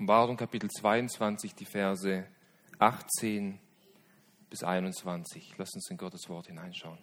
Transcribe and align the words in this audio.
Offenbarung 0.00 0.38
Kapitel 0.38 0.70
22, 0.70 1.54
die 1.54 1.66
Verse 1.66 2.26
18 2.78 3.58
bis 4.48 4.64
21. 4.64 5.52
Lass 5.58 5.74
uns 5.74 5.90
in 5.90 5.98
Gottes 5.98 6.26
Wort 6.30 6.46
hineinschauen. 6.46 6.96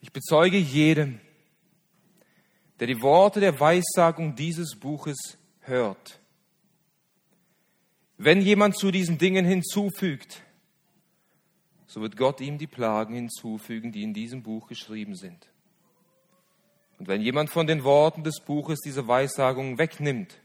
Ich 0.00 0.12
bezeuge 0.12 0.58
jedem, 0.58 1.20
der 2.80 2.88
die 2.88 3.00
Worte 3.00 3.38
der 3.38 3.60
Weissagung 3.60 4.34
dieses 4.34 4.74
Buches 4.74 5.38
hört. 5.60 6.18
Wenn 8.16 8.40
jemand 8.40 8.76
zu 8.76 8.90
diesen 8.90 9.16
Dingen 9.16 9.44
hinzufügt, 9.44 10.42
so 11.86 12.00
wird 12.00 12.16
Gott 12.16 12.40
ihm 12.40 12.58
die 12.58 12.66
Plagen 12.66 13.14
hinzufügen, 13.14 13.92
die 13.92 14.02
in 14.02 14.12
diesem 14.12 14.42
Buch 14.42 14.66
geschrieben 14.66 15.14
sind. 15.14 15.48
Und 16.98 17.08
wenn 17.08 17.22
jemand 17.22 17.50
von 17.50 17.66
den 17.66 17.84
Worten 17.84 18.24
des 18.24 18.40
Buches 18.40 18.80
diese 18.80 19.06
Weissagung 19.06 19.78
wegnimmt, 19.78 20.40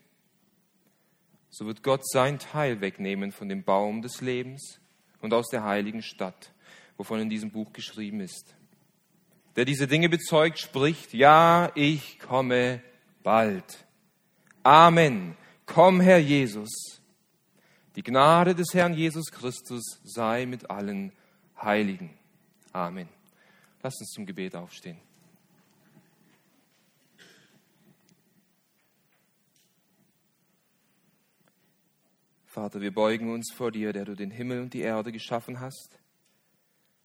so 1.50 1.66
wird 1.66 1.84
Gott 1.84 2.08
sein 2.08 2.40
Teil 2.40 2.82
wegnehmen 2.82 3.32
von 3.32 3.50
dem 3.50 3.64
Baum 3.64 4.02
des 4.02 4.22
Lebens 4.22 4.80
und 5.22 5.34
aus 5.34 5.50
der 5.50 5.64
heiligen 5.64 6.02
Stadt, 6.02 6.52
wovon 6.98 7.20
in 7.20 7.30
diesem 7.30 7.52
Buch 7.52 7.74
geschrieben 7.74 8.20
ist. 8.20 8.56
Der 9.56 9.66
diese 9.66 9.88
Dinge 9.88 10.10
bezeugt, 10.10 10.60
spricht, 10.60 11.14
ja, 11.14 11.72
ich 11.76 12.20
komme 12.20 12.82
bald. 13.22 13.86
Amen. 14.64 15.36
Komm, 15.66 16.02
Herr 16.02 16.18
Jesus. 16.18 17.02
Die 17.96 18.04
Gnade 18.04 18.56
des 18.56 18.74
Herrn 18.74 18.96
Jesus 18.96 19.32
Christus 19.32 20.00
sei 20.04 20.48
mit 20.48 20.70
allen 20.72 21.12
Heiligen. 21.62 22.18
Amen. 22.72 23.08
Lass 23.84 24.00
uns 24.00 24.10
zum 24.10 24.26
Gebet 24.26 24.56
aufstehen. 24.56 24.98
Vater, 32.54 32.82
wir 32.82 32.94
beugen 32.94 33.34
uns 33.34 33.52
vor 33.52 33.72
dir, 33.72 33.94
der 33.94 34.06
du 34.06 34.14
den 34.14 34.30
Himmel 34.30 34.62
und 34.62 34.76
die 34.76 34.82
Erde 34.82 35.12
geschaffen 35.12 35.60
hast, 35.60 35.98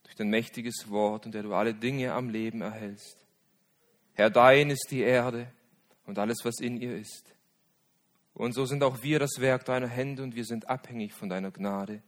durch 0.02 0.14
dein 0.14 0.28
mächtiges 0.28 0.90
Wort 0.90 1.24
und 1.24 1.32
der 1.32 1.42
du 1.42 1.54
alle 1.54 1.72
Dinge 1.72 2.12
am 2.12 2.28
Leben 2.28 2.60
erhältst. 2.60 3.26
Herr, 4.12 4.28
dein 4.28 4.68
ist 4.68 4.88
die 4.90 5.00
Erde 5.00 5.50
und 6.04 6.18
alles, 6.18 6.40
was 6.44 6.60
in 6.60 6.76
ihr 6.76 6.98
ist. 6.98 7.34
Und 8.34 8.52
so 8.52 8.66
sind 8.66 8.82
auch 8.82 9.02
wir 9.02 9.18
das 9.18 9.40
Werk 9.40 9.64
deiner 9.64 9.88
Hände 9.88 10.22
und 10.22 10.36
wir 10.36 10.44
sind 10.44 10.68
abhängig 10.68 11.14
von 11.14 11.30
deiner 11.30 11.50
Gnade. 11.50 12.02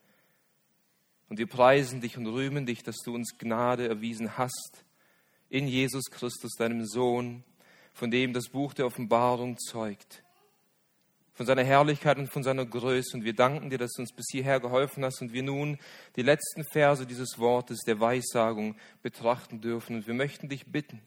Und 1.31 1.39
wir 1.39 1.47
preisen 1.47 2.03
dich 2.03 2.19
und 2.19 2.27
rühmen 2.27 2.67
dich, 2.67 2.83
dass 2.83 2.99
du 3.07 3.15
uns 3.15 3.39
Gnade 3.39 3.89
erwiesen 3.89 4.37
hast 4.37 4.85
in 5.49 5.67
Jesus 5.67 6.11
Christus, 6.11 6.57
deinem 6.59 6.85
Sohn, 6.85 7.43
von 7.95 8.11
dem 8.11 8.35
das 8.35 8.51
Buch 8.51 8.75
der 8.75 8.85
Offenbarung 8.85 9.57
zeugt 9.57 10.25
von 11.41 11.47
seiner 11.47 11.65
Herrlichkeit 11.65 12.19
und 12.19 12.31
von 12.31 12.43
seiner 12.43 12.67
Größe. 12.67 13.17
Und 13.17 13.25
wir 13.25 13.33
danken 13.33 13.71
dir, 13.71 13.79
dass 13.79 13.93
du 13.93 14.03
uns 14.03 14.13
bis 14.13 14.27
hierher 14.31 14.61
geholfen 14.61 15.03
hast 15.07 15.23
und 15.23 15.33
wir 15.33 15.43
nun 15.43 15.79
die 16.17 16.21
letzten 16.21 16.65
Verse 16.65 17.07
dieses 17.07 17.39
Wortes 17.39 17.79
der 17.87 17.99
Weissagung 17.99 18.77
betrachten 19.03 19.63
dürfen. 19.63 19.97
Und 19.97 20.07
wir 20.07 20.13
möchten 20.13 20.51
dich 20.51 20.67
bitten, 20.67 21.01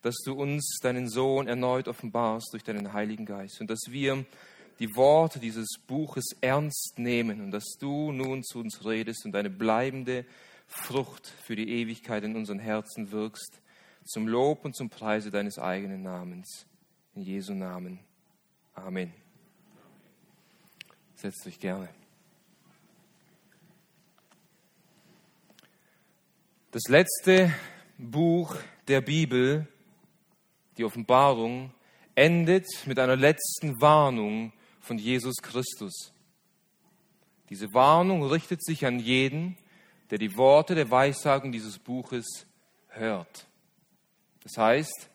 dass 0.00 0.14
du 0.24 0.34
uns 0.34 0.78
deinen 0.80 1.08
Sohn 1.08 1.48
erneut 1.48 1.88
offenbarst 1.88 2.50
durch 2.52 2.62
deinen 2.62 2.92
Heiligen 2.92 3.26
Geist 3.26 3.60
und 3.60 3.68
dass 3.68 3.80
wir 3.88 4.24
die 4.78 4.94
Worte 4.94 5.40
dieses 5.40 5.66
Buches 5.88 6.36
ernst 6.40 7.00
nehmen 7.00 7.40
und 7.40 7.50
dass 7.50 7.74
du 7.80 8.12
nun 8.12 8.44
zu 8.44 8.60
uns 8.60 8.84
redest 8.84 9.24
und 9.24 9.34
eine 9.34 9.50
bleibende 9.50 10.24
Frucht 10.68 11.26
für 11.26 11.56
die 11.56 11.68
Ewigkeit 11.68 12.22
in 12.22 12.36
unseren 12.36 12.60
Herzen 12.60 13.10
wirkst, 13.10 13.60
zum 14.04 14.28
Lob 14.28 14.64
und 14.64 14.76
zum 14.76 14.88
Preise 14.88 15.32
deines 15.32 15.58
eigenen 15.58 16.04
Namens. 16.04 16.64
In 17.16 17.22
Jesu 17.22 17.54
Namen. 17.54 17.98
Amen. 18.74 19.12
Setzt 21.20 21.46
euch 21.46 21.60
gerne. 21.60 21.86
Das 26.70 26.84
letzte 26.88 27.52
Buch 27.98 28.56
der 28.88 29.02
Bibel, 29.02 29.68
die 30.78 30.84
Offenbarung, 30.84 31.74
endet 32.14 32.66
mit 32.86 32.98
einer 32.98 33.16
letzten 33.16 33.82
Warnung 33.82 34.54
von 34.80 34.96
Jesus 34.96 35.36
Christus. 35.42 36.14
Diese 37.50 37.74
Warnung 37.74 38.22
richtet 38.22 38.64
sich 38.64 38.86
an 38.86 38.98
jeden, 38.98 39.58
der 40.08 40.16
die 40.16 40.38
Worte 40.38 40.74
der 40.74 40.90
Weissagung 40.90 41.52
dieses 41.52 41.78
Buches 41.78 42.46
hört. 42.88 43.46
Das 44.42 44.56
heißt, 44.56 45.10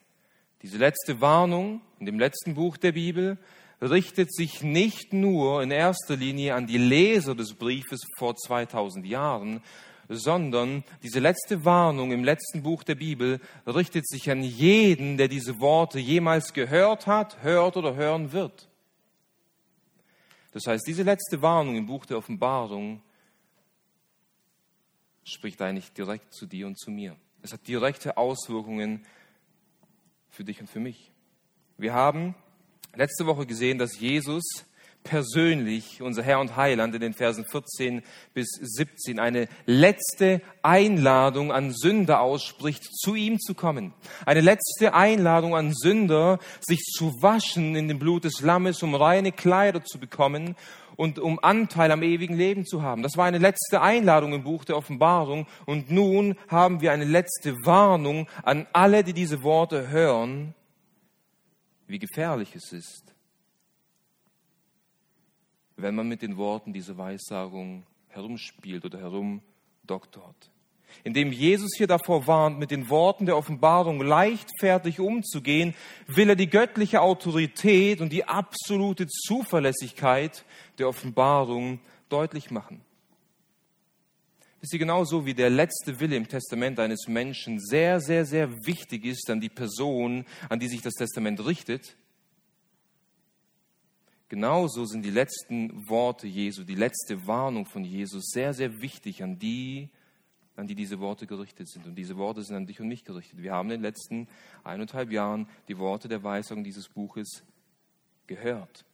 diese 0.62 0.78
letzte 0.78 1.20
Warnung 1.20 1.82
in 2.00 2.06
dem 2.06 2.20
letzten 2.20 2.54
Buch 2.54 2.78
der 2.78 2.92
Bibel 2.92 3.40
richtet 3.82 4.34
sich 4.34 4.62
nicht 4.62 5.14
nur 5.14 5.62
in 5.62 5.72
erster 5.72 6.16
Linie 6.16 6.56
an 6.56 6.68
die 6.68 6.78
Leser 6.78 7.36
des 7.36 7.54
Briefes 7.54 8.02
vor 8.18 8.36
2000 8.36 9.06
Jahren, 9.06 9.62
sondern 10.08 10.84
diese 11.04 11.20
letzte 11.20 11.66
Warnung 11.66 12.12
im 12.12 12.24
letzten 12.24 12.64
Buch 12.64 12.84
der 12.84 12.96
Bibel 12.96 13.40
richtet 13.66 14.08
sich 14.08 14.30
an 14.30 14.44
jeden, 14.44 15.18
der 15.18 15.28
diese 15.28 15.60
Worte 15.60 16.00
jemals 16.00 16.54
gehört 16.54 17.08
hat, 17.08 17.42
hört 17.44 17.78
oder 17.78 17.96
hören 17.96 18.32
wird. 18.32 18.70
Das 20.52 20.68
heißt, 20.68 20.88
diese 20.88 21.04
letzte 21.04 21.42
Warnung 21.42 21.76
im 21.76 21.86
Buch 21.86 22.06
der 22.06 22.18
Offenbarung 22.18 23.02
spricht 25.24 25.62
eigentlich 25.62 25.92
direkt 25.92 26.34
zu 26.34 26.46
dir 26.46 26.68
und 26.68 26.80
zu 26.80 26.92
mir. 26.92 27.18
Es 27.42 27.52
hat 27.52 27.68
direkte 27.68 28.16
Auswirkungen 28.16 29.06
für 30.30 30.44
dich 30.44 30.62
und 30.62 30.68
für 30.68 30.80
mich. 30.80 31.12
Wir 31.78 31.94
haben 31.94 32.36
letzte 32.96 33.26
Woche 33.26 33.46
gesehen, 33.46 33.78
dass 33.78 34.00
Jesus 34.00 34.66
persönlich, 35.06 36.02
unser 36.02 36.24
Herr 36.24 36.40
und 36.42 36.58
Heiland, 36.58 36.94
in 36.96 37.02
den 37.02 37.14
Versen 37.14 37.46
14 37.46 38.02
bis 38.34 38.48
17 38.60 39.20
eine 39.20 39.48
letzte 39.66 40.42
Einladung 40.64 41.54
an 41.54 41.72
Sünder 41.72 42.20
ausspricht, 42.20 42.84
zu 42.84 43.16
ihm 43.16 43.40
zu 43.40 43.54
kommen. 43.54 43.94
Eine 44.26 44.42
letzte 44.42 44.94
Einladung 44.94 45.56
an 45.56 45.74
Sünder, 45.74 46.40
sich 46.60 46.82
zu 46.82 47.14
waschen 47.22 47.76
in 47.76 47.88
dem 47.88 48.00
Blut 48.00 48.26
des 48.26 48.42
Lammes, 48.42 48.84
um 48.84 48.96
reine 48.96 49.32
Kleider 49.32 49.84
zu 49.84 50.00
bekommen 50.00 50.56
und 50.98 51.20
um 51.20 51.40
Anteil 51.40 51.92
am 51.92 52.04
ewigen 52.04 52.36
Leben 52.36 52.66
zu 52.66 52.82
haben. 52.82 53.04
Das 53.04 53.16
war 53.16 53.26
eine 53.26 53.38
letzte 53.38 53.82
Einladung 53.82 54.34
im 54.34 54.44
Buch 54.44 54.66
der 54.66 54.78
Offenbarung. 54.78 55.46
Und 55.66 55.92
nun 55.92 56.36
haben 56.48 56.82
wir 56.82 56.92
eine 56.92 57.06
letzte 57.06 57.54
Warnung 57.64 58.28
an 58.44 58.66
alle, 58.74 59.04
die 59.04 59.14
diese 59.14 59.44
Worte 59.44 59.90
hören 59.90 60.56
wie 61.88 62.00
gefährlich 62.00 62.56
es 62.56 62.72
ist, 62.72 63.14
wenn 65.78 65.96
man 65.96 66.08
mit 66.08 66.22
den 66.22 66.38
Worten 66.38 66.74
dieser 66.74 66.98
Weissagung 66.98 67.86
herumspielt 68.08 68.86
oder 68.86 69.00
herumdoktort. 69.00 70.52
Indem 71.04 71.32
Jesus 71.32 71.72
hier 71.76 71.88
davor 71.88 72.26
warnt, 72.26 72.58
mit 72.58 72.72
den 72.72 72.90
Worten 72.90 73.26
der 73.26 73.36
Offenbarung 73.36 74.02
leichtfertig 74.02 75.00
umzugehen, 75.00 75.76
will 76.08 76.30
er 76.30 76.36
die 76.36 76.50
göttliche 76.50 77.02
Autorität 77.02 78.00
und 78.00 78.14
die 78.14 78.24
absolute 78.24 79.08
Zuverlässigkeit 79.08 80.46
der 80.78 80.88
Offenbarung 80.88 81.80
deutlich 82.08 82.50
machen. 82.50 82.82
Wisst 84.62 84.74
ihr, 84.74 84.80
genauso 84.80 85.26
wie 85.26 85.34
der 85.34 85.50
letzte 85.50 86.00
Wille 86.00 86.16
im 86.16 86.28
Testament 86.28 86.80
eines 86.80 87.08
Menschen 87.08 87.60
sehr, 87.60 88.00
sehr, 88.00 88.26
sehr 88.26 88.50
wichtig 88.66 89.06
ist 89.06 89.30
an 89.30 89.40
die 89.40 89.50
Person, 89.50 90.26
an 90.50 90.60
die 90.60 90.68
sich 90.68 90.82
das 90.82 90.94
Testament 90.94 91.46
richtet, 91.46 91.96
genauso 94.30 94.86
sind 94.86 95.04
die 95.04 95.12
letzten 95.12 95.88
Worte 95.88 96.28
Jesu, 96.28 96.64
die 96.64 96.76
letzte 96.76 97.28
Warnung 97.28 97.66
von 97.66 97.84
Jesus 97.84 98.30
sehr, 98.32 98.54
sehr 98.54 98.82
wichtig 98.82 99.22
an 99.22 99.38
die, 99.38 99.90
an 100.56 100.68
die 100.68 100.76
diese 100.76 101.00
Worte 101.00 101.28
gerichtet 101.28 101.70
sind. 101.70 101.86
Und 101.86 101.96
diese 101.96 102.18
Worte 102.18 102.42
sind 102.42 102.56
an 102.56 102.66
dich 102.66 102.80
und 102.80 102.88
mich 102.88 103.04
gerichtet. 103.04 103.42
Wir 103.42 103.52
haben 103.52 103.70
in 103.70 103.78
den 103.78 103.84
letzten 103.84 104.28
eineinhalb 104.64 105.12
Jahren 105.12 105.48
die 105.68 105.78
Worte 105.78 106.08
der 106.08 106.24
Weisung 106.24 106.64
dieses 106.64 106.90
Buches 106.90 107.44
gehört. 108.26 108.86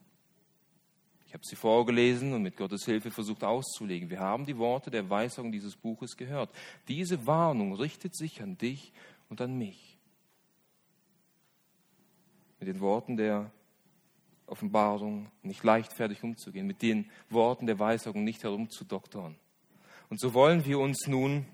Ich 1.31 1.33
habe 1.33 1.45
sie 1.45 1.55
vorgelesen 1.55 2.33
und 2.33 2.41
mit 2.41 2.57
Gottes 2.57 2.83
Hilfe 2.83 3.09
versucht 3.09 3.45
auszulegen. 3.45 4.09
Wir 4.09 4.19
haben 4.19 4.45
die 4.45 4.57
Worte 4.57 4.91
der 4.91 5.09
Weisung 5.09 5.49
dieses 5.53 5.77
Buches 5.77 6.17
gehört. 6.17 6.49
Diese 6.89 7.25
Warnung 7.25 7.73
richtet 7.73 8.17
sich 8.17 8.41
an 8.41 8.57
dich 8.57 8.91
und 9.29 9.39
an 9.39 9.57
mich. 9.57 9.97
Mit 12.59 12.67
den 12.67 12.81
Worten 12.81 13.15
der 13.15 13.49
Offenbarung 14.45 15.31
nicht 15.41 15.63
leichtfertig 15.63 16.21
umzugehen, 16.21 16.67
mit 16.67 16.81
den 16.81 17.09
Worten 17.29 17.65
der 17.65 17.79
Weisung 17.79 18.25
nicht 18.25 18.43
herumzudoktern. 18.43 19.37
Und 20.09 20.19
so 20.19 20.33
wollen 20.33 20.65
wir 20.65 20.79
uns 20.79 21.07
nun 21.07 21.45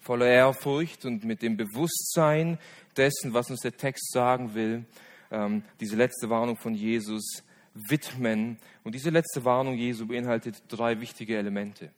voller 0.00 0.26
Ehrfurcht 0.26 1.04
und 1.04 1.22
mit 1.22 1.42
dem 1.42 1.56
Bewusstsein 1.56 2.58
dessen, 2.96 3.34
was 3.34 3.50
uns 3.50 3.60
der 3.60 3.76
Text 3.76 4.10
sagen 4.10 4.54
will, 4.54 4.84
ähm, 5.30 5.62
diese 5.78 5.94
letzte 5.94 6.28
Warnung 6.28 6.56
von 6.56 6.74
Jesus 6.74 7.44
widmen. 7.88 8.58
Und 8.84 8.94
diese 8.94 9.10
letzte 9.10 9.44
Warnung 9.44 9.76
Jesu 9.76 10.06
beinhaltet 10.06 10.62
drei 10.68 11.00
wichtige 11.00 11.36
Elemente. 11.36 11.92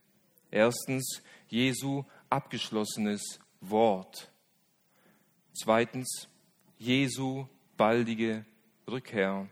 Erstens, 0.51 1.23
Jesu 1.49 2.05
abgeschlossenes 2.31 3.39
Wort. 3.61 4.31
Zweitens, 5.55 6.29
Jesu 6.79 7.47
baldige 7.77 8.45
Rückkehr 8.89 9.49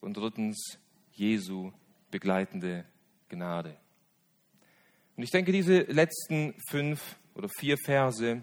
und 0.00 0.16
drittens 0.16 0.78
Jesu 1.12 1.72
begleitende 2.10 2.84
Gnade. 3.28 3.76
Und 5.16 5.22
ich 5.22 5.30
denke, 5.30 5.52
diese 5.52 5.80
letzten 5.82 6.54
fünf 6.68 7.16
oder 7.34 7.48
vier 7.48 7.76
Verse 7.84 8.42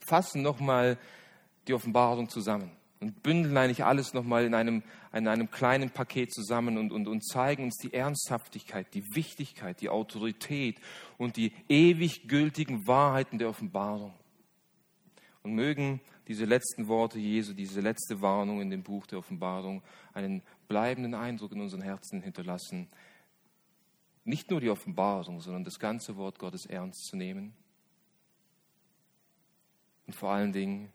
fassen 0.00 0.42
nochmal 0.42 0.98
die 1.68 1.74
Offenbarung 1.74 2.28
zusammen 2.28 2.79
und 3.00 3.22
bündeln 3.22 3.56
eigentlich 3.56 3.84
alles 3.84 4.12
nochmal 4.12 4.44
in 4.44 4.54
einem, 4.54 4.82
in 5.12 5.26
einem 5.26 5.50
kleinen 5.50 5.90
Paket 5.90 6.32
zusammen 6.32 6.76
und, 6.76 6.92
und, 6.92 7.08
und 7.08 7.26
zeigen 7.26 7.64
uns 7.64 7.76
die 7.78 7.94
Ernsthaftigkeit, 7.94 8.92
die 8.94 9.04
Wichtigkeit, 9.14 9.80
die 9.80 9.88
Autorität 9.88 10.78
und 11.16 11.36
die 11.36 11.52
ewig 11.68 12.28
gültigen 12.28 12.86
Wahrheiten 12.86 13.38
der 13.38 13.48
Offenbarung. 13.48 14.12
Und 15.42 15.54
mögen 15.54 16.00
diese 16.28 16.44
letzten 16.44 16.86
Worte 16.88 17.18
Jesu, 17.18 17.54
diese 17.54 17.80
letzte 17.80 18.20
Warnung 18.20 18.60
in 18.60 18.70
dem 18.70 18.82
Buch 18.82 19.06
der 19.06 19.18
Offenbarung 19.18 19.82
einen 20.12 20.42
bleibenden 20.68 21.14
Eindruck 21.14 21.52
in 21.52 21.62
unseren 21.62 21.82
Herzen 21.82 22.20
hinterlassen. 22.20 22.88
Nicht 24.24 24.50
nur 24.50 24.60
die 24.60 24.68
Offenbarung, 24.68 25.40
sondern 25.40 25.64
das 25.64 25.78
ganze 25.78 26.16
Wort 26.16 26.38
Gottes 26.38 26.66
ernst 26.66 27.06
zu 27.06 27.16
nehmen 27.16 27.54
und 30.06 30.14
vor 30.16 30.32
allen 30.32 30.52
Dingen 30.52 30.92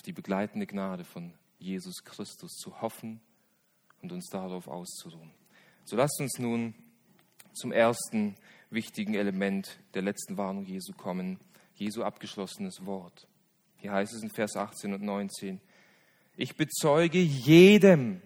auf 0.00 0.04
die 0.04 0.12
begleitende 0.14 0.66
Gnade 0.66 1.04
von 1.04 1.34
Jesus 1.58 2.02
Christus 2.02 2.52
zu 2.52 2.80
hoffen 2.80 3.20
und 4.00 4.12
uns 4.12 4.30
darauf 4.30 4.66
auszuruhen. 4.66 5.30
So 5.84 5.94
lasst 5.94 6.18
uns 6.20 6.38
nun 6.38 6.74
zum 7.52 7.70
ersten 7.70 8.34
wichtigen 8.70 9.12
Element 9.12 9.78
der 9.92 10.00
letzten 10.00 10.38
Warnung 10.38 10.64
Jesu 10.64 10.94
kommen, 10.94 11.38
Jesu 11.74 12.02
abgeschlossenes 12.02 12.86
Wort. 12.86 13.28
Hier 13.76 13.92
heißt 13.92 14.14
es 14.14 14.22
in 14.22 14.30
Vers 14.30 14.56
18 14.56 14.94
und 14.94 15.02
19, 15.02 15.60
ich 16.34 16.56
bezeuge 16.56 17.18
jedem, 17.18 18.22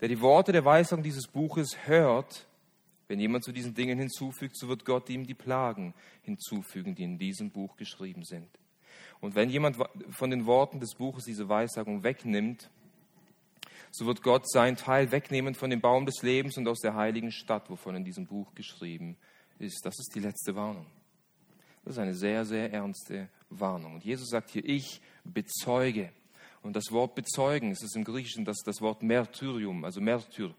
der 0.00 0.08
die 0.08 0.22
Worte 0.22 0.52
der 0.52 0.64
Weisung 0.64 1.02
dieses 1.02 1.26
Buches 1.26 1.86
hört, 1.86 2.46
wenn 3.08 3.20
jemand 3.20 3.44
zu 3.44 3.52
diesen 3.52 3.74
Dingen 3.74 3.98
hinzufügt, 3.98 4.56
so 4.56 4.68
wird 4.68 4.86
Gott 4.86 5.10
ihm 5.10 5.26
die 5.26 5.34
Plagen 5.34 5.92
hinzufügen, 6.22 6.94
die 6.94 7.04
in 7.04 7.18
diesem 7.18 7.50
Buch 7.50 7.76
geschrieben 7.76 8.24
sind. 8.24 8.48
Und 9.20 9.34
wenn 9.34 9.50
jemand 9.50 9.78
von 10.10 10.30
den 10.30 10.46
Worten 10.46 10.80
des 10.80 10.94
Buches 10.94 11.24
diese 11.24 11.48
Weissagung 11.48 12.02
wegnimmt, 12.02 12.70
so 13.90 14.06
wird 14.06 14.22
Gott 14.22 14.50
seinen 14.50 14.76
Teil 14.76 15.12
wegnehmen 15.12 15.54
von 15.54 15.70
dem 15.70 15.80
Baum 15.80 16.04
des 16.04 16.22
Lebens 16.22 16.58
und 16.58 16.66
aus 16.66 16.80
der 16.80 16.94
heiligen 16.94 17.30
Stadt, 17.30 17.70
wovon 17.70 17.94
in 17.94 18.04
diesem 18.04 18.26
Buch 18.26 18.52
geschrieben 18.54 19.16
ist. 19.58 19.86
Das 19.86 19.94
ist 19.98 20.14
die 20.14 20.20
letzte 20.20 20.56
Warnung. 20.56 20.86
Das 21.84 21.94
ist 21.94 21.98
eine 21.98 22.14
sehr, 22.14 22.44
sehr 22.44 22.72
ernste 22.72 23.28
Warnung. 23.50 23.94
Und 23.94 24.04
Jesus 24.04 24.30
sagt 24.30 24.50
hier, 24.50 24.64
ich 24.64 25.00
bezeuge. 25.22 26.10
Und 26.62 26.74
das 26.74 26.90
Wort 26.90 27.14
bezeugen, 27.14 27.70
es 27.70 27.82
ist 27.82 27.94
im 27.94 28.04
Griechischen 28.04 28.44
das, 28.44 28.56
das 28.64 28.80
Wort 28.80 29.02
Märtyrium, 29.02 29.84
also 29.84 30.00
Märtyr. 30.00 30.54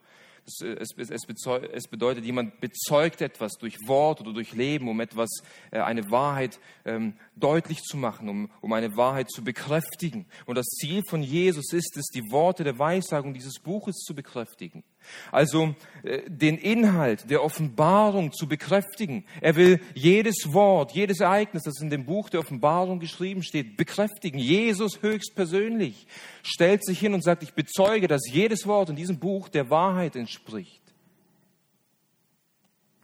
Es, 0.47 0.61
es, 0.61 1.09
es, 1.09 1.87
bedeutet, 1.87 2.23
jemand 2.23 2.59
bezeugt 2.61 3.21
etwas 3.21 3.53
durch 3.53 3.77
Wort 3.87 4.21
oder 4.21 4.31
durch 4.31 4.53
Leben, 4.53 4.87
um 4.87 4.99
etwas, 4.99 5.41
äh, 5.71 5.79
eine 5.79 6.11
Wahrheit 6.11 6.59
ähm, 6.85 7.15
deutlich 7.35 7.81
zu 7.81 7.97
machen, 7.97 8.29
um, 8.29 8.51
um 8.61 8.71
eine 8.73 8.95
Wahrheit 8.95 9.31
zu 9.31 9.43
bekräftigen. 9.43 10.27
Und 10.45 10.55
das 10.55 10.67
Ziel 10.67 11.01
von 11.09 11.23
Jesus 11.23 11.73
ist 11.73 11.97
es, 11.97 12.05
die 12.13 12.31
Worte 12.31 12.63
der 12.63 12.77
Weissagung 12.77 13.33
dieses 13.33 13.59
Buches 13.59 13.95
zu 14.05 14.13
bekräftigen. 14.13 14.83
Also 15.31 15.75
äh, 16.03 16.29
den 16.29 16.57
Inhalt 16.57 17.29
der 17.29 17.43
Offenbarung 17.43 18.31
zu 18.31 18.47
bekräftigen. 18.47 19.25
Er 19.41 19.55
will 19.55 19.79
jedes 19.93 20.53
Wort, 20.53 20.91
jedes 20.91 21.19
Ereignis, 21.19 21.63
das 21.63 21.81
in 21.81 21.89
dem 21.89 22.05
Buch 22.05 22.29
der 22.29 22.39
Offenbarung 22.41 22.99
geschrieben 22.99 23.43
steht, 23.43 23.77
bekräftigen. 23.77 24.39
Jesus 24.39 25.01
höchstpersönlich 25.01 26.07
stellt 26.43 26.85
sich 26.85 26.99
hin 26.99 27.13
und 27.13 27.23
sagt, 27.23 27.43
ich 27.43 27.53
bezeuge, 27.53 28.07
dass 28.07 28.21
jedes 28.29 28.67
Wort 28.67 28.89
in 28.89 28.95
diesem 28.95 29.19
Buch 29.19 29.49
der 29.49 29.69
Wahrheit 29.69 30.15
entspricht. 30.15 30.81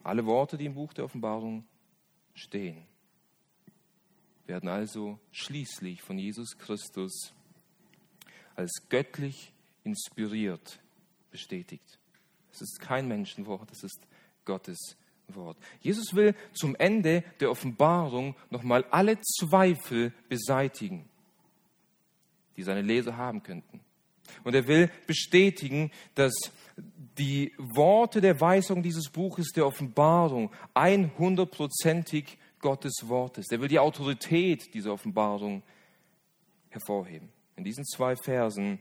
Alle 0.04 0.26
Worte, 0.26 0.58
die 0.58 0.66
im 0.66 0.74
Buch 0.74 0.94
der 0.94 1.06
Offenbarung 1.06 1.64
stehen, 2.34 2.78
werden 4.48 4.70
also 4.70 5.20
schließlich 5.32 6.02
von 6.02 6.18
Jesus 6.18 6.58
Christus 6.58 7.34
als 8.56 8.72
göttlich 8.90 9.54
inspiriert 9.84 10.80
bestätigt. 11.32 12.00
Es 12.52 12.62
ist 12.62 12.80
kein 12.80 13.08
Menschenwort, 13.08 13.72
es 13.72 13.84
ist 13.84 14.00
Gottes 14.46 14.98
Wort. 15.28 15.58
Jesus 15.80 16.14
will 16.14 16.36
zum 16.54 16.76
Ende 16.76 17.24
der 17.40 17.52
Offenbarung 17.52 18.36
nochmal 18.50 18.86
alle 18.92 19.20
Zweifel 19.22 20.14
beseitigen, 20.28 21.08
die 22.58 22.64
seine 22.64 22.82
Leser 22.82 23.18
haben 23.18 23.44
könnten. 23.44 23.80
Und 24.44 24.56
er 24.56 24.68
will 24.68 24.90
bestätigen, 25.08 25.92
dass 26.16 26.34
die 27.18 27.54
Worte 27.58 28.22
der 28.22 28.40
Weisung 28.40 28.82
dieses 28.82 29.10
Buches 29.10 29.52
der 29.52 29.66
Offenbarung 29.66 30.52
100%ig 30.74 32.38
Gottes 32.60 32.94
Wort 33.04 33.38
ist. 33.38 33.52
Er 33.52 33.60
will 33.60 33.68
die 33.68 33.80
Autorität 33.80 34.74
dieser 34.74 34.94
Offenbarung 34.94 35.64
hervorheben. 36.70 37.30
In 37.56 37.64
diesen 37.64 37.86
zwei 37.86 38.16
Versen 38.16 38.80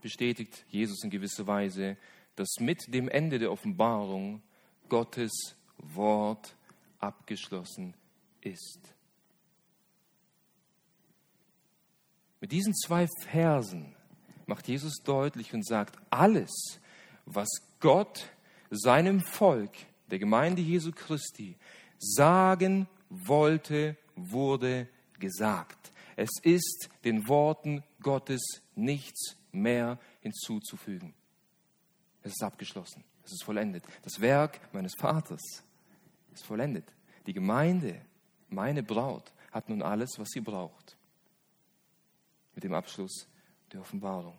bestätigt 0.00 0.64
Jesus 0.68 1.02
in 1.04 1.10
gewisser 1.10 1.46
Weise, 1.46 1.96
dass 2.36 2.48
mit 2.60 2.92
dem 2.92 3.08
Ende 3.08 3.38
der 3.38 3.50
Offenbarung 3.50 4.42
Gottes 4.88 5.56
Wort 5.78 6.54
abgeschlossen 6.98 7.94
ist. 8.40 8.80
Mit 12.40 12.52
diesen 12.52 12.74
zwei 12.74 13.08
Versen 13.30 13.94
macht 14.46 14.68
Jesus 14.68 15.02
deutlich 15.02 15.52
und 15.52 15.66
sagt, 15.66 15.96
alles, 16.10 16.52
was 17.24 17.48
Gott 17.80 18.30
seinem 18.70 19.20
Volk, 19.20 19.72
der 20.10 20.18
Gemeinde 20.18 20.62
Jesu 20.62 20.92
Christi, 20.92 21.56
sagen 21.98 22.86
wollte, 23.08 23.96
wurde 24.14 24.88
gesagt. 25.18 25.92
Es 26.14 26.30
ist 26.42 26.88
den 27.04 27.28
Worten 27.28 27.82
Gottes 28.00 28.62
nichts 28.74 29.36
mehr 29.56 29.98
hinzuzufügen. 30.20 31.14
Es 32.22 32.32
ist 32.32 32.42
abgeschlossen. 32.42 33.04
Es 33.24 33.32
ist 33.32 33.44
vollendet. 33.44 33.84
Das 34.02 34.20
Werk 34.20 34.60
meines 34.72 34.94
Vaters 34.94 35.42
ist 36.32 36.44
vollendet. 36.44 36.92
Die 37.26 37.32
Gemeinde, 37.32 38.00
meine 38.48 38.82
Braut, 38.82 39.32
hat 39.50 39.68
nun 39.68 39.82
alles, 39.82 40.18
was 40.18 40.28
sie 40.30 40.40
braucht. 40.40 40.96
Mit 42.54 42.64
dem 42.64 42.74
Abschluss 42.74 43.28
der 43.72 43.80
Offenbarung. 43.80 44.38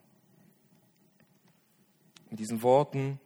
Mit 2.30 2.40
diesen 2.40 2.62
Worten 2.62 3.20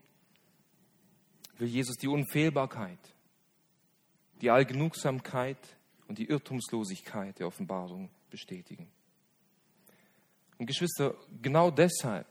will 1.57 1.67
Jesus 1.67 1.95
die 1.97 2.07
Unfehlbarkeit, 2.07 2.99
die 4.41 4.49
Allgenugsamkeit 4.49 5.77
und 6.07 6.17
die 6.17 6.25
Irrtumslosigkeit 6.25 7.39
der 7.39 7.47
Offenbarung 7.47 8.09
bestätigen. 8.29 8.91
Und 10.61 10.67
Geschwister, 10.67 11.15
genau 11.41 11.71
deshalb, 11.71 12.27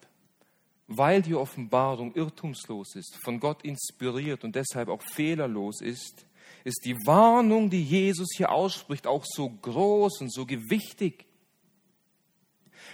weil 0.86 1.20
die 1.20 1.34
Offenbarung 1.34 2.14
irrtumslos 2.14 2.94
ist, 2.94 3.18
von 3.24 3.40
Gott 3.40 3.64
inspiriert 3.64 4.44
und 4.44 4.54
deshalb 4.54 4.88
auch 4.88 5.02
fehlerlos 5.02 5.80
ist, 5.80 6.26
ist 6.62 6.84
die 6.84 6.94
Warnung, 7.06 7.70
die 7.70 7.82
Jesus 7.82 8.28
hier 8.36 8.52
ausspricht, 8.52 9.08
auch 9.08 9.24
so 9.26 9.50
groß 9.50 10.20
und 10.20 10.32
so 10.32 10.46
gewichtig. 10.46 11.26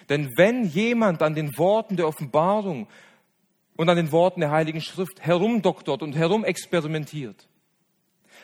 Denn 0.08 0.32
wenn 0.38 0.64
jemand 0.64 1.20
an 1.20 1.34
den 1.34 1.58
Worten 1.58 1.96
der 1.96 2.08
Offenbarung 2.08 2.88
und 3.76 3.90
an 3.90 3.96
den 3.98 4.12
Worten 4.12 4.40
der 4.40 4.52
Heiligen 4.52 4.80
Schrift 4.80 5.20
herumdoktort 5.20 6.02
und 6.02 6.16
herumexperimentiert, 6.16 7.46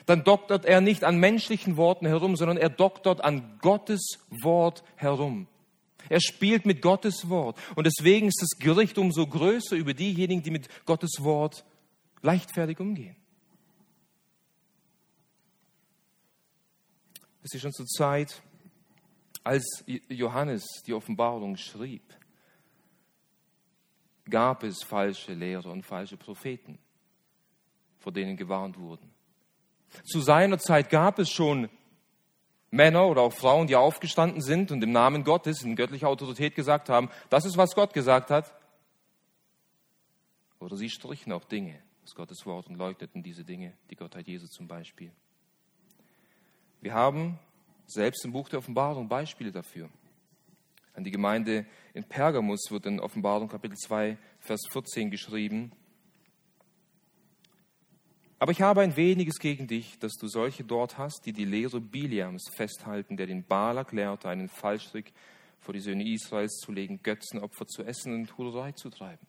dann 0.04 0.24
doktort 0.24 0.66
er 0.66 0.82
nicht 0.82 1.04
an 1.04 1.16
menschlichen 1.16 1.78
Worten 1.78 2.04
herum, 2.04 2.36
sondern 2.36 2.58
er 2.58 2.68
doktort 2.68 3.24
an 3.24 3.56
Gottes 3.62 4.18
Wort 4.28 4.84
herum. 4.96 5.46
Er 6.12 6.20
spielt 6.20 6.66
mit 6.66 6.82
Gottes 6.82 7.30
Wort. 7.30 7.58
Und 7.74 7.86
deswegen 7.86 8.28
ist 8.28 8.42
das 8.42 8.58
Gericht 8.58 8.98
umso 8.98 9.26
größer 9.26 9.76
über 9.76 9.94
diejenigen, 9.94 10.42
die 10.42 10.50
mit 10.50 10.68
Gottes 10.84 11.12
Wort 11.20 11.64
leichtfertig 12.20 12.78
umgehen. 12.80 13.16
Es 17.42 17.54
ist 17.54 17.62
schon 17.62 17.72
zur 17.72 17.86
Zeit, 17.86 18.42
als 19.42 19.84
Johannes 19.86 20.82
die 20.86 20.92
Offenbarung 20.92 21.56
schrieb, 21.56 22.02
gab 24.28 24.64
es 24.64 24.82
falsche 24.82 25.32
Lehrer 25.32 25.72
und 25.72 25.82
falsche 25.82 26.18
Propheten, 26.18 26.78
vor 28.00 28.12
denen 28.12 28.36
gewarnt 28.36 28.78
wurden. 28.78 29.10
Zu 30.04 30.20
seiner 30.20 30.58
Zeit 30.58 30.90
gab 30.90 31.18
es 31.18 31.30
schon 31.30 31.70
Männer 32.72 33.06
oder 33.06 33.20
auch 33.20 33.34
Frauen, 33.34 33.66
die 33.66 33.76
aufgestanden 33.76 34.40
sind 34.40 34.72
und 34.72 34.82
im 34.82 34.92
Namen 34.92 35.24
Gottes 35.24 35.62
in 35.62 35.76
göttlicher 35.76 36.08
Autorität 36.08 36.54
gesagt 36.54 36.88
haben, 36.88 37.10
das 37.28 37.44
ist, 37.44 37.58
was 37.58 37.74
Gott 37.74 37.92
gesagt 37.92 38.30
hat. 38.30 38.52
Oder 40.58 40.76
sie 40.76 40.88
strichen 40.88 41.32
auch 41.32 41.44
Dinge 41.44 41.78
aus 42.02 42.14
Gottes 42.14 42.46
Wort 42.46 42.68
und 42.68 42.76
leugneten 42.76 43.22
diese 43.22 43.44
Dinge, 43.44 43.74
die 43.90 43.94
Gottheit 43.94 44.26
Jesu 44.26 44.46
zum 44.46 44.68
Beispiel. 44.68 45.12
Wir 46.80 46.94
haben 46.94 47.38
selbst 47.86 48.24
im 48.24 48.32
Buch 48.32 48.48
der 48.48 48.60
Offenbarung 48.60 49.06
Beispiele 49.06 49.52
dafür. 49.52 49.90
An 50.94 51.04
die 51.04 51.10
Gemeinde 51.10 51.66
in 51.92 52.04
Pergamus 52.04 52.70
wird 52.70 52.86
in 52.86 53.00
Offenbarung 53.00 53.48
Kapitel 53.48 53.76
2, 53.76 54.16
Vers 54.40 54.62
14 54.70 55.10
geschrieben, 55.10 55.72
aber 58.42 58.50
ich 58.50 58.60
habe 58.60 58.80
ein 58.80 58.96
weniges 58.96 59.38
gegen 59.38 59.68
dich, 59.68 60.00
dass 60.00 60.14
du 60.14 60.26
solche 60.26 60.64
dort 60.64 60.98
hast, 60.98 61.26
die 61.26 61.32
die 61.32 61.44
Lehre 61.44 61.80
Biliams 61.80 62.50
festhalten, 62.52 63.16
der 63.16 63.26
den 63.26 63.44
Balak 63.44 63.92
lehrte, 63.92 64.28
einen 64.28 64.48
Fallstrick 64.48 65.12
vor 65.60 65.72
die 65.72 65.78
Söhne 65.78 66.12
Israels 66.12 66.56
zu 66.56 66.72
legen, 66.72 67.04
Götzenopfer 67.04 67.68
zu 67.68 67.84
essen 67.84 68.12
und 68.12 68.36
Hurerei 68.36 68.72
zu 68.72 68.90
treiben. 68.90 69.24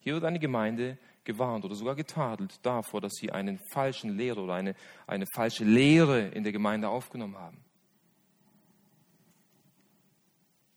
Hier 0.00 0.14
wird 0.14 0.24
eine 0.24 0.38
Gemeinde 0.38 0.96
gewarnt 1.24 1.66
oder 1.66 1.74
sogar 1.74 1.96
getadelt 1.96 2.58
davor, 2.62 3.02
dass 3.02 3.12
sie 3.16 3.30
einen 3.30 3.58
falschen 3.58 4.16
Lehrer 4.16 4.44
oder 4.44 4.54
eine, 4.54 4.74
eine 5.06 5.26
falsche 5.34 5.64
Lehre 5.64 6.28
in 6.28 6.42
der 6.42 6.52
Gemeinde 6.52 6.88
aufgenommen 6.88 7.36
haben. 7.36 7.58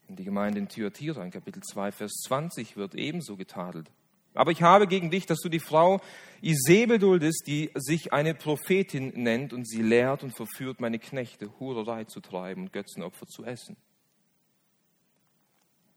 Und 0.09 0.19
die 0.19 0.25
Gemeinde 0.25 0.59
in 0.59 0.67
Thyatira 0.67 1.24
in 1.24 1.31
Kapitel 1.31 1.63
2, 1.63 1.93
Vers 1.93 2.12
20 2.27 2.75
wird 2.75 2.93
ebenso 2.95 3.38
getadelt. 3.38 3.89
Aber 4.33 4.51
ich 4.51 4.62
habe 4.62 4.88
gegen 4.88 5.09
dich, 5.09 5.25
dass 5.25 5.39
du 5.39 5.50
die 5.50 5.59
Frau 5.59 6.00
Isabel 6.41 7.00
duldest, 7.00 7.48
die 7.48 7.71
sich 7.75 8.13
eine 8.13 8.33
Prophetin 8.33 9.12
nennt 9.15 9.53
und 9.53 9.67
sie 9.67 9.81
lehrt 9.81 10.24
und 10.24 10.31
verführt 10.31 10.79
meine 10.79 11.00
Knechte, 11.00 11.59
Hurerei 11.59 12.05
zu 12.05 12.21
treiben 12.21 12.63
und 12.63 12.74
Götzenopfer 12.74 13.27
zu 13.27 13.43
essen. 13.43 13.75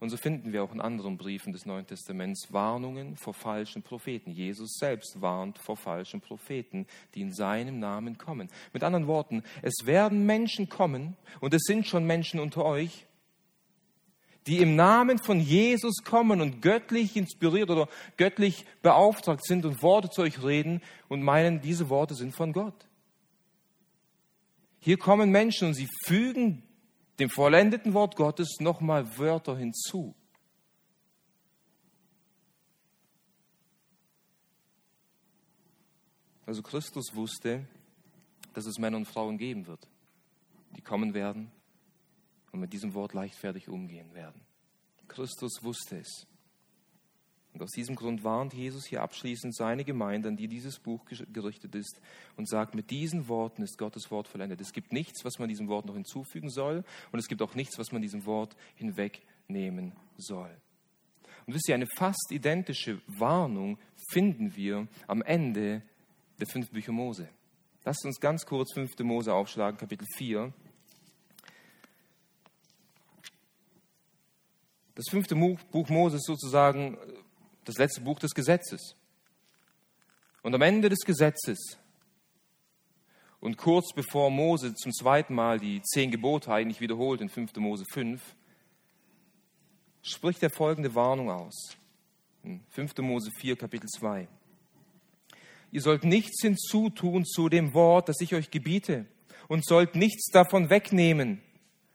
Und 0.03 0.11
so 0.11 0.17
finden 0.17 0.53
wir 0.53 0.65
auch 0.65 0.73
in 0.73 0.81
anderen 0.81 1.17
Briefen 1.17 1.53
des 1.53 1.65
Neuen 1.65 1.87
Testaments 1.87 2.53
Warnungen 2.53 3.17
vor 3.17 3.35
falschen 3.35 3.85
Propheten. 3.85 4.33
Jesus 4.33 4.75
selbst 4.81 5.21
warnt 5.21 5.59
vor 5.59 5.77
falschen 5.77 6.21
Propheten, 6.21 6.89
die 7.15 7.21
in 7.21 7.33
seinem 7.33 7.79
Namen 7.79 8.19
kommen. 8.19 8.51
Mit 8.73 8.83
anderen 8.83 9.07
Worten, 9.07 9.45
es 9.62 9.87
werden 9.87 10.27
Menschen 10.27 10.69
kommen, 10.69 11.17
und 11.39 11.55
es 11.55 11.62
sind 11.62 11.87
schon 11.87 12.05
Menschen 12.05 12.41
unter 12.41 12.65
euch, 12.65 13.07
die 14.47 14.59
im 14.59 14.75
Namen 14.75 15.19
von 15.19 15.41
Jesus 15.41 16.03
kommen 16.05 16.41
und 16.41 16.63
göttlich 16.63 17.17
inspiriert 17.17 17.71
oder 17.71 17.89
göttlich 18.17 18.65
beauftragt 18.83 19.45
sind 19.45 19.65
und 19.65 19.83
Worte 19.83 20.11
zu 20.11 20.23
euch 20.23 20.43
reden 20.43 20.83
und 21.09 21.23
meinen, 21.23 21.61
diese 21.61 21.89
Worte 21.89 22.15
sind 22.15 22.35
von 22.35 22.53
Gott. 22.53 22.87
Hier 24.81 24.99
kommen 24.99 25.31
Menschen 25.31 25.69
und 25.69 25.75
sie 25.75 25.89
fügen 26.07 26.65
dem 27.21 27.31
vollendeten 27.31 27.95
Wort 27.95 28.17
Gottes 28.17 28.57
nochmal 28.59 29.17
Wörter 29.17 29.57
hinzu. 29.57 30.15
Also 36.45 36.63
Christus 36.63 37.15
wusste, 37.15 37.65
dass 38.55 38.67
es 38.67 38.79
Männer 38.79 38.97
und 38.97 39.07
Frauen 39.07 39.39
geben 39.39 39.69
wird, 39.69 39.89
die 40.77 40.83
kommen 40.83 41.15
werden 41.15 41.53
und 42.52 42.61
mit 42.61 42.73
diesem 42.73 42.94
Wort 42.94 43.14
leichtfertig 43.14 43.68
umgehen 43.68 44.14
werden. 44.14 44.40
Christus 45.09 45.62
wusste 45.62 45.99
es. 45.99 46.26
Und 47.52 47.62
aus 47.62 47.71
diesem 47.71 47.97
Grund 47.97 48.25
warnt 48.25 48.54
Jesus 48.54 48.87
hier 48.87 49.02
abschließend 49.02 49.54
seine 49.54 49.85
Gemeinde, 49.85 50.28
an 50.28 50.37
die 50.37 50.49
dieses 50.49 50.78
Buch 50.78 51.04
gerichtet 51.04 51.75
ist, 51.75 52.00
und 52.37 52.49
sagt, 52.49 52.75
mit 52.75 52.90
diesen 52.90 53.28
Worten 53.28 53.62
ist 53.62 53.76
Gottes 53.76 54.11
Wort 54.11 54.26
vollendet. 54.26 54.61
Es 54.61 54.73
gibt 54.73 54.92
nichts, 54.92 55.25
was 55.25 55.38
man 55.38 55.50
diesem 55.50 55.68
Wort 55.68 55.85
noch 55.85 55.94
hinzufügen 55.94 56.49
soll, 56.49 56.82
und 57.11 57.18
es 57.18 57.28
gibt 57.28 57.42
auch 57.42 57.54
nichts, 57.54 57.78
was 57.78 57.92
man 57.92 58.00
diesem 58.00 58.25
Wort 58.25 58.56
hinwegnehmen 58.76 59.92
soll. 60.16 60.50
Und 61.47 61.54
wisst 61.54 61.68
ihr, 61.68 61.75
eine 61.75 61.88
fast 61.99 62.30
identische 62.30 63.02
Warnung 63.06 63.78
finden 64.11 64.56
wir 64.56 64.88
am 65.06 65.21
Ende 65.21 65.82
der 66.40 66.47
fünf 66.47 66.71
Bücher 66.71 66.92
Mose. 66.92 67.28
Lasst 67.85 68.04
uns 68.04 68.21
ganz 68.21 68.47
kurz 68.47 68.73
5. 68.75 68.99
Mose 69.00 69.35
aufschlagen, 69.35 69.76
Kapitel 69.76 70.06
4. 70.16 70.52
Das 74.95 75.07
fünfte 75.11 75.35
Buch 75.35 75.89
Mose 75.89 76.17
ist 76.17 76.27
sozusagen 76.27 76.99
das 77.65 77.77
letzte 77.77 78.01
Buch 78.03 78.19
des 78.19 78.35
Gesetzes. 78.35 78.95
Und 80.43 80.55
am 80.55 80.63
Ende 80.63 80.89
des 80.89 81.01
Gesetzes 81.01 81.79
und 83.41 83.57
kurz 83.57 83.93
bevor 83.93 84.31
Mose 84.31 84.75
zum 84.75 84.93
zweiten 84.93 85.35
Mal 85.35 85.59
die 85.59 85.83
zehn 85.83 86.11
Gebote 86.11 86.53
eigentlich 86.53 86.81
wiederholt 86.81 87.21
in 87.21 87.29
5. 87.29 87.57
Mose 87.57 87.85
5, 87.93 88.21
spricht 90.03 90.43
er 90.43 90.51
folgende 90.51 90.95
Warnung 90.95 91.31
aus. 91.31 91.77
In 92.45 92.61
5. 92.71 92.99
Mose 92.99 93.31
4, 93.41 93.57
Kapitel 93.57 93.89
2. 93.89 94.29
Ihr 95.71 95.81
sollt 95.81 96.05
nichts 96.05 96.43
hinzutun 96.43 97.25
zu 97.25 97.49
dem 97.49 97.73
Wort, 97.73 98.09
das 98.09 98.21
ich 98.21 98.35
euch 98.35 98.51
gebiete, 98.51 99.07
und 99.49 99.65
sollt 99.65 99.97
nichts 99.97 100.31
davon 100.31 100.71
wegnehmen, 100.71 101.41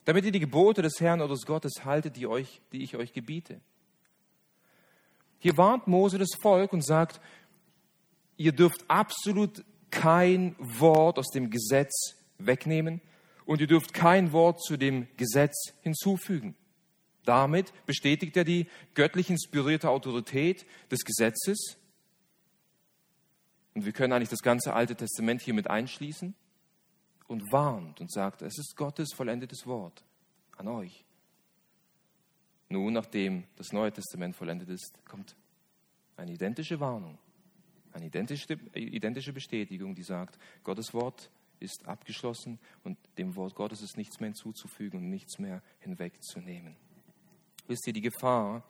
damit 0.07 0.23
ihr 0.23 0.31
die 0.31 0.39
Gebote 0.39 0.81
des 0.81 1.01
Herrn 1.01 1.19
oder 1.19 1.33
des 1.33 1.45
Gottes 1.45 1.83
haltet, 1.83 2.15
die, 2.15 2.27
euch, 2.27 2.61
die 2.71 2.81
ich 2.81 2.95
euch 2.95 3.11
gebiete. 3.11 3.59
Hier 5.37 5.57
warnt 5.57 5.85
Mose 5.85 6.17
das 6.17 6.33
Volk 6.41 6.71
und 6.71 6.81
sagt, 6.81 7.19
ihr 8.37 8.53
dürft 8.53 8.85
absolut 8.87 9.65
kein 9.91 10.55
Wort 10.59 11.19
aus 11.19 11.27
dem 11.27 11.49
Gesetz 11.49 12.15
wegnehmen 12.37 13.01
und 13.45 13.59
ihr 13.59 13.67
dürft 13.67 13.93
kein 13.93 14.31
Wort 14.31 14.63
zu 14.63 14.77
dem 14.77 15.09
Gesetz 15.17 15.73
hinzufügen. 15.81 16.55
Damit 17.25 17.73
bestätigt 17.85 18.37
er 18.37 18.45
die 18.45 18.67
göttlich 18.93 19.29
inspirierte 19.29 19.89
Autorität 19.89 20.65
des 20.89 21.01
Gesetzes. 21.03 21.75
Und 23.73 23.83
wir 23.83 23.91
können 23.91 24.13
eigentlich 24.13 24.29
das 24.29 24.41
ganze 24.41 24.71
Alte 24.71 24.95
Testament 24.95 25.41
hier 25.41 25.53
mit 25.53 25.69
einschließen 25.69 26.33
und 27.27 27.51
warnt 27.51 28.01
und 28.01 28.11
sagt, 28.11 28.41
es 28.41 28.57
ist 28.57 28.75
Gottes 28.75 29.09
vollendetes 29.13 29.65
Wort 29.65 30.03
an 30.57 30.67
euch. 30.67 31.05
Nun, 32.69 32.93
nachdem 32.93 33.43
das 33.55 33.71
Neue 33.71 33.91
Testament 33.91 34.35
vollendet 34.35 34.69
ist, 34.69 34.99
kommt 35.05 35.35
eine 36.17 36.33
identische 36.33 36.79
Warnung, 36.79 37.17
eine 37.93 38.07
identische, 38.07 38.53
identische 38.73 39.33
Bestätigung, 39.33 39.95
die 39.95 40.03
sagt, 40.03 40.37
Gottes 40.63 40.93
Wort 40.93 41.29
ist 41.59 41.87
abgeschlossen 41.87 42.59
und 42.83 42.97
dem 43.17 43.35
Wort 43.35 43.55
Gottes 43.55 43.81
ist 43.81 43.97
nichts 43.97 44.19
mehr 44.19 44.29
hinzuzufügen 44.29 44.99
und 44.99 45.09
nichts 45.09 45.39
mehr 45.39 45.61
hinwegzunehmen. 45.79 46.75
Wisst 47.67 47.87
ihr, 47.87 47.93
die 47.93 48.01
Gefahr, 48.01 48.63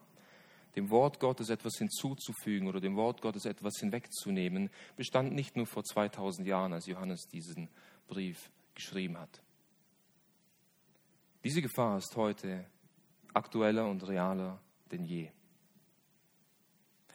dem 0.75 0.89
Wort 0.91 1.19
Gottes 1.19 1.49
etwas 1.49 1.77
hinzuzufügen 1.77 2.67
oder 2.67 2.79
dem 2.79 2.95
Wort 2.95 3.21
Gottes 3.21 3.45
etwas 3.45 3.79
hinwegzunehmen, 3.79 4.69
bestand 4.95 5.33
nicht 5.33 5.55
nur 5.55 5.65
vor 5.65 5.83
2000 5.83 6.47
Jahren, 6.47 6.73
als 6.73 6.85
Johannes 6.85 7.27
diesen 7.27 7.69
Brief 8.07 8.49
geschrieben 8.75 9.17
hat. 9.17 9.41
Diese 11.43 11.61
Gefahr 11.61 11.97
ist 11.97 12.15
heute 12.15 12.65
aktueller 13.33 13.87
und 13.87 14.07
realer 14.07 14.59
denn 14.91 15.05
je. 15.05 15.29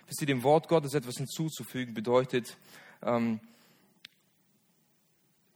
Wisst 0.06 0.20
ihr, 0.20 0.26
dem 0.26 0.42
Wort 0.42 0.68
Gottes 0.68 0.94
etwas 0.94 1.16
hinzuzufügen, 1.16 1.94
bedeutet, 1.94 2.56
ähm, 3.02 3.40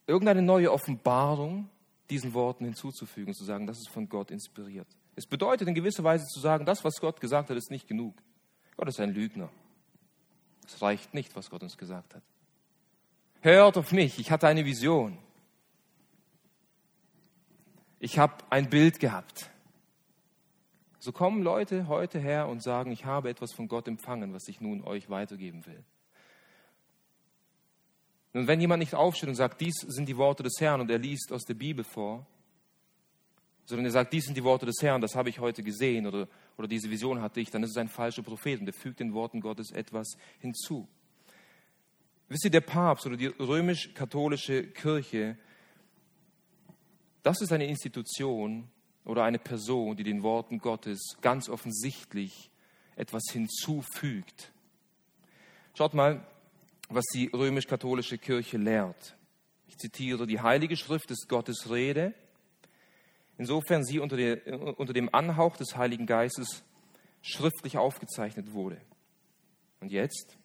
irgendeine 0.07 0.43
neue 0.43 0.73
Offenbarung 0.73 1.69
diesen 2.11 2.35
Worten 2.35 2.65
hinzuzufügen 2.65 3.35
zu 3.35 3.45
sagen, 3.45 3.67
das 3.67 3.79
ist 3.79 3.89
von 3.89 4.09
Gott 4.09 4.31
inspiriert. 4.31 4.87
Es 5.17 5.27
bedeutet 5.27 5.67
in 5.69 5.75
gewisser 5.75 6.05
Weise 6.05 6.27
zu 6.27 6.41
sagen, 6.41 6.65
das, 6.65 6.85
was 6.85 7.01
Gott 7.01 7.21
gesagt 7.21 7.51
hat, 7.51 7.57
ist 7.57 7.71
nicht 7.71 7.89
genug. 7.89 8.15
Gott 8.77 8.89
ist 8.89 9.01
ein 9.01 9.13
Lügner. 9.13 9.49
Es 10.67 10.81
reicht 10.83 11.15
nicht, 11.15 11.35
was 11.37 11.51
Gott 11.51 11.63
uns 11.63 11.77
gesagt 11.77 12.15
hat. 12.15 12.23
Hört 13.41 13.77
auf 13.77 13.93
mich, 13.93 14.19
ich 14.19 14.31
hatte 14.31 14.47
eine 14.47 14.65
Vision. 14.65 15.19
Ich 18.07 18.21
habe 18.21 18.35
ein 18.51 18.71
Bild 18.71 19.01
gehabt. 19.01 19.51
So 21.01 21.11
kommen 21.11 21.43
Leute 21.43 21.89
heute 21.89 22.21
her 22.21 22.47
und 22.47 22.63
sagen, 22.63 22.93
ich 22.93 23.05
habe 23.05 23.29
etwas 23.29 23.53
von 23.53 23.67
Gott 23.67 23.89
empfangen, 23.89 24.33
was 24.33 24.47
ich 24.47 24.61
nun 24.61 24.85
euch 24.85 25.11
weitergeben 25.11 25.67
will. 25.67 25.83
Nun, 28.33 28.47
wenn 28.47 28.61
jemand 28.61 28.79
nicht 28.79 28.95
aufsteht 28.95 29.29
und 29.29 29.35
sagt, 29.35 29.61
dies 29.61 29.75
sind 29.89 30.09
die 30.09 30.17
Worte 30.17 30.45
des 30.45 30.53
Herrn 30.61 30.81
und 30.81 30.89
er 30.89 30.99
liest 30.99 31.33
aus 31.33 31.43
der 31.47 31.55
Bibel 31.55 31.83
vor, 31.83 32.25
sondern 33.65 33.87
er 33.87 33.91
sagt, 33.91 34.13
dies 34.13 34.27
sind 34.27 34.37
die 34.37 34.45
Worte 34.45 34.67
des 34.67 34.81
Herrn, 34.81 35.01
das 35.01 35.17
habe 35.17 35.29
ich 35.29 35.41
heute 35.41 35.65
gesehen 35.65 36.07
oder, 36.07 36.29
oder 36.57 36.69
diese 36.69 36.89
Vision 36.89 37.21
hatte 37.21 37.41
ich, 37.41 37.51
dann 37.51 37.65
ist 37.65 37.71
es 37.71 37.77
ein 37.77 37.89
falscher 37.89 38.23
Prophet 38.23 38.61
und 38.61 38.69
er 38.69 38.73
fügt 38.73 39.01
den 39.01 39.15
Worten 39.15 39.41
Gottes 39.41 39.73
etwas 39.73 40.17
hinzu. 40.39 40.87
Wisst 42.29 42.45
ihr, 42.45 42.53
der 42.53 42.61
Papst 42.61 43.05
oder 43.05 43.17
die 43.17 43.27
römisch-katholische 43.27 44.69
Kirche, 44.69 45.37
das 47.27 47.41
ist 47.41 47.53
eine 47.53 47.67
Institution, 47.67 48.71
oder 49.07 49.23
eine 49.23 49.39
Person, 49.39 49.97
die 49.97 50.03
den 50.03 50.23
Worten 50.23 50.59
Gottes 50.59 51.17
ganz 51.21 51.49
offensichtlich 51.49 52.51
etwas 52.97 53.23
hinzufügt. 53.31 54.53
Schaut 55.75 55.95
mal, 55.95 56.27
was 56.89 57.05
die 57.15 57.31
römisch-katholische 57.33 58.19
Kirche 58.19 58.59
lehrt. 58.59 59.17
Ich 59.69 59.79
zitiere, 59.79 60.27
die 60.27 60.41
Heilige 60.41 60.77
Schrift 60.77 61.11
ist 61.11 61.29
Gottes 61.29 61.71
Rede, 61.71 62.15
insofern 63.39 63.85
sie 63.85 64.01
unter, 64.01 64.17
der, 64.17 64.79
unter 64.79 64.93
dem 64.93 65.15
Anhauch 65.15 65.57
des 65.57 65.77
Heiligen 65.77 66.07
Geistes 66.07 66.65
schriftlich 67.23 67.79
aufgezeichnet 67.79 68.53
wurde. 68.53 68.81
Und 69.81 69.93
jetzt? 69.93 70.37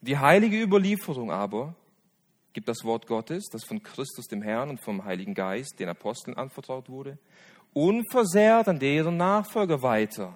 Die 0.00 0.16
heilige 0.16 0.62
Überlieferung 0.62 1.30
aber 1.30 1.74
gibt 2.58 2.68
das 2.68 2.82
Wort 2.82 3.06
Gottes, 3.06 3.44
das 3.52 3.62
von 3.62 3.84
Christus 3.84 4.26
dem 4.26 4.42
Herrn 4.42 4.68
und 4.68 4.82
vom 4.82 5.04
Heiligen 5.04 5.32
Geist 5.32 5.78
den 5.78 5.88
Aposteln 5.88 6.36
anvertraut 6.36 6.88
wurde, 6.88 7.16
unversehrt 7.72 8.66
an 8.66 8.80
deren 8.80 9.16
Nachfolger 9.16 9.80
weiter. 9.80 10.34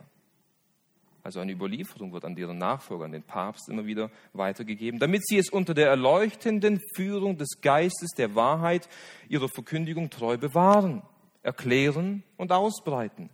Also 1.25 1.41
eine 1.41 1.51
Überlieferung 1.51 2.13
wird 2.13 2.25
an 2.25 2.37
deren 2.37 2.59
Nachfolger, 2.59 3.07
an 3.07 3.11
den 3.11 3.25
Papst 3.25 3.69
immer 3.69 3.87
wieder 3.87 4.09
weitergegeben, 4.35 5.01
damit 5.01 5.27
sie 5.27 5.37
es 5.37 5.51
unter 5.51 5.75
der 5.75 5.89
erleuchtenden 5.89 6.81
Führung 6.95 7.39
des 7.39 7.61
Geistes 7.61 8.11
der 8.17 8.37
Wahrheit 8.37 8.89
ihrer 9.29 9.49
Verkündigung 9.49 10.09
treu 10.09 10.39
bewahren, 10.39 11.03
erklären 11.43 12.23
und 12.37 12.53
ausbreiten. 12.53 13.31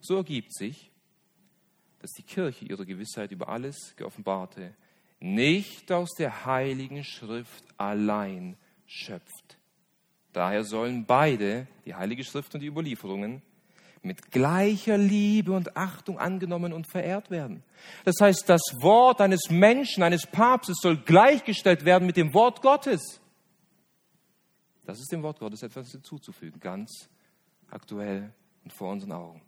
So 0.00 0.16
ergibt 0.16 0.54
sich, 0.54 0.90
dass 2.00 2.10
die 2.10 2.24
Kirche 2.24 2.66
ihre 2.66 2.84
Gewissheit 2.84 3.32
über 3.32 3.48
alles 3.48 3.94
Geoffenbarte 3.96 4.74
nicht 5.20 5.90
aus 5.92 6.10
der 6.18 6.46
heiligen 6.46 7.04
Schrift 7.04 7.64
allein 7.76 8.56
schöpft. 8.86 9.58
Daher 10.32 10.64
sollen 10.64 11.04
beide, 11.06 11.66
die 11.84 11.94
heilige 11.94 12.24
Schrift 12.24 12.54
und 12.54 12.60
die 12.60 12.66
Überlieferungen, 12.66 13.42
mit 14.02 14.30
gleicher 14.30 14.96
Liebe 14.96 15.52
und 15.52 15.76
Achtung 15.76 16.18
angenommen 16.18 16.72
und 16.72 16.86
verehrt 16.86 17.30
werden. 17.30 17.64
Das 18.04 18.14
heißt, 18.20 18.48
das 18.48 18.62
Wort 18.80 19.20
eines 19.20 19.50
Menschen, 19.50 20.02
eines 20.02 20.26
Papstes 20.26 20.78
soll 20.80 20.98
gleichgestellt 20.98 21.84
werden 21.84 22.06
mit 22.06 22.16
dem 22.16 22.32
Wort 22.32 22.62
Gottes. 22.62 23.20
Das 24.86 25.00
ist 25.00 25.10
dem 25.12 25.22
Wort 25.22 25.38
Gottes 25.38 25.62
etwas 25.62 25.90
hinzuzufügen, 25.90 26.60
ganz 26.60 27.08
aktuell 27.70 28.32
und 28.64 28.72
vor 28.72 28.92
unseren 28.92 29.12
Augen. 29.12 29.42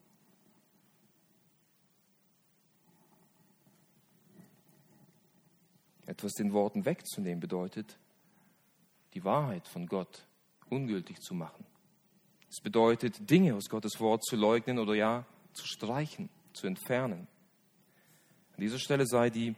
Etwas 6.11 6.33
den 6.33 6.53
Worten 6.53 6.85
wegzunehmen 6.87 7.39
bedeutet, 7.39 7.97
die 9.15 9.23
Wahrheit 9.23 9.69
von 9.69 9.87
Gott 9.87 10.27
ungültig 10.69 11.21
zu 11.21 11.35
machen. 11.35 11.65
Es 12.51 12.61
bedeutet, 12.61 13.31
Dinge 13.31 13.55
aus 13.55 13.69
Gottes 13.69 14.01
Wort 14.01 14.25
zu 14.25 14.35
leugnen 14.35 14.81
oder 14.81 14.97
ja 14.97 15.25
zu 15.53 15.65
streichen, 15.69 16.29
zu 16.53 16.67
entfernen. 16.67 17.29
An 18.57 18.61
dieser 18.61 18.81
Stelle 18.81 19.07
sei 19.07 19.31
die 19.31 19.55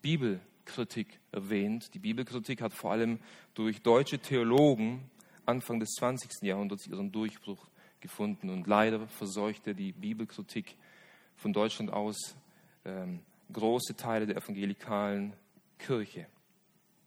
Bibelkritik 0.00 1.20
erwähnt. 1.30 1.94
Die 1.94 2.00
Bibelkritik 2.00 2.62
hat 2.62 2.74
vor 2.74 2.90
allem 2.90 3.20
durch 3.54 3.80
deutsche 3.82 4.18
Theologen 4.18 5.08
Anfang 5.46 5.78
des 5.78 5.90
20. 5.90 6.42
Jahrhunderts 6.42 6.88
ihren 6.88 7.12
Durchbruch 7.12 7.64
gefunden 8.00 8.50
und 8.50 8.66
leider 8.66 9.06
verseuchte 9.06 9.72
die 9.72 9.92
Bibelkritik 9.92 10.76
von 11.36 11.52
Deutschland 11.52 11.92
aus 11.92 12.34
ähm, 12.84 13.20
große 13.52 13.94
Teile 13.94 14.26
der 14.26 14.38
evangelikalen 14.38 15.34
Kirche. 15.82 16.26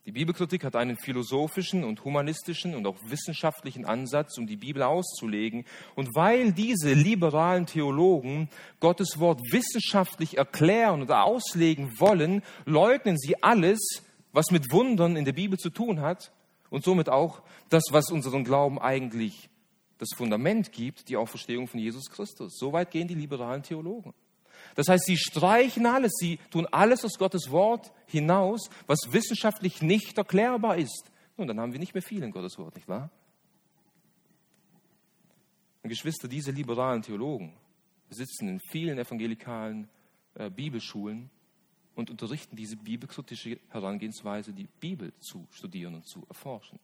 Die 0.06 0.12
Bibelkritik 0.12 0.64
hat 0.64 0.76
einen 0.76 0.98
philosophischen 0.98 1.84
und 1.84 2.04
humanistischen 2.04 2.76
und 2.76 2.86
auch 2.86 2.98
wissenschaftlichen 3.08 3.86
Ansatz, 3.86 4.38
um 4.38 4.46
die 4.46 4.56
Bibel 4.56 4.84
auszulegen. 4.84 5.66
Und 5.96 6.14
weil 6.14 6.52
diese 6.52 6.94
liberalen 6.94 7.66
Theologen 7.66 8.50
Gottes 8.80 9.20
Wort 9.20 9.42
wissenschaftlich 9.52 10.38
erklären 10.38 11.02
oder 11.02 11.24
auslegen 11.24 12.00
wollen, 12.00 12.44
leugnen 12.66 13.18
sie 13.18 13.42
alles, 13.42 14.04
was 14.32 14.52
mit 14.52 14.72
Wundern 14.72 15.16
in 15.16 15.26
der 15.26 15.34
Bibel 15.34 15.58
zu 15.58 15.72
tun 15.72 16.02
hat 16.02 16.32
und 16.70 16.84
somit 16.84 17.10
auch 17.10 17.42
das, 17.70 17.86
was 17.90 18.12
unseren 18.12 18.44
Glauben 18.44 18.78
eigentlich 18.78 19.50
das 19.98 20.10
Fundament 20.16 20.72
gibt, 20.72 21.10
die 21.10 21.18
Auferstehung 21.18 21.68
von 21.68 21.80
Jesus 21.80 22.12
Christus. 22.12 22.58
Soweit 22.60 22.92
gehen 22.92 23.08
die 23.08 23.16
liberalen 23.16 23.64
Theologen. 23.64 24.14
Das 24.76 24.90
heißt, 24.90 25.06
sie 25.06 25.18
streichen 25.18 25.86
alles, 25.86 26.12
sie 26.20 26.38
tun 26.52 26.68
alles 26.70 27.04
aus 27.06 27.18
Gottes 27.18 27.50
Wort 27.50 27.92
hinaus, 28.06 28.70
was 28.88 29.00
wissenschaftlich 29.12 29.82
nicht 29.82 30.18
erklärbar 30.18 30.78
ist. 30.78 31.12
Nun, 31.38 31.48
dann 31.48 31.60
haben 31.60 31.72
wir 31.72 31.80
nicht 31.80 31.94
mehr 31.94 32.04
viel 32.04 32.24
in 32.24 32.32
Gottes 32.32 32.58
Wort, 32.58 32.76
nicht 32.76 32.88
wahr? 32.88 33.10
Und 35.82 35.90
Geschwister, 35.90 36.28
diese 36.28 36.52
liberalen 36.52 37.02
Theologen 37.02 37.54
sitzen 38.10 38.50
in 38.50 38.60
vielen 38.60 38.98
evangelikalen 38.98 39.88
äh, 40.36 40.50
Bibelschulen 40.50 41.30
und 41.96 42.10
unterrichten 42.10 42.56
diese 42.56 42.76
bibelkritische 42.76 43.60
Herangehensweise, 43.70 44.52
die 44.52 44.68
Bibel 44.80 45.14
zu 45.20 45.48
studieren 45.52 45.96
und 45.96 46.08
zu 46.08 46.26
erforschen. 46.28 46.80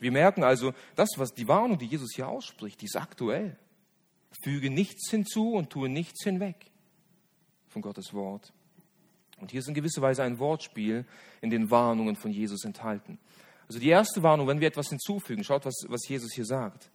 Wir 0.00 0.12
merken 0.12 0.44
also, 0.44 0.72
das, 0.96 1.08
was 1.16 1.32
die 1.32 1.48
Warnung, 1.48 1.78
die 1.78 1.86
Jesus 1.86 2.10
hier 2.14 2.28
ausspricht, 2.28 2.80
die 2.80 2.86
ist 2.86 2.96
aktuell. 2.96 3.58
Füge 4.30 4.70
nichts 4.70 5.10
hinzu 5.10 5.54
und 5.54 5.70
tue 5.70 5.88
nichts 5.88 6.22
hinweg 6.24 6.70
von 7.68 7.82
Gottes 7.82 8.12
Wort. 8.12 8.52
Und 9.40 9.50
hier 9.50 9.60
ist 9.60 9.68
in 9.68 9.74
gewisser 9.74 10.02
Weise 10.02 10.22
ein 10.22 10.38
Wortspiel 10.38 11.04
in 11.40 11.50
den 11.50 11.70
Warnungen 11.70 12.16
von 12.16 12.30
Jesus 12.30 12.64
enthalten. 12.64 13.18
Also 13.68 13.78
die 13.78 13.88
erste 13.88 14.22
Warnung, 14.22 14.48
wenn 14.48 14.60
wir 14.60 14.68
etwas 14.68 14.88
hinzufügen, 14.88 15.44
schaut, 15.44 15.64
was, 15.64 15.74
was 15.88 16.08
Jesus 16.08 16.32
hier 16.32 16.44
sagt. 16.44 16.90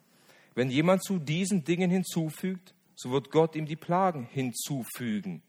Wenn 0.55 0.69
jemand 0.69 1.03
zu 1.03 1.19
diesen 1.19 1.63
Dingen 1.63 1.89
hinzufügt, 1.89 2.73
so 2.95 3.11
wird 3.11 3.31
Gott 3.31 3.55
ihm 3.55 3.65
die 3.65 3.75
Plagen 3.75 4.27
hinzufügen, 4.31 5.41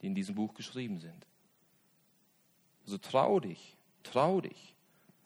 die 0.00 0.06
in 0.06 0.14
diesem 0.14 0.34
Buch 0.34 0.54
geschrieben 0.54 0.98
sind. 0.98 1.26
Also 2.84 2.98
trau 2.98 3.40
dich, 3.40 3.76
trau 4.02 4.40
dich, 4.40 4.74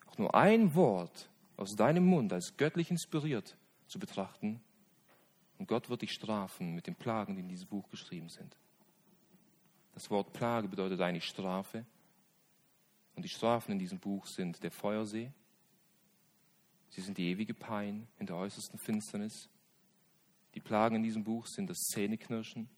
auch 0.07 0.17
nur 0.17 0.35
ein 0.35 0.75
Wort 0.75 1.29
aus 1.55 1.75
deinem 1.75 2.05
Mund 2.05 2.33
als 2.33 2.57
göttlich 2.57 2.91
inspiriert 2.91 3.57
zu 3.87 3.99
betrachten 3.99 4.61
und 5.57 5.67
Gott 5.67 5.89
wird 5.89 6.01
dich 6.01 6.11
strafen 6.11 6.75
mit 6.75 6.87
den 6.87 6.95
Plagen, 6.95 7.35
die 7.35 7.41
in 7.41 7.47
diesem 7.47 7.67
Buch 7.67 7.89
geschrieben 7.89 8.29
sind. 8.29 8.55
Das 9.93 10.09
Wort 10.11 10.33
Plage 10.33 10.67
bedeutet 10.67 11.01
eigentlich 11.01 11.25
Strafe. 11.25 11.85
Und 13.15 13.23
die 13.23 13.29
Strafen 13.29 13.71
in 13.71 13.79
diesem 13.79 13.99
Buch 13.99 14.27
sind 14.27 14.61
der 14.61 14.69
Feuersee. 14.69 15.31
Sie 16.89 17.01
sind 17.01 17.17
die 17.17 17.31
ewige 17.31 17.55
Pein 17.55 18.07
in 18.19 18.27
der 18.27 18.35
äußersten 18.35 18.77
Finsternis. 18.77 19.49
Die 20.53 20.59
Plagen 20.59 20.97
in 20.97 21.03
diesem 21.03 21.23
Buch 21.23 21.47
sind 21.47 21.69
das 21.69 21.77
Zähneknirschen. 21.77 22.69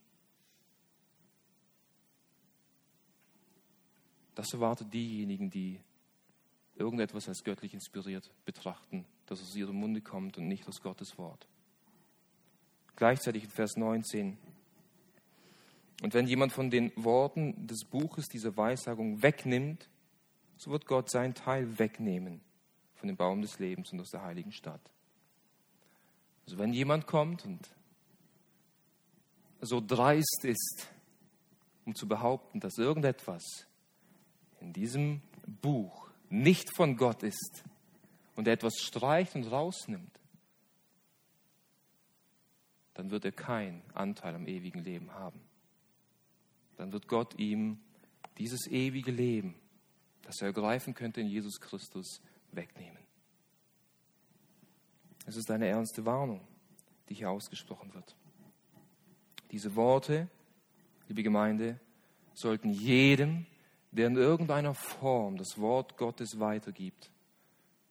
Das 4.35 4.53
erwartet 4.53 4.93
diejenigen, 4.93 5.49
die 5.49 5.81
irgendetwas 6.75 7.27
als 7.27 7.43
göttlich 7.43 7.73
inspiriert 7.73 8.31
betrachten, 8.45 9.05
das 9.25 9.41
aus 9.41 9.53
ihrem 9.55 9.75
Munde 9.75 9.99
kommt 9.99 10.37
und 10.37 10.47
nicht 10.47 10.65
aus 10.69 10.81
Gottes 10.81 11.17
Wort. 11.17 11.49
Gleichzeitig 12.99 13.45
in 13.45 13.49
Vers 13.49 13.77
19. 13.77 14.37
Und 16.03 16.13
wenn 16.13 16.27
jemand 16.27 16.51
von 16.51 16.69
den 16.69 16.91
Worten 16.97 17.65
des 17.65 17.85
Buches 17.85 18.27
diese 18.27 18.57
Weissagung 18.57 19.23
wegnimmt, 19.23 19.89
so 20.57 20.71
wird 20.71 20.85
Gott 20.85 21.09
sein 21.09 21.33
Teil 21.33 21.79
wegnehmen 21.79 22.41
von 22.95 23.07
dem 23.07 23.15
Baum 23.15 23.41
des 23.41 23.57
Lebens 23.57 23.93
und 23.93 24.01
aus 24.01 24.11
der 24.11 24.23
heiligen 24.23 24.51
Stadt. 24.51 24.81
Also 26.45 26.57
wenn 26.57 26.73
jemand 26.73 27.07
kommt 27.07 27.45
und 27.45 27.69
so 29.61 29.79
dreist 29.79 30.43
ist, 30.43 30.89
um 31.85 31.95
zu 31.95 32.05
behaupten, 32.05 32.59
dass 32.59 32.77
irgendetwas 32.77 33.65
in 34.59 34.73
diesem 34.73 35.21
Buch 35.61 36.09
nicht 36.29 36.75
von 36.75 36.97
Gott 36.97 37.23
ist 37.23 37.63
und 38.35 38.45
er 38.45 38.55
etwas 38.55 38.75
streicht 38.75 39.35
und 39.35 39.45
rausnimmt, 39.45 40.18
dann 42.99 43.11
wird 43.11 43.23
er 43.23 43.31
keinen 43.31 43.81
Anteil 43.93 44.35
am 44.35 44.45
ewigen 44.45 44.83
Leben 44.83 45.13
haben. 45.13 45.39
Dann 46.75 46.91
wird 46.91 47.07
Gott 47.07 47.39
ihm 47.39 47.79
dieses 48.37 48.67
ewige 48.67 49.11
Leben, 49.11 49.55
das 50.23 50.41
er 50.41 50.47
ergreifen 50.47 50.93
könnte 50.93 51.21
in 51.21 51.27
Jesus 51.27 51.61
Christus, 51.61 52.21
wegnehmen. 52.51 53.01
Es 55.25 55.37
ist 55.37 55.49
eine 55.49 55.67
ernste 55.67 56.05
Warnung, 56.05 56.45
die 57.07 57.13
hier 57.13 57.29
ausgesprochen 57.29 57.93
wird. 57.93 58.17
Diese 59.51 59.77
Worte, 59.77 60.27
liebe 61.07 61.23
Gemeinde, 61.23 61.79
sollten 62.33 62.69
jedem, 62.69 63.45
der 63.91 64.07
in 64.07 64.17
irgendeiner 64.17 64.73
Form 64.73 65.37
das 65.37 65.57
Wort 65.57 65.95
Gottes 65.95 66.37
weitergibt, 66.37 67.09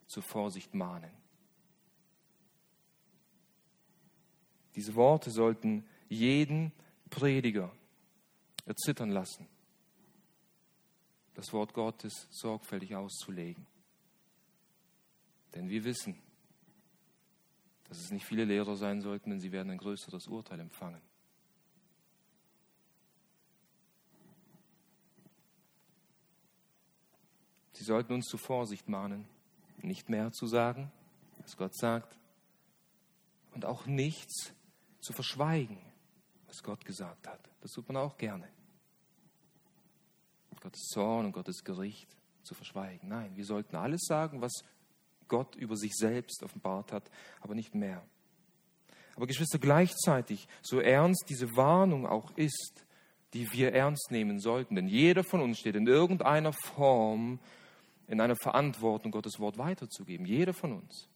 zur 0.07 0.23
Vorsicht 0.23 0.75
mahnen. 0.75 1.18
Diese 4.79 4.95
Worte 4.95 5.33
sollten 5.33 5.85
jeden 6.09 6.71
Prediger 7.11 7.75
erzittern 8.65 9.11
lassen, 9.11 9.49
das 11.35 11.53
Wort 11.53 11.75
Gottes 11.75 12.29
sorgfältig 12.31 12.95
auszulegen. 12.95 13.67
Denn 15.53 15.69
wir 15.69 15.83
wissen, 15.83 16.23
dass 17.89 17.99
es 17.99 18.13
nicht 18.13 18.25
viele 18.25 18.45
Lehrer 18.45 18.77
sein 18.77 19.01
sollten, 19.01 19.31
denn 19.31 19.41
sie 19.41 19.51
werden 19.51 19.71
ein 19.71 19.79
größeres 19.79 20.29
Urteil 20.29 20.61
empfangen. 20.61 21.03
Sie 27.73 27.83
sollten 27.83 28.13
uns 28.13 28.27
zu 28.27 28.39
Vorsicht 28.39 28.89
mahnen, 28.89 29.27
nicht 29.79 30.09
mehr 30.09 30.31
zu 30.31 30.47
sagen, 30.47 30.93
was 31.39 31.57
Gott 31.57 31.75
sagt, 31.75 32.17
und 33.55 33.65
auch 33.65 33.85
nichts 33.87 34.53
zu 35.01 35.13
verschweigen, 35.13 35.79
was 36.47 36.63
Gott 36.63 36.85
gesagt 36.85 37.27
hat. 37.27 37.41
Das 37.61 37.73
tut 37.73 37.89
man 37.89 37.97
auch 37.97 38.17
gerne. 38.17 38.49
Gottes 40.61 40.89
Zorn 40.89 41.27
und 41.27 41.33
Gottes 41.33 41.63
Gericht 41.65 42.17
zu 42.43 42.55
verschweigen. 42.55 43.09
Nein, 43.09 43.37
wir 43.37 43.45
sollten 43.45 43.77
alles 43.77 44.03
sagen, 44.05 44.41
was 44.41 44.53
Gott 45.29 45.55
über 45.55 45.77
sich 45.77 45.95
selbst 45.95 46.43
offenbart 46.43 46.93
hat, 46.93 47.11
aber 47.41 47.55
nicht 47.55 47.75
mehr. 47.75 48.03
Aber 49.15 49.27
Geschwister, 49.27 49.59
gleichzeitig, 49.59 50.49
so 50.63 50.81
ernst 50.81 51.27
diese 51.29 51.57
Warnung 51.57 52.07
auch 52.07 52.37
ist, 52.37 52.85
die 53.35 53.51
wir 53.53 53.73
ernst 53.73 54.11
nehmen 54.11 54.41
sollten, 54.41 54.75
denn 54.75 54.89
jeder 54.89 55.23
von 55.23 55.41
uns 55.41 55.59
steht 55.59 55.77
in 55.77 55.87
irgendeiner 55.87 56.53
Form 56.53 57.39
in 58.07 58.21
einer 58.21 58.37
Verantwortung, 58.37 59.13
Gottes 59.13 59.39
Wort 59.39 59.59
weiterzugeben. 59.59 60.25
Jeder 60.25 60.55
von 60.55 60.73
uns. 60.73 61.09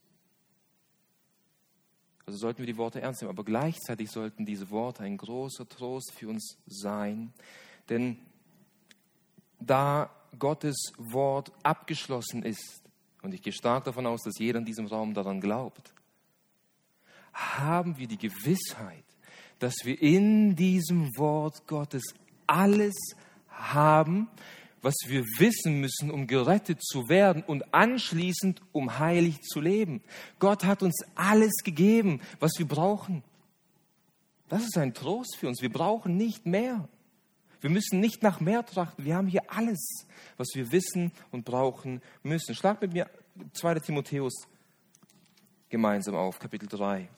Also 2.27 2.39
sollten 2.39 2.61
wir 2.61 2.67
die 2.67 2.77
Worte 2.77 3.01
ernst 3.01 3.21
nehmen, 3.21 3.31
aber 3.31 3.45
gleichzeitig 3.45 4.11
sollten 4.11 4.47
diese 4.47 4.71
Worte 4.71 5.03
ein 5.03 5.17
großer 5.17 5.69
Trost 5.69 6.13
für 6.15 6.29
uns 6.29 6.57
sein, 6.67 7.33
denn 7.89 8.19
da 9.59 10.11
Gottes 10.39 10.93
Wort 10.99 11.53
abgeschlossen 11.63 12.43
ist, 12.43 12.83
und 13.23 13.35
ich 13.35 13.43
gehe 13.43 13.53
stark 13.53 13.85
davon 13.85 14.07
aus, 14.07 14.23
dass 14.23 14.39
jeder 14.39 14.59
in 14.59 14.65
diesem 14.65 14.87
Raum 14.87 15.15
daran 15.15 15.41
glaubt, 15.41 15.93
haben 17.33 17.99
wir 17.99 18.07
die 18.07 18.19
Gewissheit, 18.19 19.05
dass 19.59 19.75
wir 19.85 20.01
in 20.01 20.57
diesem 20.57 21.09
Wort 21.17 21.67
Gottes 21.67 22.03
alles 22.47 22.95
haben, 23.49 24.29
was 24.83 24.95
wir 25.07 25.25
wissen 25.39 25.81
müssen, 25.81 26.11
um 26.11 26.27
gerettet 26.27 26.85
zu 26.85 27.09
werden 27.09 27.43
und 27.43 27.73
anschließend, 27.73 28.61
um 28.73 28.99
heilig 28.99 29.41
zu 29.43 29.61
leben. 29.61 30.03
Gott 30.41 30.65
hat 30.65 30.83
uns 30.83 31.05
alles 31.15 31.63
gegeben, 31.65 32.21
was 32.41 32.53
wir 32.59 32.67
brauchen. 32.67 33.23
Das 34.49 34.65
ist 34.65 34.77
ein 34.77 34.93
Trost 34.93 35.37
für 35.39 35.49
uns. 35.49 35.63
Wir 35.63 35.73
brauchen 35.73 36.17
nicht 36.17 36.45
mehr. 36.45 36.89
Wir 37.61 37.71
müssen 37.71 38.01
nicht 38.01 38.23
nach 38.25 38.41
mehr 38.41 38.67
trachten. 38.67 39.05
Wir 39.05 39.15
haben 39.15 39.29
hier 39.29 39.45
alles, 39.47 40.05
was 40.37 40.49
wir 40.55 40.73
wissen 40.73 41.13
und 41.31 41.45
brauchen 41.45 42.03
müssen. 42.25 42.55
Schlag 42.57 42.83
mit 42.83 42.93
mir 42.93 43.09
2. 43.55 43.77
Timotheus 43.77 44.49
gemeinsam 45.69 46.17
auf, 46.17 46.39
Kapitel 46.41 46.69
3. 46.69 47.09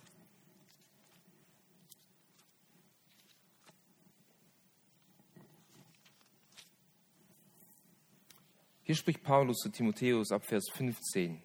Hier 8.84 8.94
spricht 8.94 9.22
Paulus 9.22 9.58
zu 9.58 9.70
Timotheus 9.70 10.30
ab 10.30 10.44
Vers 10.44 10.68
15. 10.72 11.42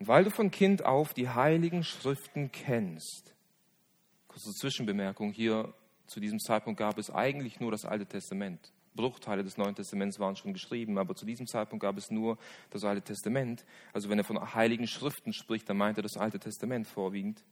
weil 0.00 0.24
du 0.24 0.30
von 0.30 0.50
Kind 0.50 0.84
auf 0.84 1.12
die 1.12 1.28
heiligen 1.28 1.82
Schriften 1.84 2.52
kennst, 2.52 3.34
kurze 4.28 4.52
Zwischenbemerkung, 4.52 5.32
hier 5.32 5.74
zu 6.06 6.20
diesem 6.20 6.38
Zeitpunkt 6.38 6.78
gab 6.78 6.98
es 6.98 7.10
eigentlich 7.10 7.60
nur 7.60 7.70
das 7.70 7.84
Alte 7.84 8.06
Testament. 8.06 8.72
Bruchteile 8.94 9.44
des 9.44 9.56
Neuen 9.56 9.74
Testaments 9.74 10.18
waren 10.18 10.34
schon 10.34 10.52
geschrieben, 10.52 10.98
aber 10.98 11.14
zu 11.14 11.24
diesem 11.24 11.46
Zeitpunkt 11.46 11.82
gab 11.82 11.98
es 11.98 12.10
nur 12.10 12.38
das 12.70 12.84
Alte 12.84 13.02
Testament. 13.02 13.64
Also 13.92 14.08
wenn 14.08 14.18
er 14.18 14.24
von 14.24 14.54
heiligen 14.54 14.86
Schriften 14.86 15.32
spricht, 15.32 15.68
dann 15.68 15.76
meint 15.76 15.98
er 15.98 16.02
das 16.02 16.16
Alte 16.16 16.38
Testament 16.38 16.86
vorwiegend 16.86 17.44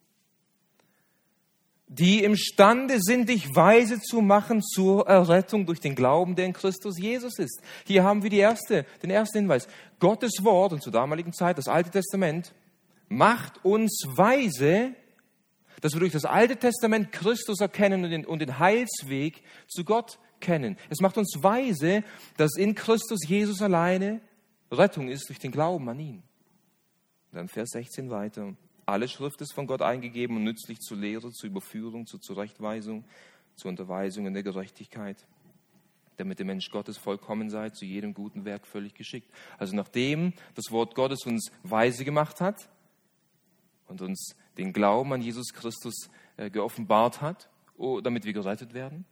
die 1.88 2.24
imstande 2.24 2.98
sind, 3.00 3.28
dich 3.28 3.54
weise 3.54 4.00
zu 4.00 4.20
machen 4.20 4.60
zur 4.62 5.06
Errettung 5.06 5.66
durch 5.66 5.80
den 5.80 5.94
Glauben, 5.94 6.34
der 6.34 6.46
in 6.46 6.52
Christus 6.52 6.98
Jesus 6.98 7.38
ist. 7.38 7.62
Hier 7.86 8.02
haben 8.02 8.22
wir 8.22 8.30
die 8.30 8.38
erste, 8.38 8.84
den 9.02 9.10
ersten 9.10 9.38
Hinweis. 9.38 9.68
Gottes 10.00 10.42
Wort, 10.42 10.72
und 10.72 10.82
zur 10.82 10.92
damaligen 10.92 11.32
Zeit 11.32 11.58
das 11.58 11.68
Alte 11.68 11.90
Testament, 11.90 12.54
macht 13.08 13.64
uns 13.64 14.04
weise, 14.16 14.94
dass 15.80 15.92
wir 15.92 16.00
durch 16.00 16.12
das 16.12 16.24
Alte 16.24 16.56
Testament 16.56 17.12
Christus 17.12 17.60
erkennen 17.60 18.04
und 18.04 18.10
den, 18.10 18.26
und 18.26 18.40
den 18.40 18.58
Heilsweg 18.58 19.42
zu 19.68 19.84
Gott 19.84 20.18
kennen. 20.40 20.76
Es 20.90 21.00
macht 21.00 21.16
uns 21.18 21.38
weise, 21.40 22.02
dass 22.36 22.56
in 22.56 22.74
Christus 22.74 23.20
Jesus 23.26 23.62
alleine 23.62 24.20
Rettung 24.72 25.08
ist 25.08 25.28
durch 25.28 25.38
den 25.38 25.52
Glauben 25.52 25.88
an 25.88 26.00
ihn. 26.00 26.22
dann 27.30 27.48
Vers 27.48 27.70
16 27.70 28.10
weiter. 28.10 28.56
Alle 28.86 29.08
Schrift 29.08 29.40
ist 29.40 29.52
von 29.52 29.66
Gott 29.66 29.82
eingegeben 29.82 30.36
und 30.36 30.44
nützlich 30.44 30.78
zur 30.78 30.96
Lehre, 30.96 31.32
zur 31.32 31.50
Überführung, 31.50 32.06
zur 32.06 32.20
Zurechtweisung, 32.20 33.04
zur 33.56 33.68
Unterweisung 33.68 34.26
in 34.26 34.34
der 34.34 34.44
Gerechtigkeit, 34.44 35.26
damit 36.18 36.38
der 36.38 36.46
Mensch 36.46 36.70
Gottes 36.70 36.96
vollkommen 36.96 37.50
sei, 37.50 37.70
zu 37.70 37.84
jedem 37.84 38.14
guten 38.14 38.44
Werk 38.44 38.64
völlig 38.64 38.94
geschickt. 38.94 39.28
Also 39.58 39.74
nachdem 39.74 40.34
das 40.54 40.70
Wort 40.70 40.94
Gottes 40.94 41.26
uns 41.26 41.50
weise 41.64 42.04
gemacht 42.04 42.40
hat 42.40 42.68
und 43.88 44.02
uns 44.02 44.36
den 44.56 44.72
Glauben 44.72 45.12
an 45.12 45.20
Jesus 45.20 45.52
Christus 45.52 46.08
äh, 46.36 46.48
geoffenbart 46.48 47.20
hat, 47.20 47.48
oh, 47.76 48.00
damit 48.00 48.24
wir 48.24 48.32
gerettet 48.32 48.72
werden, 48.72 49.04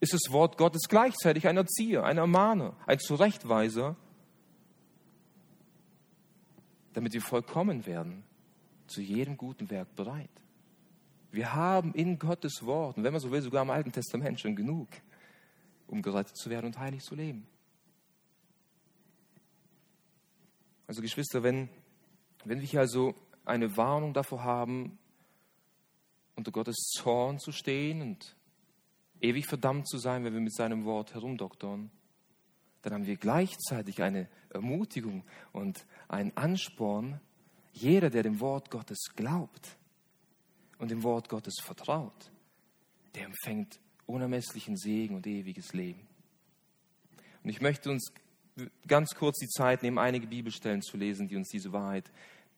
ist 0.00 0.12
das 0.12 0.30
Wort 0.30 0.58
Gottes 0.58 0.82
gleichzeitig 0.88 1.46
ein 1.46 1.56
Erzieher, 1.56 2.04
ein 2.04 2.18
Ermahner, 2.18 2.76
ein 2.86 2.98
Zurechtweiser, 2.98 3.96
damit 6.92 7.14
wir 7.14 7.22
vollkommen 7.22 7.86
werden, 7.86 8.24
zu 8.90 9.00
jedem 9.00 9.36
guten 9.36 9.70
Werk 9.70 9.94
bereit. 9.94 10.30
Wir 11.30 11.54
haben 11.54 11.94
in 11.94 12.18
Gottes 12.18 12.64
Wort, 12.64 12.96
und 12.96 13.04
wenn 13.04 13.12
man 13.12 13.20
so 13.20 13.30
will, 13.30 13.40
sogar 13.40 13.62
im 13.62 13.70
Alten 13.70 13.92
Testament 13.92 14.40
schon 14.40 14.56
genug, 14.56 14.88
um 15.86 16.02
gerettet 16.02 16.36
zu 16.36 16.50
werden 16.50 16.66
und 16.66 16.78
heilig 16.78 17.02
zu 17.02 17.14
leben. 17.14 17.46
Also 20.86 21.02
Geschwister, 21.02 21.42
wenn, 21.44 21.68
wenn 22.44 22.60
wir 22.60 22.66
hier 22.66 22.80
also 22.80 23.14
eine 23.44 23.76
Warnung 23.76 24.12
davor 24.12 24.42
haben, 24.42 24.98
unter 26.34 26.50
Gottes 26.50 26.90
Zorn 26.96 27.38
zu 27.38 27.52
stehen 27.52 28.02
und 28.02 28.36
ewig 29.20 29.46
verdammt 29.46 29.88
zu 29.88 29.98
sein, 29.98 30.24
wenn 30.24 30.32
wir 30.32 30.40
mit 30.40 30.54
seinem 30.54 30.84
Wort 30.84 31.14
herumdoktern, 31.14 31.90
dann 32.82 32.92
haben 32.92 33.06
wir 33.06 33.16
gleichzeitig 33.16 34.02
eine 34.02 34.28
Ermutigung 34.48 35.24
und 35.52 35.86
einen 36.08 36.36
Ansporn, 36.36 37.20
jeder, 37.72 38.10
der 38.10 38.22
dem 38.22 38.40
Wort 38.40 38.70
Gottes 38.70 38.98
glaubt 39.14 39.76
und 40.78 40.90
dem 40.90 41.02
Wort 41.02 41.28
Gottes 41.28 41.56
vertraut, 41.62 42.30
der 43.14 43.26
empfängt 43.26 43.80
unermesslichen 44.06 44.76
Segen 44.76 45.14
und 45.14 45.26
ewiges 45.26 45.72
Leben. 45.72 46.06
Und 47.42 47.50
ich 47.50 47.60
möchte 47.60 47.90
uns 47.90 48.12
ganz 48.86 49.14
kurz 49.14 49.38
die 49.38 49.48
Zeit 49.48 49.82
nehmen, 49.82 49.98
einige 49.98 50.26
Bibelstellen 50.26 50.82
zu 50.82 50.96
lesen, 50.96 51.28
die 51.28 51.36
uns 51.36 51.48
diese 51.48 51.72
Wahrheit 51.72 52.10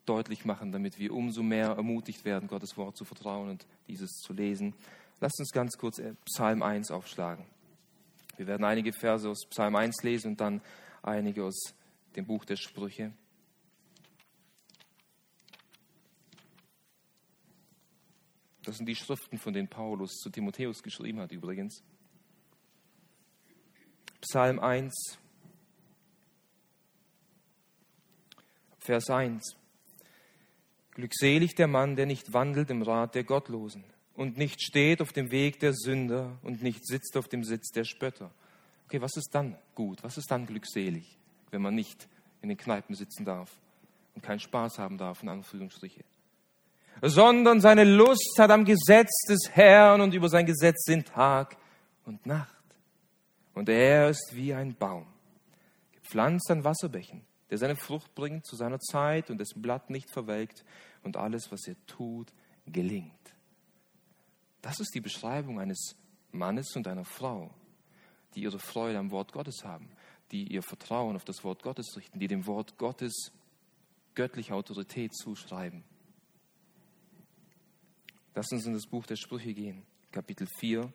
deutlich 0.07 0.45
machen, 0.45 0.73
damit 0.73 0.99
wir 0.99 1.13
umso 1.13 1.43
mehr 1.43 1.69
ermutigt 1.69 2.25
werden, 2.25 2.49
Gottes 2.49 2.77
Wort 2.77 2.97
zu 2.97 3.05
vertrauen 3.05 3.51
und 3.51 3.67
dieses 3.87 4.11
zu 4.11 4.33
lesen. 4.33 4.75
Lasst 5.21 5.39
uns 5.39 5.53
ganz 5.53 5.77
kurz 5.79 5.99
äh, 5.99 6.15
Psalm 6.25 6.63
1 6.63 6.91
aufschlagen. 6.91 7.45
Wir 8.37 8.47
werden 8.47 8.65
einige 8.65 8.93
Verse 8.93 9.29
aus 9.29 9.47
Psalm 9.51 9.77
1 9.77 10.03
lesen 10.03 10.33
und 10.33 10.41
dann 10.41 10.61
einige 11.03 11.45
aus 11.45 11.75
dem 12.17 12.27
Buch 12.27 12.45
der 12.45 12.57
Sprüche. 12.57 13.13
Das 18.65 18.77
sind 18.77 18.87
die 18.87 18.95
Schriften, 18.95 19.39
von 19.39 19.53
denen 19.53 19.69
Paulus 19.69 20.13
zu 20.19 20.31
Timotheus 20.31 20.83
geschrieben 20.83 21.21
hat 21.21 21.33
übrigens. 21.33 21.83
Psalm 24.21 24.61
1, 24.61 25.19
Vers 28.79 29.11
1. 29.11 29.57
Glückselig 30.93 31.55
der 31.55 31.69
Mann, 31.69 31.97
der 31.97 32.07
nicht 32.07 32.33
wandelt 32.33 32.71
im 32.71 32.83
Rat 32.83 33.15
der 33.15 33.25
Gottlosen 33.25 33.85
und 34.15 34.37
nicht 34.37 34.61
steht 34.63 35.01
auf 35.01 35.13
dem 35.13 35.31
Weg 35.31 35.61
der 35.61 35.73
Sünder 35.73 36.39
und 36.43 36.63
nicht 36.63 36.87
sitzt 36.87 37.17
auf 37.17 37.29
dem 37.29 37.45
Sitz 37.45 37.71
der 37.71 37.85
Spötter. 37.85 38.33
Okay, 38.87 39.01
was 39.01 39.17
ist 39.17 39.31
dann 39.33 39.57
gut? 39.75 40.03
Was 40.03 40.19
ist 40.19 40.31
dann 40.31 40.47
glückselig, 40.47 41.17
wenn 41.51 41.63
man 41.63 41.75
nicht 41.75 42.09
in 42.43 42.49
den 42.49 42.59
Kneipen 42.59 42.95
sitzen 42.95 43.25
darf 43.25 43.57
und 44.15 44.23
keinen 44.23 44.41
Spaß 44.41 44.79
haben 44.79 44.99
darf, 44.99 45.23
in 45.23 45.29
Anführungsstriche? 45.29 46.05
Sondern 47.01 47.61
seine 47.61 47.85
Lust 47.85 48.37
hat 48.39 48.51
am 48.51 48.65
Gesetz 48.65 49.11
des 49.29 49.51
Herrn 49.51 50.01
und 50.01 50.15
über 50.15 50.29
sein 50.29 50.47
Gesetz 50.47 50.85
sind 50.85 51.09
Tag 51.09 51.57
und 52.05 52.27
Nacht. 52.27 52.51
Und 53.55 53.69
er 53.69 54.09
ist 54.09 54.33
wie 54.35 54.55
ein 54.55 54.75
Baum, 54.75 55.07
gepflanzt 55.93 56.51
an 56.51 56.65
Wasserbächen, 56.65 57.23
der 57.51 57.59
seine 57.59 57.77
Frucht 57.77 58.15
bringt 58.15 58.47
zu 58.47 58.57
seiner 58.57 58.81
Zeit 58.81 59.31
und 59.31 59.39
dessen 59.39 59.61
Blatt 59.63 59.91
nicht 59.91 60.11
verwelkt 60.13 60.65
und 61.03 61.17
alles, 61.17 61.51
was 61.51 61.67
er 61.67 61.77
tut, 61.87 62.33
gelingt. 62.67 63.13
Das 64.63 64.81
ist 64.81 64.95
die 64.95 65.01
Beschreibung 65.01 65.61
eines 65.61 65.97
Mannes 66.31 66.75
und 66.77 66.87
einer 66.87 67.05
Frau, 67.05 67.51
die 68.35 68.43
ihre 68.43 68.59
Freude 68.59 68.99
am 68.99 69.11
Wort 69.11 69.33
Gottes 69.33 69.65
haben, 69.65 69.91
die 70.31 70.53
ihr 70.53 70.63
Vertrauen 70.63 71.17
auf 71.17 71.25
das 71.25 71.45
Wort 71.45 71.63
Gottes 71.63 71.97
richten, 71.97 72.19
die 72.19 72.29
dem 72.29 72.47
Wort 72.47 72.79
Gottes 72.79 73.33
göttliche 74.15 74.55
Autorität 74.55 75.15
zuschreiben. 75.15 75.85
Lass 78.35 78.51
uns 78.51 78.65
in 78.65 78.73
das 78.73 78.87
Buch 78.87 79.05
der 79.05 79.17
Sprüche 79.17 79.53
gehen, 79.53 79.83
Kapitel 80.11 80.47
4. 80.59 80.91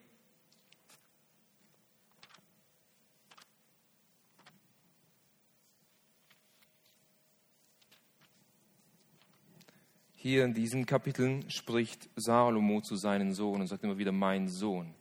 Hier 10.16 10.44
in 10.44 10.52
diesen 10.52 10.84
Kapiteln 10.84 11.48
spricht 11.48 12.10
Salomo 12.16 12.80
zu 12.80 12.96
seinem 12.96 13.32
Sohn 13.32 13.60
und 13.60 13.68
sagt 13.68 13.84
immer 13.84 13.98
wieder 13.98 14.10
mein 14.10 14.48
Sohn. 14.48 14.92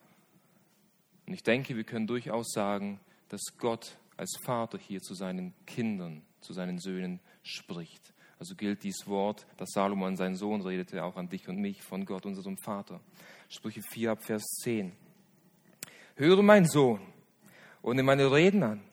Und 1.26 1.34
ich 1.34 1.42
denke, 1.42 1.76
wir 1.76 1.86
können 1.86 2.06
durchaus 2.06 2.52
sagen, 2.52 3.00
dass 3.30 3.42
Gott 3.58 3.98
als 4.16 4.38
Vater 4.44 4.78
hier 4.78 5.02
zu 5.02 5.16
seinen 5.16 5.56
Kindern, 5.66 6.22
zu 6.42 6.54
seinen 6.54 6.78
Söhnen 6.78 7.20
spricht. 7.42 8.14
Also 8.40 8.56
gilt 8.56 8.84
dies 8.84 9.08
Wort, 9.08 9.48
das 9.58 9.70
Salomon 9.72 10.10
an 10.10 10.16
seinen 10.16 10.36
Sohn 10.36 10.62
redete, 10.62 11.04
auch 11.04 11.16
an 11.16 11.28
dich 11.28 11.48
und 11.48 11.58
mich 11.58 11.82
von 11.82 12.06
Gott, 12.06 12.26
unserem 12.26 12.58
Vater. 12.58 13.02
Sprüche 13.50 13.82
4 13.82 14.12
ab 14.12 14.24
Vers 14.24 14.44
10. 14.62 14.92
Höre 16.16 16.44
mein 16.44 16.66
Sohn 16.66 17.02
und 17.82 17.96
nimm 17.96 18.06
meine 18.06 18.32
Reden 18.32 18.64
an, 18.64 18.84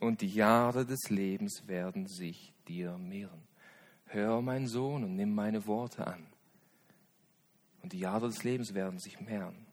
und 0.00 0.20
die 0.20 0.28
Jahre 0.28 0.86
des 0.86 1.10
Lebens 1.10 1.64
werden 1.66 2.06
sich 2.06 2.54
dir 2.66 2.96
mehren. 2.98 3.42
Hör 4.06 4.42
mein 4.42 4.66
Sohn 4.66 5.04
und 5.04 5.16
nimm 5.16 5.34
meine 5.34 5.66
Worte 5.66 6.06
an, 6.06 6.26
und 7.82 7.92
die 7.92 7.98
Jahre 7.98 8.28
des 8.28 8.42
Lebens 8.42 8.72
werden 8.74 8.98
sich 8.98 9.20
mehren. 9.20 9.66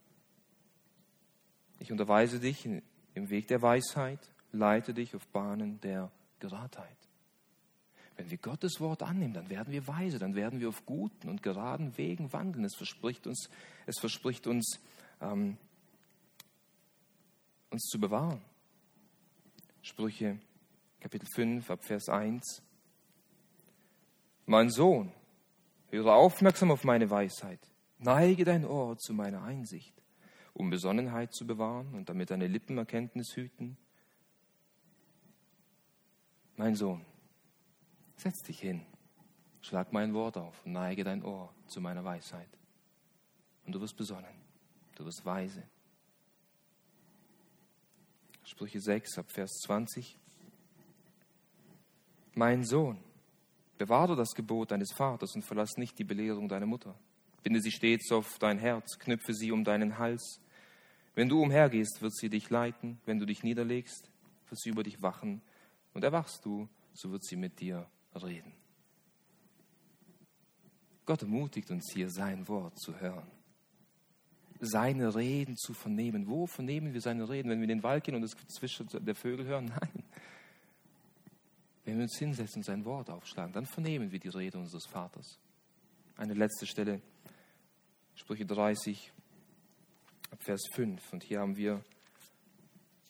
Ich 1.79 1.91
unterweise 1.91 2.39
dich 2.39 2.65
im 2.65 3.29
Weg 3.29 3.47
der 3.47 3.61
Weisheit, 3.61 4.19
leite 4.51 4.93
dich 4.93 5.15
auf 5.15 5.25
Bahnen 5.27 5.79
der 5.79 6.11
Geradheit. 6.39 6.98
Wenn 8.19 8.31
wir 8.31 8.37
Gottes 8.37 8.81
Wort 8.81 9.01
annehmen, 9.01 9.33
dann 9.33 9.49
werden 9.49 9.71
wir 9.71 9.87
weise, 9.87 10.19
dann 10.19 10.35
werden 10.35 10.59
wir 10.59 10.67
auf 10.67 10.85
guten 10.85 11.29
und 11.29 11.41
geraden 11.41 11.97
Wegen 11.97 12.33
wandeln. 12.33 12.65
Es 12.65 12.75
verspricht 12.75 13.25
uns, 13.27 13.49
es 13.85 13.97
verspricht 13.97 14.45
uns, 14.45 14.81
ähm, 15.21 15.55
uns 17.69 17.83
zu 17.83 17.97
bewahren. 17.97 18.41
Sprüche 19.81 20.37
Kapitel 20.99 21.29
5 21.33 21.71
ab 21.71 21.85
Vers 21.85 22.09
1. 22.09 22.61
Mein 24.47 24.69
Sohn, 24.69 25.13
höre 25.87 26.13
aufmerksam 26.13 26.71
auf 26.71 26.83
meine 26.83 27.09
Weisheit, 27.09 27.61
neige 27.99 28.43
dein 28.43 28.65
Ohr 28.65 28.97
zu 28.97 29.13
meiner 29.13 29.43
Einsicht, 29.43 29.93
um 30.53 30.69
Besonnenheit 30.69 31.33
zu 31.33 31.47
bewahren 31.47 31.93
und 31.93 32.09
damit 32.09 32.31
deine 32.31 32.47
Lippen 32.47 32.77
Erkenntnis 32.77 33.37
hüten. 33.37 33.77
Mein 36.57 36.75
Sohn, 36.75 37.05
Setz 38.19 38.43
dich 38.43 38.59
hin, 38.59 38.81
schlag 39.61 39.93
mein 39.93 40.13
Wort 40.13 40.35
auf 40.35 40.65
und 40.65 40.73
neige 40.73 41.05
dein 41.05 41.23
Ohr 41.23 41.53
zu 41.67 41.79
meiner 41.79 42.03
Weisheit. 42.03 42.49
Und 43.65 43.71
du 43.73 43.79
wirst 43.79 43.95
besonnen, 43.95 44.35
du 44.95 45.05
wirst 45.05 45.23
weise. 45.23 45.63
Sprüche 48.43 48.81
6 48.81 49.19
ab 49.19 49.31
Vers 49.31 49.61
20. 49.63 50.19
Mein 52.33 52.65
Sohn, 52.65 53.01
bewahre 53.77 54.17
das 54.17 54.31
Gebot 54.35 54.71
deines 54.71 54.91
Vaters 54.91 55.33
und 55.35 55.43
verlass 55.43 55.77
nicht 55.77 55.97
die 55.97 56.03
Belehrung 56.03 56.49
deiner 56.49 56.65
Mutter. 56.65 56.99
Binde 57.41 57.61
sie 57.61 57.71
stets 57.71 58.11
auf 58.11 58.37
dein 58.37 58.59
Herz, 58.59 58.99
knüpfe 58.99 59.33
sie 59.33 59.53
um 59.53 59.63
deinen 59.63 59.97
Hals. 59.97 60.41
Wenn 61.15 61.29
du 61.29 61.41
umhergehst, 61.41 62.01
wird 62.01 62.13
sie 62.13 62.29
dich 62.29 62.49
leiten. 62.49 62.99
Wenn 63.05 63.17
du 63.17 63.25
dich 63.25 63.43
niederlegst, 63.43 64.11
wird 64.49 64.59
sie 64.59 64.71
über 64.71 64.83
dich 64.83 65.01
wachen. 65.01 65.41
Und 65.93 66.03
erwachst 66.03 66.43
du, 66.43 66.67
so 66.91 67.11
wird 67.11 67.23
sie 67.23 67.37
mit 67.37 67.61
dir 67.61 67.89
reden. 68.15 68.53
Gott 71.05 71.21
ermutigt 71.23 71.71
uns 71.71 71.91
hier, 71.93 72.09
sein 72.09 72.47
Wort 72.47 72.77
zu 72.79 72.99
hören, 72.99 73.27
seine 74.59 75.15
Reden 75.15 75.57
zu 75.57 75.73
vernehmen. 75.73 76.27
Wo 76.27 76.45
vernehmen 76.45 76.93
wir 76.93 77.01
seine 77.01 77.27
Reden? 77.27 77.49
Wenn 77.49 77.59
wir 77.59 77.63
in 77.63 77.77
den 77.77 77.83
Wald 77.83 78.03
gehen 78.03 78.15
und 78.15 78.21
das 78.21 78.35
Zwischen 78.47 78.87
der 78.91 79.15
Vögel 79.15 79.45
hören? 79.45 79.65
Nein. 79.81 80.03
Wenn 81.85 81.95
wir 81.95 82.03
uns 82.03 82.17
hinsetzen 82.19 82.59
und 82.59 82.63
sein 82.63 82.85
Wort 82.85 83.09
aufschlagen, 83.09 83.53
dann 83.53 83.65
vernehmen 83.65 84.11
wir 84.11 84.19
die 84.19 84.27
Rede 84.27 84.59
unseres 84.59 84.85
Vaters. 84.85 85.39
Eine 86.17 86.35
letzte 86.35 86.67
Stelle, 86.67 87.01
Sprüche 88.13 88.45
30, 88.45 89.11
Vers 90.37 90.61
5. 90.73 91.13
Und 91.13 91.23
hier 91.23 91.39
haben 91.39 91.55
wir 91.55 91.83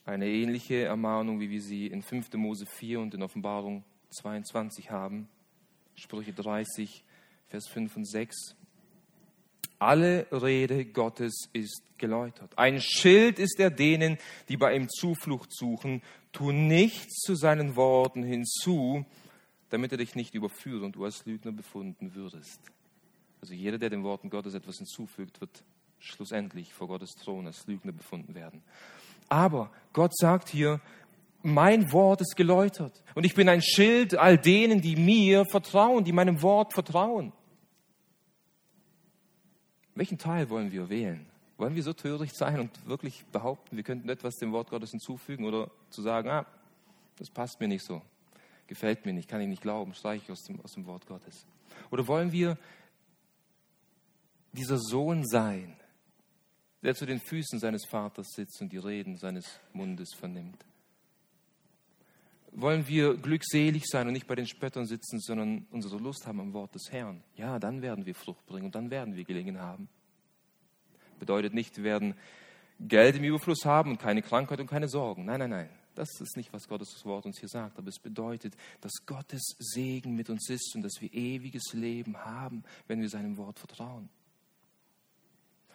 eine 0.06 0.28
ähnliche 0.28 0.84
Ermahnung, 0.84 1.40
wie 1.40 1.50
wir 1.50 1.62
sie 1.62 1.88
in 1.88 2.02
5. 2.02 2.32
Mose 2.36 2.66
4 2.66 3.02
und 3.02 3.14
in 3.14 3.24
Offenbarung 3.24 3.84
22 4.10 4.92
haben. 4.92 5.28
Sprüche 5.96 6.34
30, 6.34 7.04
Vers 7.48 7.68
5 7.68 7.96
und 7.98 8.06
6. 8.06 8.56
Alle 9.80 10.28
Rede 10.32 10.86
Gottes 10.86 11.50
ist 11.54 11.84
geläutert. 11.98 12.58
Ein 12.58 12.82
Schild 12.82 13.40
ist 13.40 13.60
er 13.60 13.70
denen, 13.70 14.18
die 14.50 14.58
bei 14.58 14.76
ihm 14.76 14.90
Zuflucht 14.90 15.54
suchen. 15.54 16.02
Tu 16.32 16.52
nichts 16.52 17.22
zu 17.22 17.36
seinen 17.36 17.76
Worten 17.76 18.24
hinzu, 18.24 19.06
damit 19.70 19.92
er 19.92 19.98
dich 19.98 20.16
nicht 20.16 20.36
überführt 20.36 20.84
und 20.84 20.96
du 20.96 21.06
als 21.06 21.26
Lügner 21.26 21.52
befunden 21.52 22.14
würdest. 22.14 22.60
Also 23.42 23.54
jeder, 23.54 23.78
der 23.78 23.90
den 23.90 24.04
Worten 24.04 24.30
Gottes 24.30 24.54
etwas 24.54 24.78
hinzufügt, 24.78 25.40
wird 25.40 25.64
schlussendlich 26.00 26.74
vor 26.74 26.88
Gottes 26.88 27.12
Thron 27.12 27.48
als 27.48 27.66
Lügner 27.68 27.92
befunden 27.92 28.36
werden. 28.36 28.64
Aber 29.30 29.72
Gott 29.94 30.16
sagt 30.18 30.50
hier, 30.50 30.82
mein 31.42 31.92
Wort 31.92 32.22
ist 32.22 32.36
geläutert. 32.36 33.02
Und 33.16 33.26
ich 33.26 33.34
bin 33.34 33.48
ein 33.50 33.62
Schild 33.62 34.16
all 34.16 34.38
denen, 34.38 34.82
die 34.82 34.96
mir 34.96 35.46
vertrauen, 35.46 36.04
die 36.04 36.12
meinem 36.12 36.42
Wort 36.42 36.74
vertrauen. 36.74 37.32
Welchen 39.96 40.18
Teil 40.18 40.50
wollen 40.50 40.72
wir 40.72 40.90
wählen? 40.90 41.26
Wollen 41.58 41.76
wir 41.76 41.84
so 41.84 41.94
töricht 41.94 42.36
sein 42.36 42.60
und 42.60 42.88
wirklich 42.88 43.26
behaupten, 43.34 43.76
wir 43.76 43.84
könnten 43.84 44.08
etwas 44.08 44.36
dem 44.36 44.54
Wort 44.54 44.70
Gottes 44.70 44.92
hinzufügen 44.92 45.44
oder 45.44 45.70
zu 45.90 46.02
sagen, 46.02 46.30
ah, 46.30 46.46
das 47.18 47.30
passt 47.30 47.60
mir 47.60 47.68
nicht 47.68 47.84
so, 47.84 48.02
gefällt 48.68 49.06
mir 49.06 49.12
nicht, 49.12 49.28
kann 49.28 49.42
ich 49.42 49.48
nicht 49.50 49.62
glauben, 49.62 49.94
streiche 49.94 50.24
ich 50.24 50.32
aus 50.32 50.44
dem, 50.44 50.62
aus 50.62 50.72
dem 50.72 50.86
Wort 50.86 51.06
Gottes? 51.06 51.46
Oder 51.92 52.08
wollen 52.08 52.32
wir 52.32 52.58
dieser 54.54 54.78
Sohn 54.78 55.26
sein, 55.26 55.76
der 56.82 56.96
zu 56.96 57.06
den 57.06 57.20
Füßen 57.20 57.60
seines 57.60 57.86
Vaters 57.86 58.28
sitzt 58.34 58.62
und 58.62 58.72
die 58.72 58.78
Reden 58.78 59.18
seines 59.18 59.60
Mundes 59.74 60.14
vernimmt? 60.14 60.64
Wollen 62.62 62.88
wir 62.88 63.16
glückselig 63.16 63.86
sein 63.88 64.08
und 64.08 64.14
nicht 64.14 64.28
bei 64.28 64.36
den 64.36 64.48
Spöttern 64.48 64.86
sitzen, 64.86 65.20
sondern 65.20 65.68
unsere 65.72 65.98
Lust 65.98 66.28
haben 66.28 66.40
am 66.40 66.54
Wort 66.54 66.76
des 66.76 66.92
Herrn. 66.92 67.24
Ja, 67.36 67.60
dann 67.60 67.82
werden 67.82 68.06
wir 68.06 68.16
Frucht 68.16 68.46
bringen 68.46 68.66
und 68.66 68.76
dann 68.76 68.92
werden 68.92 69.16
wir 69.16 69.24
gelingen 69.24 69.60
haben. 69.60 69.90
Bedeutet 71.20 71.54
nicht, 71.54 71.78
wir 71.78 71.84
werden 71.84 72.16
Geld 72.80 73.18
im 73.18 73.24
Überfluss 73.24 73.66
haben 73.66 73.92
und 73.92 74.00
keine 74.00 74.22
Krankheit 74.22 74.60
und 74.60 74.68
keine 74.68 74.88
Sorgen. 74.88 75.26
Nein, 75.26 75.40
nein, 75.40 75.50
nein. 75.50 75.70
Das 75.96 76.08
ist 76.22 76.38
nicht, 76.38 76.54
was 76.54 76.68
Gottes 76.68 77.04
Wort 77.04 77.26
uns 77.26 77.40
hier 77.40 77.50
sagt. 77.50 77.78
Aber 77.78 77.90
es 77.90 78.00
bedeutet, 78.00 78.56
dass 78.80 78.92
Gottes 79.06 79.56
Segen 79.60 80.16
mit 80.16 80.30
uns 80.30 80.50
ist 80.50 80.74
und 80.76 80.82
dass 80.82 80.94
wir 81.02 81.14
ewiges 81.14 81.74
Leben 81.74 82.18
haben, 82.18 82.64
wenn 82.88 83.02
wir 83.02 83.10
seinem 83.10 83.36
Wort 83.38 83.60
vertrauen. 83.60 84.10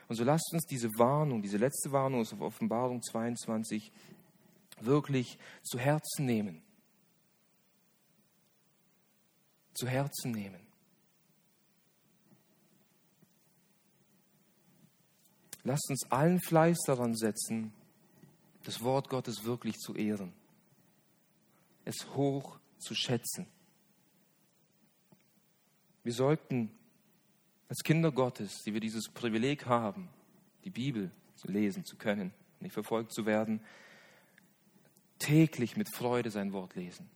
Und 0.09 0.17
so 0.17 0.25
lasst 0.25 0.51
uns 0.53 0.65
diese 0.65 0.89
Warnung, 0.99 1.43
diese 1.43 1.59
letzte 1.59 1.93
Warnung 1.93 2.21
aus 2.21 2.33
Offenbarung 2.39 3.03
22 3.03 3.93
wirklich 4.81 5.39
zu 5.63 5.79
Herzen 5.79 6.25
nehmen. 6.27 6.63
Zu 9.75 9.89
Herzen 9.89 10.31
nehmen. 10.31 10.65
Lasst 15.65 15.89
uns 15.89 16.11
allen 16.11 16.41
Fleiß 16.41 16.79
daran 16.87 17.17
setzen, 17.17 17.73
das 18.65 18.83
Wort 18.83 19.09
Gottes 19.09 19.45
wirklich 19.45 19.77
zu 19.79 19.95
ehren, 19.95 20.33
es 21.85 22.07
hoch 22.15 22.59
zu 22.79 22.95
schätzen. 22.95 23.47
Wir 26.03 26.13
sollten 26.13 26.71
als 27.69 27.83
Kinder 27.83 28.13
Gottes, 28.13 28.63
die 28.67 28.75
wir 28.75 28.81
dieses 28.81 29.09
Privileg 29.09 29.65
haben, 29.67 30.11
die 30.65 30.71
Bibel 30.71 31.11
zu 31.35 31.49
lesen 31.49 31.85
zu 31.85 31.97
können, 31.97 32.33
nicht 32.61 32.73
verfolgt 32.73 33.13
zu 33.13 33.25
werden, 33.25 33.61
täglich 35.19 35.77
mit 35.77 35.89
Freude 35.89 36.31
sein 36.31 36.53
Wort 36.53 36.75
lesen, 36.75 37.09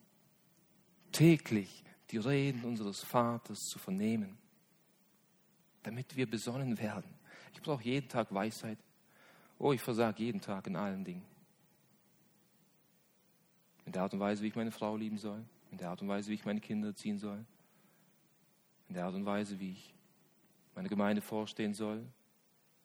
täglich 1.11 1.83
die 2.11 2.17
Reden 2.17 2.63
unseres 2.63 3.03
Vaters 3.03 3.59
zu 3.59 3.79
vernehmen, 3.79 4.37
damit 5.83 6.15
wir 6.15 6.29
besonnen 6.29 6.77
werden. 6.79 7.13
Ich 7.53 7.61
brauche 7.61 7.83
jeden 7.83 8.09
Tag 8.09 8.33
Weisheit. 8.33 8.77
Oh, 9.57 9.73
ich 9.73 9.81
versage 9.81 10.23
jeden 10.23 10.41
Tag 10.41 10.67
in 10.67 10.75
allen 10.75 11.03
Dingen. 11.03 11.25
In 13.85 13.91
der 13.91 14.03
Art 14.03 14.13
und 14.13 14.19
Weise, 14.19 14.43
wie 14.43 14.47
ich 14.47 14.55
meine 14.55 14.71
Frau 14.71 14.95
lieben 14.95 15.17
soll, 15.17 15.43
in 15.71 15.77
der 15.77 15.89
Art 15.89 16.01
und 16.01 16.07
Weise, 16.07 16.29
wie 16.29 16.35
ich 16.35 16.45
meine 16.45 16.59
Kinder 16.59 16.89
erziehen 16.89 17.17
soll, 17.17 17.45
in 18.87 18.95
der 18.95 19.05
Art 19.05 19.15
und 19.15 19.25
Weise, 19.25 19.59
wie 19.59 19.71
ich 19.71 19.93
meine 20.75 20.89
Gemeinde 20.89 21.21
vorstehen 21.21 21.73
soll, 21.73 22.05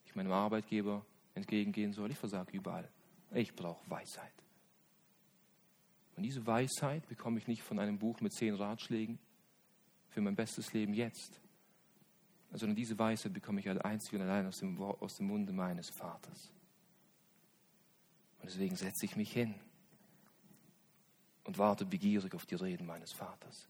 ich 0.04 0.14
meinem 0.14 0.32
Arbeitgeber 0.32 1.04
entgegengehen 1.34 1.92
soll. 1.92 2.10
Ich 2.10 2.18
versage 2.18 2.52
überall. 2.52 2.88
Ich 3.32 3.54
brauche 3.54 3.88
Weisheit. 3.90 4.43
Und 6.16 6.22
diese 6.22 6.46
Weisheit 6.46 7.08
bekomme 7.08 7.38
ich 7.38 7.46
nicht 7.46 7.62
von 7.62 7.78
einem 7.78 7.98
Buch 7.98 8.20
mit 8.20 8.32
zehn 8.32 8.54
Ratschlägen 8.54 9.18
für 10.10 10.20
mein 10.20 10.36
bestes 10.36 10.72
Leben 10.72 10.94
jetzt, 10.94 11.40
sondern 12.52 12.76
diese 12.76 12.98
Weisheit 12.98 13.32
bekomme 13.32 13.60
ich 13.60 13.68
einzig 13.68 14.14
und 14.14 14.22
allein 14.22 14.46
aus 14.46 14.58
dem, 14.58 14.80
aus 14.80 15.16
dem 15.16 15.26
Munde 15.26 15.52
meines 15.52 15.90
Vaters. 15.90 16.52
Und 18.38 18.50
deswegen 18.50 18.76
setze 18.76 19.06
ich 19.06 19.16
mich 19.16 19.32
hin 19.32 19.54
und 21.44 21.58
warte 21.58 21.84
begierig 21.84 22.34
auf 22.34 22.46
die 22.46 22.54
Reden 22.54 22.86
meines 22.86 23.12
Vaters. 23.12 23.68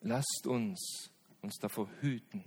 Lasst 0.00 0.46
uns 0.46 1.10
uns 1.42 1.56
davor 1.56 1.88
hüten, 2.00 2.44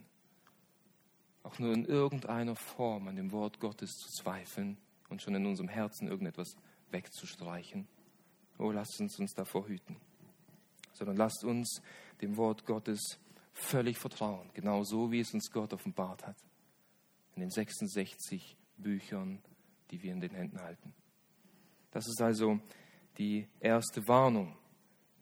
auch 1.43 1.59
nur 1.59 1.73
in 1.73 1.85
irgendeiner 1.85 2.55
Form 2.55 3.07
an 3.07 3.15
dem 3.15 3.31
Wort 3.31 3.59
Gottes 3.59 3.91
zu 3.91 4.09
zweifeln 4.09 4.77
und 5.09 5.21
schon 5.21 5.35
in 5.35 5.45
unserem 5.45 5.69
Herzen 5.69 6.07
irgendetwas 6.07 6.55
wegzustreichen. 6.91 7.87
Oh, 8.57 8.71
lasst 8.71 8.99
uns 8.99 9.17
uns 9.19 9.33
davor 9.33 9.67
hüten. 9.67 9.97
sondern 10.93 11.17
lasst 11.17 11.43
uns 11.43 11.81
dem 12.21 12.37
Wort 12.37 12.65
Gottes 12.65 13.19
völlig 13.53 13.97
vertrauen, 13.97 14.49
genau 14.53 14.83
so 14.83 15.11
wie 15.11 15.19
es 15.19 15.33
uns 15.33 15.49
Gott 15.51 15.73
offenbart 15.73 16.27
hat, 16.27 16.37
in 17.35 17.41
den 17.41 17.49
66 17.49 18.55
Büchern, 18.77 19.41
die 19.89 20.01
wir 20.03 20.11
in 20.11 20.21
den 20.21 20.31
Händen 20.31 20.61
halten. 20.61 20.93
Das 21.91 22.07
ist 22.07 22.21
also 22.21 22.59
die 23.17 23.47
erste 23.59 24.07
Warnung, 24.07 24.55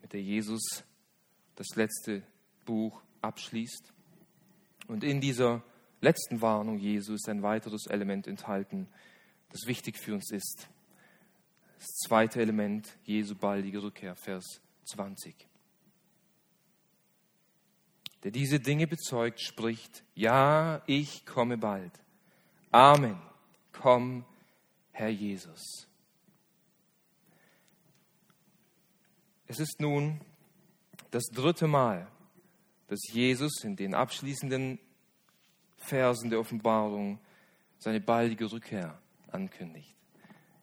mit 0.01 0.13
der 0.13 0.21
Jesus 0.21 0.83
das 1.55 1.75
letzte 1.75 2.23
Buch 2.65 3.01
abschließt. 3.21 3.93
Und 4.87 5.03
in 5.03 5.19
dieser 5.19 5.63
letzten 6.01 6.41
Warnung 6.41 6.77
Jesu 6.77 7.13
ist 7.13 7.27
ein 7.27 7.41
weiteres 7.41 7.87
Element 7.87 8.27
enthalten, 8.27 8.87
das 9.49 9.65
wichtig 9.65 9.97
für 9.97 10.13
uns 10.13 10.31
ist. 10.31 10.69
Das 11.79 11.87
zweite 12.07 12.41
Element, 12.41 12.97
Jesu 13.05 13.35
baldige 13.35 13.81
Rückkehr, 13.81 14.15
Vers 14.15 14.61
20. 14.85 15.47
Der 18.23 18.31
diese 18.31 18.59
Dinge 18.59 18.85
bezeugt, 18.85 19.39
spricht, 19.39 20.03
ja, 20.13 20.81
ich 20.87 21.25
komme 21.25 21.57
bald. 21.57 21.93
Amen. 22.69 23.17
Komm, 23.71 24.25
Herr 24.91 25.09
Jesus. 25.09 25.87
Es 29.47 29.59
ist 29.59 29.79
nun 29.79 30.19
das 31.11 31.23
dritte 31.31 31.65
Mal, 31.65 32.07
dass 32.87 32.99
Jesus 33.11 33.63
in 33.63 33.77
den 33.77 33.93
abschließenden 33.93 34.79
Versen 35.77 36.29
der 36.29 36.39
Offenbarung 36.39 37.19
seine 37.77 38.01
baldige 38.01 38.51
Rückkehr 38.51 39.01
ankündigt. 39.31 39.98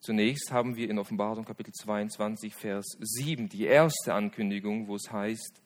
Zunächst 0.06 0.52
haben 0.52 0.76
wir 0.76 0.88
in 0.88 1.00
Offenbarung 1.00 1.44
Kapitel 1.44 1.72
22, 1.72 2.54
Vers 2.54 2.96
7 3.00 3.48
die 3.48 3.64
erste 3.64 4.14
Ankündigung, 4.14 4.86
wo 4.86 4.94
es 4.94 5.10
heißt, 5.10 5.60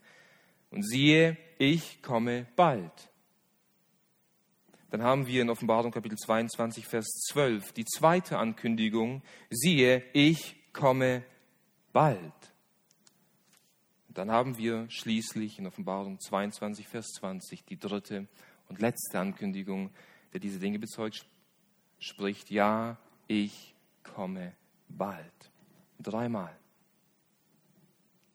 und 0.71 0.83
siehe, 0.83 1.37
ich 1.59 2.01
komme 2.01 2.47
bald. 2.57 3.11
Dann 4.89 5.03
haben 5.03 5.27
wir 5.27 5.43
in 5.43 5.51
Offenbarung 5.51 5.93
Kapitel 5.93 6.17
22, 6.17 6.87
Vers 6.87 7.07
12 7.29 7.73
die 7.73 7.85
zweite 7.85 8.39
Ankündigung, 8.39 9.21
siehe, 9.51 10.03
ich 10.15 10.57
komme 10.73 11.23
bald. 11.93 12.33
Dann 14.09 14.31
haben 14.31 14.57
wir 14.57 14.87
schließlich 14.89 15.59
in 15.59 15.67
Offenbarung 15.67 16.19
22, 16.19 16.89
Vers 16.89 17.09
20 17.09 17.67
die 17.67 17.79
dritte 17.79 18.27
und 18.71 18.81
letzte 18.81 19.21
Ankündigung, 19.21 19.91
der 20.33 20.41
diese 20.41 20.61
Dinge 20.61 20.79
bezeugt, 20.79 21.27
spricht, 21.99 22.51
ja, 22.51 22.97
ich 23.29 23.75
komme 24.03 24.55
bald. 24.89 25.51
Dreimal. 25.99 26.57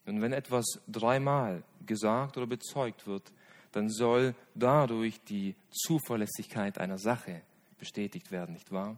Und 0.06 0.22
wenn 0.22 0.34
etwas 0.34 0.66
dreimal 0.88 1.64
gesagt 1.86 2.38
oder 2.38 2.46
bezeugt 2.46 3.08
wird, 3.08 3.32
dann 3.72 3.90
soll 3.90 4.36
dadurch 4.54 5.22
die 5.24 5.56
Zuverlässigkeit 5.70 6.78
einer 6.78 6.98
Sache 6.98 7.42
bestätigt 7.78 8.32
werden, 8.32 8.54
nicht 8.54 8.72
wahr? 8.72 8.98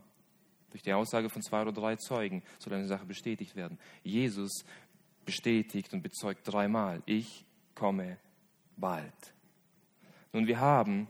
Durch 0.71 0.83
die 0.83 0.93
Aussage 0.93 1.29
von 1.29 1.41
zwei 1.41 1.61
oder 1.61 1.71
drei 1.71 1.95
Zeugen 1.95 2.43
soll 2.59 2.73
eine 2.73 2.87
Sache 2.87 3.05
bestätigt 3.05 3.55
werden. 3.55 3.79
Jesus 4.03 4.65
bestätigt 5.25 5.93
und 5.93 6.03
bezeugt 6.03 6.41
dreimal, 6.43 7.01
ich 7.05 7.45
komme 7.73 8.17
bald. 8.75 9.33
Nun, 10.33 10.45
wir 10.45 10.59
haben 10.59 11.07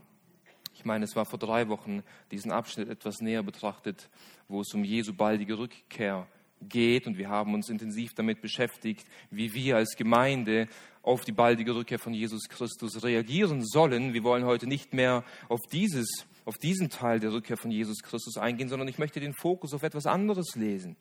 ich 0.77 0.85
meine, 0.85 1.05
es 1.05 1.15
war 1.15 1.25
vor 1.25 1.39
drei 1.39 1.69
Wochen 1.69 2.03
diesen 2.29 2.51
Abschnitt 2.51 2.87
etwas 2.87 3.19
näher 3.19 3.41
betrachtet, 3.41 4.09
wo 4.47 4.61
es 4.61 4.71
um 4.75 4.83
Jesu 4.83 5.11
baldige 5.11 5.57
Rückkehr 5.57 6.27
geht. 6.61 7.07
Und 7.07 7.17
wir 7.17 7.29
haben 7.29 7.55
uns 7.55 7.69
intensiv 7.69 8.13
damit 8.13 8.41
beschäftigt, 8.41 9.07
wie 9.31 9.55
wir 9.55 9.77
als 9.77 9.95
Gemeinde 9.95 10.67
auf 11.01 11.25
die 11.25 11.31
baldige 11.31 11.73
Rückkehr 11.73 11.97
von 11.97 12.13
Jesus 12.13 12.47
Christus 12.47 13.03
reagieren 13.03 13.65
sollen. 13.65 14.13
Wir 14.13 14.23
wollen 14.23 14.45
heute 14.45 14.67
nicht 14.67 14.93
mehr 14.93 15.23
auf, 15.49 15.61
dieses, 15.71 16.27
auf 16.45 16.57
diesen 16.57 16.91
Teil 16.91 17.19
der 17.19 17.33
Rückkehr 17.33 17.57
von 17.57 17.71
Jesus 17.71 18.03
Christus 18.03 18.37
eingehen, 18.37 18.69
sondern 18.69 18.87
ich 18.87 18.99
möchte 18.99 19.19
den 19.19 19.33
Fokus 19.33 19.73
auf 19.73 19.81
etwas 19.81 20.05
anderes 20.05 20.55
lesen, 20.55 20.95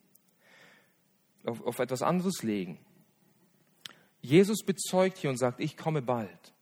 auf, 1.45 1.61
auf 1.67 1.79
etwas 1.81 2.01
anderes 2.01 2.43
legen. 2.43 2.79
Jesus 4.23 4.65
bezeugt 4.65 5.19
hier 5.19 5.29
und 5.29 5.37
sagt, 5.37 5.61
ich 5.61 5.77
komme 5.77 6.01
bald. 6.01 6.55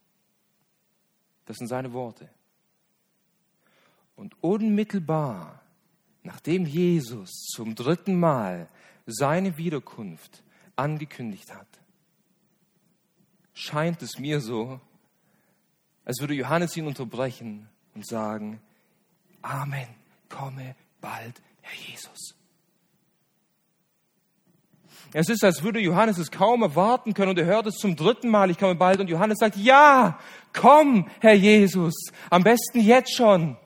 Das 1.44 1.58
sind 1.58 1.68
seine 1.68 1.92
Worte. 1.92 2.28
Und 4.16 4.34
unmittelbar, 4.42 5.60
nachdem 6.22 6.66
Jesus 6.66 7.30
zum 7.54 7.74
dritten 7.74 8.18
Mal 8.18 8.68
seine 9.06 9.56
Wiederkunft 9.56 10.42
angekündigt 10.76 11.54
hat, 11.54 11.66
scheint 13.52 14.02
es 14.02 14.18
mir 14.18 14.40
so, 14.40 14.80
als 16.04 16.20
würde 16.20 16.34
Johannes 16.34 16.76
ihn 16.76 16.86
unterbrechen 16.86 17.68
und 17.94 18.06
sagen, 18.06 18.60
Amen, 19.42 19.88
komme 20.28 20.74
bald, 21.00 21.40
Herr 21.60 21.78
Jesus. 21.86 22.34
Es 25.12 25.28
ist, 25.28 25.44
als 25.44 25.62
würde 25.62 25.78
Johannes 25.78 26.18
es 26.18 26.30
kaum 26.30 26.62
erwarten 26.62 27.14
können 27.14 27.30
und 27.30 27.38
er 27.38 27.44
hört 27.44 27.66
es 27.66 27.76
zum 27.76 27.94
dritten 27.94 28.28
Mal, 28.30 28.50
ich 28.50 28.58
komme 28.58 28.74
bald 28.74 28.98
und 28.98 29.08
Johannes 29.08 29.38
sagt, 29.38 29.56
ja, 29.56 30.18
komm, 30.52 31.08
Herr 31.20 31.34
Jesus, 31.34 31.94
am 32.30 32.42
besten 32.42 32.80
jetzt 32.80 33.14
schon. 33.14 33.56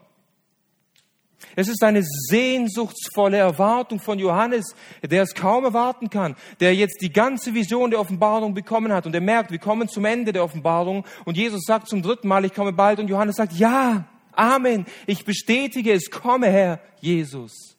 Es 1.55 1.69
ist 1.69 1.83
eine 1.83 2.03
sehnsuchtsvolle 2.03 3.37
Erwartung 3.37 4.01
von 4.01 4.19
Johannes, 4.19 4.75
der 5.03 5.23
es 5.23 5.35
kaum 5.35 5.65
erwarten 5.65 6.11
kann, 6.11 6.37
der 6.61 6.75
jetzt 6.75 7.01
die 7.01 7.13
ganze 7.13 7.55
Vision 7.55 7.91
der 7.91 8.01
Offenbarung 8.01 8.55
bekommen 8.55 8.93
hat 8.93 9.07
und 9.07 9.15
er 9.15 9.21
merkt, 9.21 9.51
wir 9.51 9.59
kommen 9.59 9.89
zum 9.89 10.05
Ende 10.05 10.33
der 10.33 10.45
Offenbarung 10.45 11.05
und 11.25 11.37
Jesus 11.37 11.63
sagt 11.65 11.89
zum 11.89 12.03
dritten 12.03 12.29
Mal, 12.29 12.45
ich 12.45 12.55
komme 12.55 12.73
bald 12.73 12.99
und 12.99 13.09
Johannes 13.09 13.37
sagt, 13.37 13.53
ja, 13.55 14.07
Amen, 14.39 14.87
ich 15.05 15.25
bestätige 15.25 15.93
es, 15.93 16.11
komme 16.11 16.47
Herr 16.47 16.81
Jesus. 17.01 17.77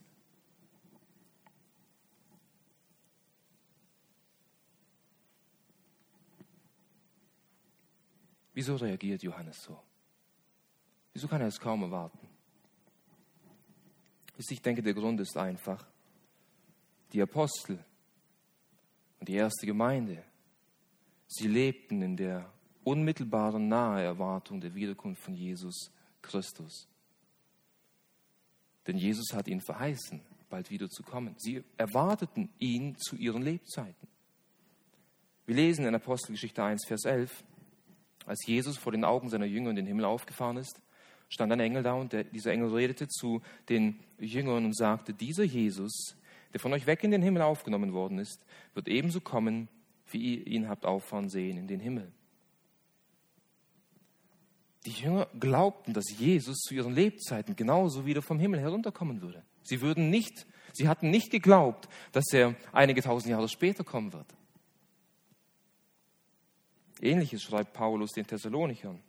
Wieso 8.53 8.75
reagiert 8.75 9.23
Johannes 9.23 9.63
so? 9.63 9.79
Wieso 11.13 11.29
kann 11.29 11.39
er 11.39 11.47
es 11.47 11.57
kaum 11.57 11.83
erwarten? 11.83 12.28
Ich 14.47 14.61
denke, 14.61 14.81
der 14.81 14.93
Grund 14.93 15.19
ist 15.19 15.35
einfach, 15.35 15.85
die 17.11 17.21
Apostel 17.21 17.83
und 19.19 19.27
die 19.27 19.35
erste 19.35 19.65
Gemeinde, 19.65 20.23
sie 21.27 21.47
lebten 21.47 22.01
in 22.01 22.15
der 22.15 22.51
unmittelbaren 22.85 23.67
nahe 23.67 24.03
Erwartung 24.03 24.61
der 24.61 24.73
Wiederkunft 24.73 25.21
von 25.21 25.33
Jesus 25.33 25.91
Christus. 26.21 26.87
Denn 28.87 28.97
Jesus 28.97 29.33
hat 29.33 29.47
ihnen 29.47 29.61
verheißen, 29.61 30.21
bald 30.49 30.69
wieder 30.71 30.89
zu 30.89 31.03
kommen. 31.03 31.35
Sie 31.37 31.63
erwarteten 31.77 32.49
ihn 32.59 32.97
zu 32.97 33.17
ihren 33.17 33.41
Lebzeiten. 33.41 34.07
Wir 35.45 35.55
lesen 35.55 35.85
in 35.85 35.93
Apostelgeschichte 35.93 36.63
1, 36.63 36.85
Vers 36.87 37.05
11, 37.05 37.43
als 38.25 38.45
Jesus 38.45 38.77
vor 38.77 38.93
den 38.93 39.03
Augen 39.03 39.29
seiner 39.29 39.45
Jünger 39.45 39.71
in 39.71 39.75
den 39.75 39.85
Himmel 39.85 40.05
aufgefahren 40.05 40.57
ist, 40.57 40.81
stand 41.29 41.51
ein 41.51 41.59
Engel 41.59 41.83
da 41.83 41.93
und 41.93 42.11
der, 42.11 42.25
dieser 42.25 42.51
Engel 42.51 42.73
redete 42.73 43.07
zu 43.07 43.41
den 43.69 43.99
Jüngern 44.19 44.65
und 44.65 44.75
sagte, 44.75 45.13
dieser 45.13 45.43
Jesus, 45.43 46.15
der 46.53 46.59
von 46.59 46.73
euch 46.73 46.87
weg 46.87 47.03
in 47.03 47.11
den 47.11 47.21
Himmel 47.21 47.43
aufgenommen 47.43 47.93
worden 47.93 48.19
ist, 48.19 48.43
wird 48.73 48.87
ebenso 48.87 49.21
kommen, 49.21 49.69
wie 50.11 50.35
ihr 50.35 50.47
ihn 50.47 50.67
habt 50.67 50.85
auffahren 50.85 51.29
sehen 51.29 51.57
in 51.57 51.67
den 51.67 51.79
Himmel. 51.79 52.11
Die 54.85 54.91
Jünger 54.91 55.27
glaubten, 55.39 55.93
dass 55.93 56.05
Jesus 56.17 56.59
zu 56.59 56.73
ihren 56.73 56.95
Lebzeiten 56.95 57.55
genauso 57.55 58.05
wieder 58.05 58.21
vom 58.21 58.39
Himmel 58.39 58.59
herunterkommen 58.59 59.21
würde. 59.21 59.43
Sie 59.61 59.81
würden 59.81 60.09
nicht, 60.09 60.47
sie 60.73 60.87
hatten 60.87 61.11
nicht 61.11 61.31
geglaubt, 61.31 61.89
dass 62.11 62.31
er 62.33 62.55
einige 62.71 63.01
tausend 63.01 63.29
Jahre 63.31 63.49
später 63.49 63.83
kommen 63.83 64.13
wird. 64.13 64.33
Ähnliches 67.01 67.43
schreibt 67.43 67.73
Paulus 67.73 68.11
den 68.11 68.25
Thessalonichern. 68.25 68.99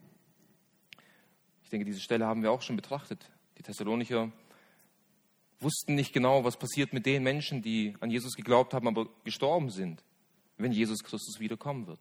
Ich 1.70 1.72
denke, 1.72 1.84
diese 1.86 2.00
Stelle 2.00 2.26
haben 2.26 2.42
wir 2.42 2.50
auch 2.50 2.62
schon 2.62 2.74
betrachtet. 2.74 3.30
Die 3.56 3.62
Thessalonicher 3.62 4.32
wussten 5.60 5.94
nicht 5.94 6.12
genau, 6.12 6.42
was 6.42 6.56
passiert 6.56 6.92
mit 6.92 7.06
den 7.06 7.22
Menschen, 7.22 7.62
die 7.62 7.94
an 8.00 8.10
Jesus 8.10 8.34
geglaubt 8.34 8.74
haben, 8.74 8.88
aber 8.88 9.06
gestorben 9.22 9.70
sind, 9.70 10.02
wenn 10.58 10.72
Jesus 10.72 11.04
Christus 11.04 11.38
wiederkommen 11.38 11.86
wird. 11.86 12.00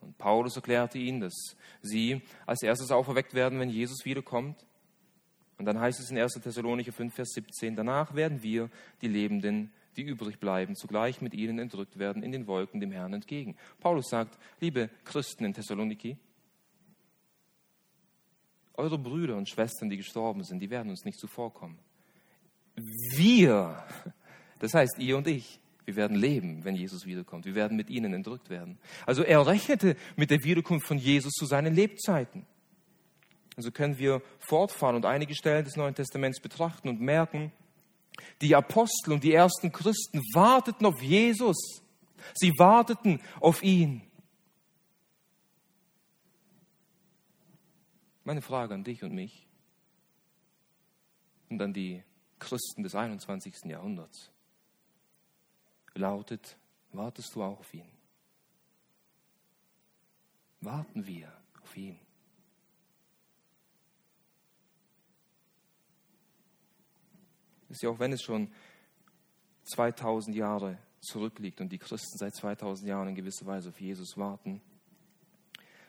Und 0.00 0.16
Paulus 0.18 0.54
erklärte 0.54 0.98
ihnen, 0.98 1.18
dass 1.18 1.56
sie 1.82 2.22
als 2.46 2.62
erstes 2.62 2.92
auferweckt 2.92 3.34
werden, 3.34 3.58
wenn 3.58 3.70
Jesus 3.70 4.04
wiederkommt. 4.04 4.64
Und 5.58 5.64
dann 5.64 5.80
heißt 5.80 5.98
es 5.98 6.12
in 6.12 6.18
1. 6.18 6.34
Thessalonicher 6.34 6.92
5, 6.92 7.12
Vers 7.12 7.30
17, 7.30 7.74
danach 7.74 8.14
werden 8.14 8.44
wir, 8.44 8.70
die 9.02 9.08
Lebenden, 9.08 9.72
die 9.96 10.02
übrig 10.02 10.38
bleiben, 10.38 10.76
zugleich 10.76 11.20
mit 11.20 11.34
ihnen 11.34 11.58
entrückt 11.58 11.98
werden 11.98 12.22
in 12.22 12.30
den 12.30 12.46
Wolken 12.46 12.78
dem 12.78 12.92
Herrn 12.92 13.14
entgegen. 13.14 13.56
Paulus 13.80 14.10
sagt, 14.10 14.38
liebe 14.60 14.90
Christen 15.04 15.44
in 15.44 15.54
Thessaloniki, 15.54 16.18
eure 18.76 18.98
Brüder 18.98 19.36
und 19.36 19.48
Schwestern, 19.48 19.90
die 19.90 19.96
gestorben 19.96 20.44
sind, 20.44 20.60
die 20.60 20.70
werden 20.70 20.90
uns 20.90 21.04
nicht 21.04 21.18
zuvorkommen. 21.18 21.78
Wir, 23.16 23.82
das 24.58 24.74
heißt 24.74 24.98
ihr 24.98 25.16
und 25.16 25.26
ich, 25.26 25.60
Wir 25.86 25.94
werden 25.94 26.16
leben, 26.16 26.64
wenn 26.64 26.74
Jesus 26.74 27.06
wiederkommt. 27.06 27.44
Wir 27.44 27.54
werden 27.54 27.76
mit 27.76 27.90
ihnen 27.90 28.12
entrückt 28.12 28.50
werden. 28.50 28.76
Also 29.06 29.22
er 29.22 29.46
rechnete 29.46 29.96
mit 30.16 30.30
der 30.30 30.42
Wiederkunft 30.42 30.84
von 30.84 30.98
Jesus 30.98 31.32
zu 31.32 31.46
seinen 31.46 31.74
Lebzeiten. 31.74 32.44
Also 33.56 33.70
können 33.70 33.96
wir 33.96 34.20
fortfahren 34.40 34.96
und 34.96 35.06
einige 35.06 35.34
Stellen 35.36 35.64
des 35.64 35.76
Neuen 35.76 35.94
Testaments 35.94 36.40
betrachten 36.40 36.88
und 36.88 37.00
merken, 37.00 37.52
die 38.40 38.56
Apostel 38.56 39.12
und 39.12 39.22
die 39.22 39.32
ersten 39.32 39.70
Christen 39.70 40.20
warteten 40.34 40.86
auf 40.86 41.00
Jesus. 41.00 41.56
Sie 42.34 42.52
warteten 42.58 43.20
auf 43.40 43.62
ihn. 43.62 44.02
Meine 48.26 48.42
Frage 48.42 48.74
an 48.74 48.82
dich 48.82 49.04
und 49.04 49.14
mich 49.14 49.46
und 51.48 51.62
an 51.62 51.72
die 51.72 52.02
Christen 52.40 52.82
des 52.82 52.96
21. 52.96 53.66
Jahrhunderts 53.66 54.32
lautet, 55.94 56.58
wartest 56.90 57.32
du 57.36 57.44
auch 57.44 57.60
auf 57.60 57.72
ihn? 57.72 57.86
Warten 60.60 61.06
wir 61.06 61.32
auf 61.62 61.76
ihn? 61.76 62.00
Ist 67.68 67.84
ja 67.84 67.90
auch 67.90 68.00
wenn 68.00 68.12
es 68.12 68.22
schon 68.22 68.52
2000 69.66 70.34
Jahre 70.34 70.78
zurückliegt 70.98 71.60
und 71.60 71.68
die 71.68 71.78
Christen 71.78 72.18
seit 72.18 72.34
2000 72.34 72.88
Jahren 72.88 73.06
in 73.06 73.14
gewisser 73.14 73.46
Weise 73.46 73.68
auf 73.68 73.80
Jesus 73.80 74.16
warten, 74.16 74.60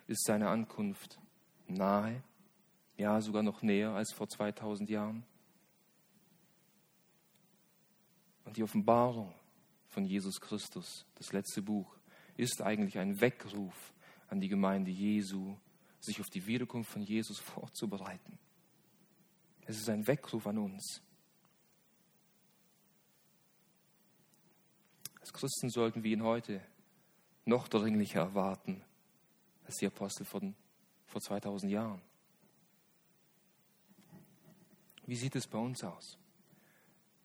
ist 0.06 0.24
seine 0.24 0.50
Ankunft 0.50 1.20
nahe, 1.70 2.24
ja 2.98 3.22
sogar 3.22 3.44
noch 3.44 3.62
näher 3.62 3.92
als 3.92 4.14
vor 4.14 4.28
2000 4.28 4.90
Jahren. 4.90 5.24
Und 8.46 8.58
die 8.58 8.64
Offenbarung 8.64 9.34
von 9.88 10.06
Jesus 10.06 10.40
Christus, 10.40 11.06
das 11.16 11.34
letzte 11.34 11.62
Buch, 11.62 11.96
ist 12.38 12.62
eigentlich 12.62 12.98
ein 12.98 13.20
Weckruf 13.20 13.94
an 14.30 14.40
die 14.40 14.48
Gemeinde 14.48 14.92
Jesu, 14.92 15.56
sich 16.00 16.20
auf 16.20 16.28
die 16.28 16.46
Wiederkunft 16.46 16.92
von 16.92 17.02
Jesus 17.02 17.40
vorzubereiten. 17.40 18.38
Es 19.66 19.78
ist 19.78 19.90
ein 19.90 20.08
Weckruf 20.08 20.48
an 20.48 20.60
uns. 20.60 21.02
Als 25.20 25.34
Christen 25.34 25.70
sollten 25.70 26.04
wir 26.04 26.12
ihn 26.14 26.24
heute 26.24 26.62
noch 27.44 27.68
dringlicher 27.68 28.22
erwarten 28.22 28.82
als 29.66 29.76
die 29.76 29.88
Apostel 29.88 30.24
von 30.26 30.56
vor 31.08 31.22
2000 31.22 31.72
Jahren. 31.72 32.02
Wie 35.06 35.16
sieht 35.16 35.36
es 35.36 35.48
bei 35.48 35.58
uns 35.58 35.84
aus? 35.84 36.18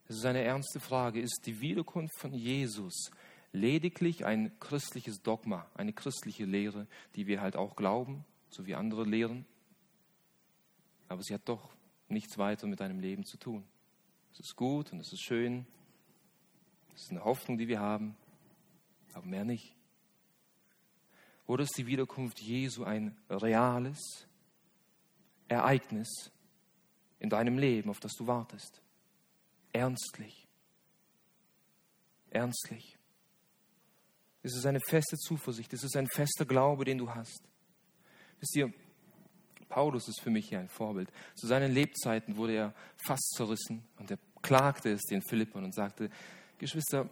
Es 0.09 0.17
ist 0.17 0.25
eine 0.25 0.43
ernste 0.43 0.81
Frage. 0.81 1.21
Ist 1.21 1.43
die 1.47 1.61
Wiederkunft 1.61 2.17
von 2.19 2.33
Jesus 2.33 3.11
lediglich 3.53 4.25
ein 4.25 4.59
christliches 4.61 5.23
Dogma, 5.23 5.67
eine 5.75 5.93
christliche 5.93 6.45
Lehre, 6.45 6.87
die 7.17 7.27
wir 7.27 7.41
halt 7.41 7.57
auch 7.57 7.77
glauben, 7.77 8.25
so 8.51 8.67
wie 8.67 8.75
andere 8.75 9.05
lehren? 9.05 9.47
Aber 11.09 11.23
sie 11.23 11.35
hat 11.35 11.49
doch 11.49 11.75
nichts 12.09 12.39
weiter 12.39 12.67
mit 12.67 12.81
deinem 12.81 13.01
Leben 13.01 13.25
zu 13.25 13.37
tun. 13.37 13.65
Es 14.33 14.41
ist 14.41 14.57
gut 14.57 14.93
und 14.93 15.01
es 15.01 15.13
ist 15.13 15.23
schön, 15.23 15.67
das 16.93 17.03
ist 17.03 17.11
eine 17.11 17.25
Hoffnung, 17.25 17.59
die 17.59 17.69
wir 17.69 17.81
haben, 17.81 18.17
aber 19.13 19.27
mehr 19.27 19.45
nicht. 19.45 19.75
Oder 21.53 21.65
ist 21.65 21.77
die 21.77 21.87
Wiederkunft 21.87 22.41
Jesu 22.41 22.83
ein 22.85 23.15
reales 23.29 24.27
Ereignis 25.49 26.33
in 27.19 27.29
deinem 27.29 27.59
Leben, 27.59 27.91
auf 27.91 28.01
das 28.01 28.13
du 28.15 28.27
wartest? 28.27 28.81
Ernstlich. 29.71 30.49
Ernstlich. 32.31 32.97
Es 34.43 34.57
ist 34.57 34.65
eine 34.65 34.81
feste 34.81 35.19
Zuversicht, 35.19 35.71
es 35.75 35.85
ist 35.85 35.95
ein 35.95 36.07
fester 36.07 36.47
Glaube, 36.47 36.87
den 36.87 36.97
du 36.97 37.11
hast. 37.15 37.43
Wisst 38.41 38.57
ihr, 38.57 38.73
Paulus 39.69 40.09
ist 40.09 40.23
für 40.23 40.31
mich 40.31 40.49
hier 40.49 40.59
ein 40.59 40.71
Vorbild. 40.71 41.13
Zu 41.35 41.49
seinen 41.49 41.75
Lebzeiten 41.75 42.39
wurde 42.39 42.55
er 42.55 42.75
fast 43.05 43.31
zerrissen 43.37 43.85
und 43.99 44.11
er 44.11 44.19
klagte 44.41 44.91
es 44.91 45.03
den 45.03 45.21
Philippern 45.21 45.65
und 45.65 45.75
sagte, 45.75 46.09
Geschwister, 46.57 47.11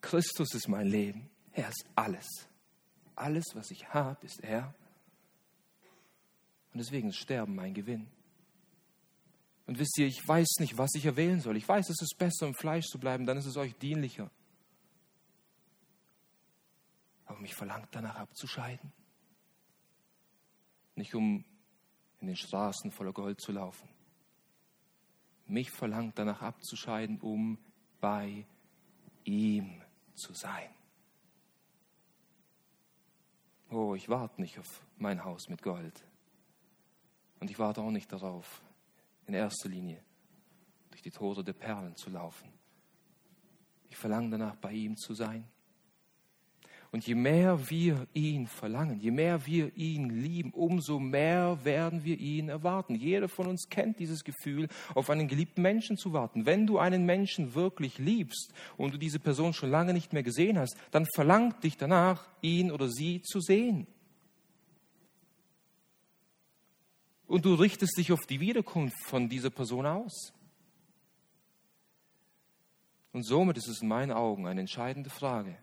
Christus 0.00 0.54
ist 0.54 0.68
mein 0.68 0.86
Leben. 0.86 1.28
Er 1.52 1.68
ist 1.68 1.84
alles. 1.94 2.48
Alles, 3.16 3.44
was 3.54 3.70
ich 3.70 3.88
habe, 3.92 4.24
ist 4.24 4.42
er. 4.42 4.74
Und 6.72 6.78
deswegen 6.78 7.08
ist 7.08 7.18
Sterben 7.18 7.54
mein 7.54 7.74
Gewinn. 7.74 8.08
Und 9.66 9.78
wisst 9.78 9.96
ihr, 9.98 10.06
ich 10.06 10.26
weiß 10.26 10.56
nicht, 10.58 10.76
was 10.76 10.94
ich 10.94 11.06
erwählen 11.06 11.40
soll. 11.40 11.56
Ich 11.56 11.66
weiß, 11.66 11.88
es 11.88 12.02
ist 12.02 12.16
besser, 12.18 12.46
im 12.46 12.54
Fleisch 12.54 12.86
zu 12.86 12.98
bleiben, 12.98 13.24
dann 13.24 13.38
ist 13.38 13.46
es 13.46 13.56
euch 13.56 13.74
dienlicher. 13.76 14.30
Aber 17.26 17.40
mich 17.40 17.54
verlangt 17.54 17.88
danach 17.92 18.16
abzuscheiden. 18.16 18.92
Nicht 20.96 21.14
um 21.14 21.44
in 22.20 22.26
den 22.26 22.36
Straßen 22.36 22.90
voller 22.90 23.12
Gold 23.12 23.40
zu 23.40 23.52
laufen. 23.52 23.88
Mich 25.46 25.70
verlangt 25.70 26.18
danach 26.18 26.42
abzuscheiden, 26.42 27.20
um 27.20 27.58
bei 28.00 28.46
ihm 29.24 29.82
zu 30.14 30.32
sein. 30.34 30.70
Oh, 33.76 33.96
ich 33.96 34.08
warte 34.08 34.40
nicht 34.40 34.56
auf 34.60 34.86
mein 34.98 35.24
Haus 35.24 35.48
mit 35.48 35.60
Gold. 35.60 36.04
Und 37.40 37.50
ich 37.50 37.58
warte 37.58 37.80
auch 37.80 37.90
nicht 37.90 38.12
darauf, 38.12 38.62
in 39.26 39.34
erster 39.34 39.68
Linie 39.68 40.00
durch 40.90 41.02
die 41.02 41.10
Tore 41.10 41.42
der 41.42 41.54
Perlen 41.54 41.96
zu 41.96 42.08
laufen. 42.08 42.52
Ich 43.88 43.96
verlange 43.96 44.30
danach, 44.30 44.54
bei 44.54 44.70
ihm 44.70 44.96
zu 44.96 45.12
sein. 45.12 45.48
Und 46.94 47.04
je 47.08 47.16
mehr 47.16 47.68
wir 47.70 48.06
ihn 48.14 48.46
verlangen, 48.46 49.00
je 49.00 49.10
mehr 49.10 49.44
wir 49.46 49.76
ihn 49.76 50.10
lieben, 50.10 50.52
umso 50.52 51.00
mehr 51.00 51.58
werden 51.64 52.04
wir 52.04 52.20
ihn 52.20 52.48
erwarten. 52.48 52.94
Jeder 52.94 53.28
von 53.28 53.48
uns 53.48 53.68
kennt 53.68 53.98
dieses 53.98 54.22
Gefühl, 54.22 54.68
auf 54.94 55.10
einen 55.10 55.26
geliebten 55.26 55.60
Menschen 55.60 55.96
zu 55.96 56.12
warten. 56.12 56.46
Wenn 56.46 56.68
du 56.68 56.78
einen 56.78 57.04
Menschen 57.04 57.56
wirklich 57.56 57.98
liebst 57.98 58.54
und 58.76 58.94
du 58.94 58.98
diese 58.98 59.18
Person 59.18 59.54
schon 59.54 59.72
lange 59.72 59.92
nicht 59.92 60.12
mehr 60.12 60.22
gesehen 60.22 60.56
hast, 60.56 60.76
dann 60.92 61.04
verlangt 61.16 61.64
dich 61.64 61.76
danach, 61.76 62.28
ihn 62.42 62.70
oder 62.70 62.88
sie 62.88 63.22
zu 63.22 63.40
sehen. 63.40 63.88
Und 67.26 67.44
du 67.44 67.54
richtest 67.54 67.98
dich 67.98 68.12
auf 68.12 68.24
die 68.24 68.38
Wiederkunft 68.38 69.02
von 69.02 69.28
dieser 69.28 69.50
Person 69.50 69.84
aus. 69.84 70.32
Und 73.10 73.24
somit 73.26 73.56
ist 73.56 73.66
es 73.66 73.82
in 73.82 73.88
meinen 73.88 74.12
Augen 74.12 74.46
eine 74.46 74.60
entscheidende 74.60 75.10
Frage 75.10 75.58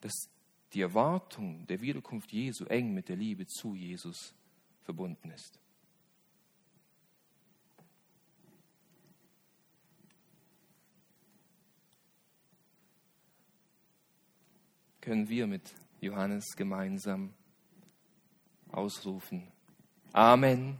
dass 0.00 0.28
die 0.72 0.80
Erwartung 0.80 1.66
der 1.66 1.80
Wiederkunft 1.80 2.32
Jesu 2.32 2.64
eng 2.66 2.94
mit 2.94 3.08
der 3.08 3.16
Liebe 3.16 3.46
zu 3.46 3.74
Jesus 3.74 4.34
verbunden 4.82 5.30
ist. 5.30 5.58
Können 15.00 15.28
wir 15.28 15.46
mit 15.46 15.74
Johannes 16.00 16.44
gemeinsam 16.56 17.32
ausrufen, 18.68 19.50
Amen, 20.12 20.78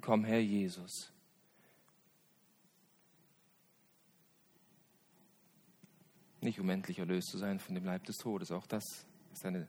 komm 0.00 0.24
Herr 0.24 0.40
Jesus. 0.40 1.12
Nicht 6.48 6.60
um 6.60 6.70
endlich 6.70 6.98
erlöst 6.98 7.28
zu 7.28 7.36
sein 7.36 7.60
von 7.60 7.74
dem 7.74 7.84
Leib 7.84 8.04
des 8.04 8.16
Todes. 8.16 8.50
Auch 8.52 8.66
das 8.66 9.06
ist 9.34 9.44
eine 9.44 9.68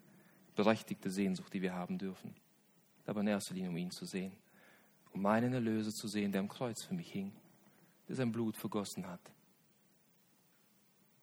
berechtigte 0.56 1.10
Sehnsucht, 1.10 1.54
die 1.54 1.62
wir 1.62 1.74
haben 1.74 1.98
dürfen. 1.98 2.34
Aber 3.06 3.20
in 3.20 3.28
erster 3.28 3.54
Linie, 3.54 3.70
um 3.70 3.76
ihn 3.76 3.92
zu 3.92 4.06
sehen. 4.06 4.32
Um 5.12 5.22
meinen 5.22 5.52
Erlöser 5.52 5.92
zu 5.92 6.08
sehen, 6.08 6.32
der 6.32 6.40
am 6.40 6.48
Kreuz 6.48 6.86
für 6.86 6.94
mich 6.94 7.12
hing, 7.12 7.34
der 8.08 8.16
sein 8.16 8.32
Blut 8.32 8.56
vergossen 8.56 9.06
hat. 9.06 9.20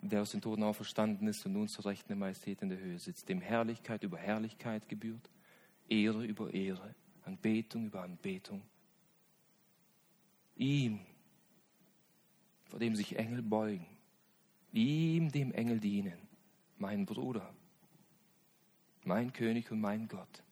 Der 0.03 0.21
aus 0.21 0.33
den 0.33 0.43
Toten 0.43 0.63
auferstanden 0.63 1.27
ist 1.27 1.47
und 1.47 1.55
nun 1.55 1.69
zur 1.69 1.87
Rechten 1.87 2.09
der 2.09 2.19
Majestät 2.19 2.61
in 2.61 2.69
der 2.69 2.79
Höhe 2.79 2.99
sitzt, 2.99 3.27
dem 3.31 3.41
Herrlichkeit 3.41 4.03
über 4.03 4.19
Herrlichkeit 4.19 4.87
gebührt, 4.91 5.31
Ehre 5.89 6.23
über 6.27 6.53
Ehre, 6.53 6.95
Anbetung 7.25 7.87
über 7.87 8.03
Anbetung. 8.03 8.61
Ihm, 10.55 11.01
vor 12.67 12.79
dem 12.79 12.95
sich 12.95 13.17
Engel 13.17 13.41
beugen, 13.41 13.96
ihm 14.77 15.31
dem 15.31 15.53
Engel 15.53 15.81
dienen, 15.81 16.29
mein 16.79 17.07
Bruder, 17.07 17.55
mein 19.05 19.33
König 19.33 19.71
und 19.71 19.81
mein 19.81 20.09
Gott. 20.09 20.43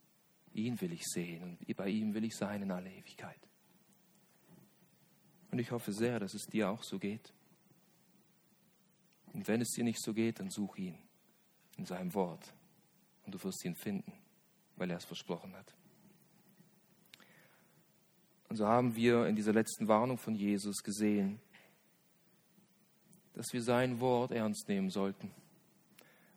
Ihn 0.52 0.80
will 0.80 0.92
ich 0.92 1.04
sehen 1.04 1.42
und 1.42 1.76
bei 1.76 1.88
ihm 1.88 2.14
will 2.14 2.24
ich 2.24 2.36
sein 2.36 2.62
in 2.62 2.70
aller 2.70 2.90
Ewigkeit. 2.90 3.40
Und 5.50 5.58
ich 5.58 5.70
hoffe 5.70 5.92
sehr, 5.92 6.18
dass 6.20 6.34
es 6.34 6.46
dir 6.46 6.70
auch 6.70 6.82
so 6.82 6.98
geht. 6.98 7.32
Und 9.32 9.46
wenn 9.48 9.60
es 9.60 9.70
dir 9.70 9.84
nicht 9.84 10.00
so 10.00 10.14
geht, 10.14 10.40
dann 10.40 10.50
such 10.50 10.78
ihn 10.78 10.98
in 11.76 11.84
seinem 11.84 12.14
Wort 12.14 12.54
und 13.26 13.34
du 13.34 13.42
wirst 13.42 13.64
ihn 13.64 13.74
finden, 13.74 14.12
weil 14.76 14.90
er 14.90 14.96
es 14.96 15.04
versprochen 15.04 15.54
hat. 15.54 15.74
Und 18.48 18.56
so 18.56 18.66
haben 18.66 18.94
wir 18.94 19.26
in 19.26 19.34
dieser 19.34 19.52
letzten 19.52 19.88
Warnung 19.88 20.18
von 20.18 20.36
Jesus 20.36 20.82
gesehen, 20.82 21.40
dass 23.34 23.52
wir 23.52 23.62
sein 23.62 24.00
Wort 24.00 24.30
ernst 24.30 24.68
nehmen 24.68 24.90
sollten. 24.90 25.30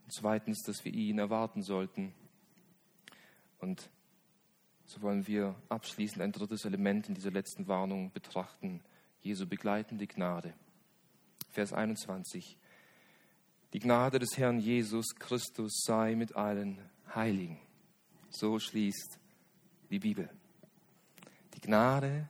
Und 0.04 0.14
zweitens, 0.14 0.64
dass 0.64 0.84
wir 0.84 0.94
ihn 0.94 1.20
erwarten 1.20 1.62
sollten. 1.62 2.14
Und 3.60 3.90
so 4.86 5.02
wollen 5.02 5.28
wir 5.28 5.56
abschließend 5.70 6.22
ein 6.22 6.32
drittes 6.32 6.66
Element 6.66 7.08
in 7.08 7.16
dieser 7.16 7.32
letzten 7.32 7.68
Warnung 7.68 8.12
betrachten. 8.12 8.82
Jesu 9.22 9.46
begleitende 9.48 10.08
Gnade. 10.08 10.54
Vers 11.52 11.74
21. 11.74 12.58
Die 13.74 13.80
Gnade 13.80 14.20
des 14.20 14.38
Herrn 14.38 14.60
Jesus 14.60 15.16
Christus 15.16 15.82
sei 15.86 16.16
mit 16.16 16.36
allen 16.36 16.80
Heiligen. 17.14 17.60
So 18.30 18.60
schließt 18.60 19.20
die 19.90 20.00
Bibel. 20.00 20.30
Die 21.54 21.62
Gnade 21.62 22.30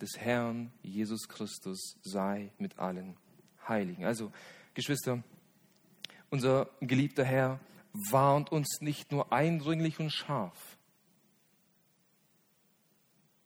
des 0.00 0.16
Herrn 0.16 0.72
Jesus 0.82 1.28
Christus 1.28 1.98
sei 2.02 2.52
mit 2.58 2.78
allen 2.78 3.08
Heiligen. 3.08 3.27
Also, 4.04 4.32
Geschwister, 4.74 5.22
unser 6.30 6.70
geliebter 6.80 7.24
Herr 7.24 7.60
warnt 8.10 8.50
uns 8.52 8.80
nicht 8.80 9.12
nur 9.12 9.32
eindringlich 9.32 9.98
und 9.98 10.10
scharf, 10.10 10.78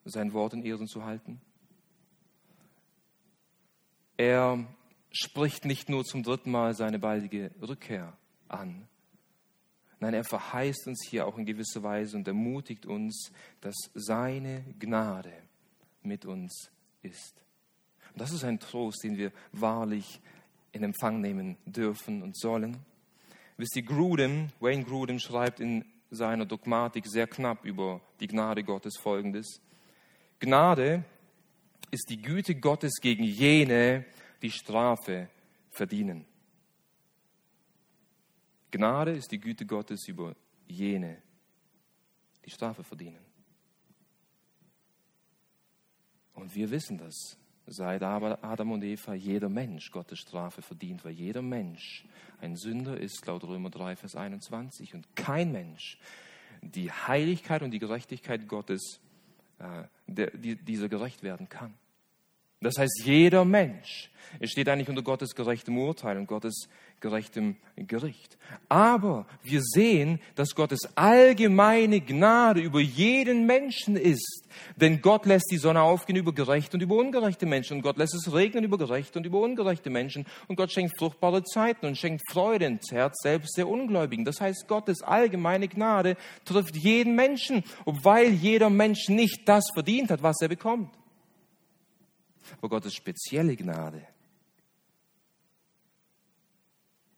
sein 0.04 0.32
Wort 0.32 0.52
in 0.52 0.62
Ehren 0.62 0.88
zu 0.88 1.04
halten. 1.04 1.40
Er 4.16 4.64
spricht 5.10 5.64
nicht 5.64 5.88
nur 5.88 6.04
zum 6.04 6.22
dritten 6.22 6.50
Mal 6.50 6.74
seine 6.74 6.98
baldige 6.98 7.50
Rückkehr 7.60 8.16
an. 8.48 8.88
Nein, 10.00 10.14
er 10.14 10.24
verheißt 10.24 10.88
uns 10.88 11.06
hier 11.08 11.26
auch 11.26 11.38
in 11.38 11.46
gewisser 11.46 11.82
Weise 11.82 12.16
und 12.16 12.26
ermutigt 12.26 12.86
uns, 12.86 13.32
dass 13.60 13.76
seine 13.94 14.64
Gnade 14.78 15.32
mit 16.02 16.24
uns 16.24 16.70
ist. 17.02 17.42
Und 18.12 18.20
das 18.20 18.32
ist 18.32 18.44
ein 18.44 18.60
Trost, 18.60 19.02
den 19.04 19.16
wir 19.16 19.32
wahrlich 19.52 20.20
in 20.72 20.82
Empfang 20.84 21.20
nehmen 21.20 21.56
dürfen 21.64 22.22
und 22.22 22.36
sollen. 22.36 22.78
Wisst 23.56 23.76
ihr, 23.76 23.82
Grudem, 23.82 24.48
Wayne 24.60 24.84
Grudem 24.84 25.18
schreibt 25.18 25.60
in 25.60 25.84
seiner 26.10 26.44
Dogmatik 26.44 27.06
sehr 27.06 27.26
knapp 27.26 27.64
über 27.64 28.00
die 28.20 28.26
Gnade 28.26 28.64
Gottes 28.64 28.98
folgendes. 29.00 29.60
Gnade 30.40 31.04
ist 31.90 32.08
die 32.08 32.20
Güte 32.20 32.54
Gottes 32.54 32.94
gegen 33.00 33.24
jene, 33.24 34.04
die 34.42 34.50
Strafe 34.50 35.28
verdienen. 35.70 36.26
Gnade 38.70 39.12
ist 39.12 39.30
die 39.30 39.38
Güte 39.38 39.66
Gottes 39.66 40.08
über 40.08 40.34
jene, 40.66 41.22
die 42.44 42.50
Strafe 42.50 42.82
verdienen. 42.82 43.24
Und 46.34 46.54
wir 46.54 46.70
wissen 46.70 46.98
das. 46.98 47.36
Seit 47.66 48.02
Adam 48.02 48.72
und 48.72 48.82
Eva 48.82 49.14
jeder 49.14 49.48
Mensch 49.48 49.90
Gottes 49.90 50.18
Strafe 50.18 50.62
verdient, 50.62 51.04
weil 51.04 51.12
jeder 51.12 51.42
Mensch 51.42 52.04
ein 52.40 52.56
Sünder 52.56 52.98
ist, 52.98 53.24
laut 53.26 53.44
Römer 53.44 53.70
3, 53.70 53.96
Vers 53.96 54.16
21. 54.16 54.94
Und 54.94 55.14
kein 55.14 55.52
Mensch 55.52 55.98
die 56.62 56.90
Heiligkeit 56.90 57.62
und 57.62 57.72
die 57.72 57.78
Gerechtigkeit 57.78 58.48
Gottes, 58.48 59.00
äh, 59.58 59.84
der, 60.06 60.30
die, 60.30 60.56
dieser 60.56 60.88
gerecht 60.88 61.22
werden 61.22 61.48
kann. 61.48 61.74
Das 62.60 62.78
heißt, 62.78 63.02
jeder 63.04 63.44
Mensch 63.44 64.10
steht 64.44 64.68
eigentlich 64.68 64.88
unter 64.88 65.02
Gottes 65.02 65.34
gerechtem 65.34 65.76
Urteil 65.78 66.16
und 66.16 66.26
Gottes 66.26 66.68
gerechtem 67.02 67.56
Gericht. 67.76 68.38
Aber 68.70 69.26
wir 69.42 69.60
sehen, 69.60 70.20
dass 70.34 70.54
Gottes 70.54 70.80
allgemeine 70.94 72.00
Gnade 72.00 72.60
über 72.60 72.80
jeden 72.80 73.44
Menschen 73.44 73.96
ist. 73.96 74.44
Denn 74.76 75.02
Gott 75.02 75.26
lässt 75.26 75.50
die 75.50 75.58
Sonne 75.58 75.82
aufgehen 75.82 76.16
über 76.16 76.32
gerechte 76.32 76.76
und 76.76 76.82
über 76.82 76.94
ungerechte 76.96 77.44
Menschen. 77.44 77.76
Und 77.78 77.82
Gott 77.82 77.98
lässt 77.98 78.14
es 78.14 78.32
regnen 78.32 78.64
über 78.64 78.78
gerechte 78.78 79.18
und 79.18 79.26
über 79.26 79.40
ungerechte 79.40 79.90
Menschen. 79.90 80.24
Und 80.48 80.56
Gott 80.56 80.72
schenkt 80.72 80.96
fruchtbare 80.98 81.44
Zeiten 81.44 81.84
und 81.84 81.98
schenkt 81.98 82.22
Freude 82.30 82.64
ins 82.66 82.90
Herz 82.90 83.20
selbst 83.22 83.58
der 83.58 83.68
Ungläubigen. 83.68 84.24
Das 84.24 84.40
heißt, 84.40 84.66
Gottes 84.68 85.02
allgemeine 85.02 85.68
Gnade 85.68 86.16
trifft 86.44 86.76
jeden 86.76 87.14
Menschen, 87.16 87.64
obwohl 87.84 88.28
jeder 88.28 88.70
Mensch 88.70 89.08
nicht 89.08 89.46
das 89.46 89.64
verdient 89.74 90.10
hat, 90.10 90.22
was 90.22 90.40
er 90.40 90.48
bekommt. 90.48 90.90
Aber 92.58 92.68
Gottes 92.68 92.94
spezielle 92.94 93.56
Gnade, 93.56 94.02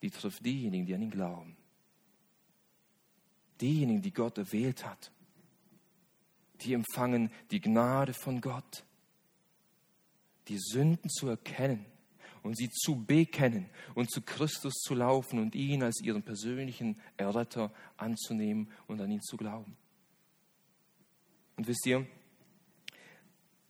die 0.04 0.10
trifft 0.10 0.44
diejenigen, 0.44 0.84
die 0.84 0.94
an 0.94 1.00
ihn 1.00 1.10
glauben. 1.10 1.56
Diejenigen, 3.58 4.02
die 4.02 4.12
Gott 4.12 4.36
erwählt 4.36 4.84
hat. 4.84 5.10
Die 6.60 6.74
empfangen 6.74 7.30
die 7.50 7.62
Gnade 7.62 8.12
von 8.12 8.42
Gott, 8.42 8.84
die 10.48 10.58
Sünden 10.58 11.08
zu 11.08 11.28
erkennen 11.28 11.86
und 12.42 12.54
sie 12.54 12.68
zu 12.68 13.02
bekennen 13.02 13.70
und 13.94 14.10
zu 14.10 14.20
Christus 14.20 14.74
zu 14.74 14.92
laufen 14.92 15.38
und 15.38 15.54
ihn 15.54 15.82
als 15.82 16.02
ihren 16.02 16.22
persönlichen 16.22 17.00
Erretter 17.16 17.72
anzunehmen 17.96 18.70
und 18.86 19.00
an 19.00 19.10
ihn 19.10 19.22
zu 19.22 19.38
glauben. 19.38 19.74
Und 21.56 21.66
wisst 21.66 21.86
ihr, 21.86 22.06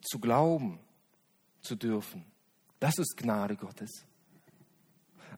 zu 0.00 0.18
glauben 0.18 0.80
zu 1.60 1.76
dürfen. 1.76 2.24
Das 2.80 2.98
ist 2.98 3.16
Gnade 3.16 3.54
Gottes. 3.54 4.04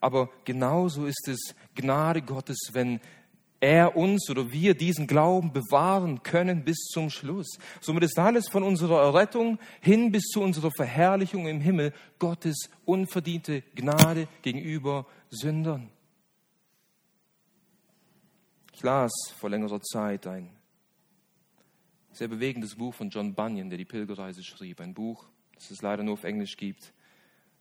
Aber 0.00 0.30
genauso 0.44 1.06
ist 1.06 1.28
es 1.28 1.54
Gnade 1.74 2.22
Gottes, 2.22 2.70
wenn 2.72 3.00
er 3.60 3.96
uns 3.96 4.28
oder 4.30 4.52
wir 4.52 4.74
diesen 4.74 5.06
Glauben 5.06 5.52
bewahren 5.52 6.22
können 6.22 6.64
bis 6.64 6.76
zum 6.92 7.10
Schluss. 7.10 7.58
Somit 7.80 8.04
ist 8.04 8.18
alles 8.18 8.48
von 8.48 8.62
unserer 8.62 9.02
Errettung 9.02 9.58
hin 9.80 10.12
bis 10.12 10.24
zu 10.24 10.42
unserer 10.42 10.70
Verherrlichung 10.76 11.46
im 11.46 11.60
Himmel 11.60 11.92
Gottes 12.18 12.68
unverdiente 12.84 13.62
Gnade 13.74 14.28
gegenüber 14.42 15.06
Sündern. 15.30 15.90
Ich 18.74 18.82
las 18.82 19.12
vor 19.38 19.48
längerer 19.48 19.80
Zeit 19.80 20.26
ein 20.26 20.50
sehr 22.12 22.28
bewegendes 22.28 22.74
Buch 22.74 22.94
von 22.94 23.10
John 23.10 23.34
Bunyan, 23.34 23.68
der 23.68 23.78
die 23.78 23.84
Pilgerreise 23.84 24.42
schrieb. 24.42 24.80
Ein 24.80 24.94
Buch, 24.94 25.26
das 25.54 25.70
es 25.70 25.82
leider 25.82 26.02
nur 26.02 26.14
auf 26.14 26.24
Englisch 26.24 26.56
gibt, 26.56 26.92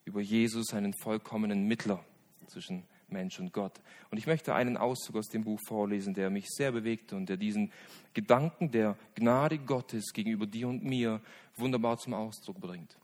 über 0.03 0.21
Jesus, 0.21 0.73
einen 0.73 0.93
vollkommenen 0.93 1.67
Mittler 1.67 2.03
zwischen 2.47 2.85
Mensch 3.07 3.39
und 3.39 3.53
Gott. 3.53 3.79
Und 4.09 4.17
ich 4.17 4.27
möchte 4.27 4.53
einen 4.53 4.77
Auszug 4.77 5.15
aus 5.17 5.27
dem 5.27 5.43
Buch 5.43 5.59
vorlesen, 5.67 6.13
der 6.13 6.29
mich 6.29 6.47
sehr 6.49 6.71
bewegte 6.71 7.15
und 7.15 7.29
der 7.29 7.37
diesen 7.37 7.71
Gedanken 8.13 8.71
der 8.71 8.97
Gnade 9.15 9.59
Gottes 9.59 10.11
gegenüber 10.13 10.47
dir 10.47 10.67
und 10.67 10.83
mir 10.83 11.21
wunderbar 11.55 11.97
zum 11.97 12.13
Ausdruck 12.13 12.59
bringt. 12.59 12.97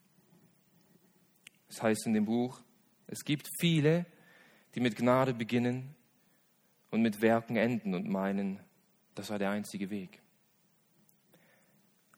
Es 1.70 1.82
heißt 1.82 2.06
in 2.08 2.14
dem 2.14 2.26
Buch, 2.26 2.60
es 3.08 3.24
gibt 3.24 3.48
viele, 3.60 4.06
die 4.76 4.80
mit 4.80 4.96
Gnade 4.96 5.34
beginnen 5.34 5.96
und 6.90 7.02
mit 7.02 7.22
Werken 7.22 7.56
enden 7.56 7.94
und 7.94 8.08
meinen, 8.08 8.60
das 9.16 9.28
sei 9.28 9.38
der 9.38 9.52
einzige 9.52 9.90
Weg. 9.90 10.22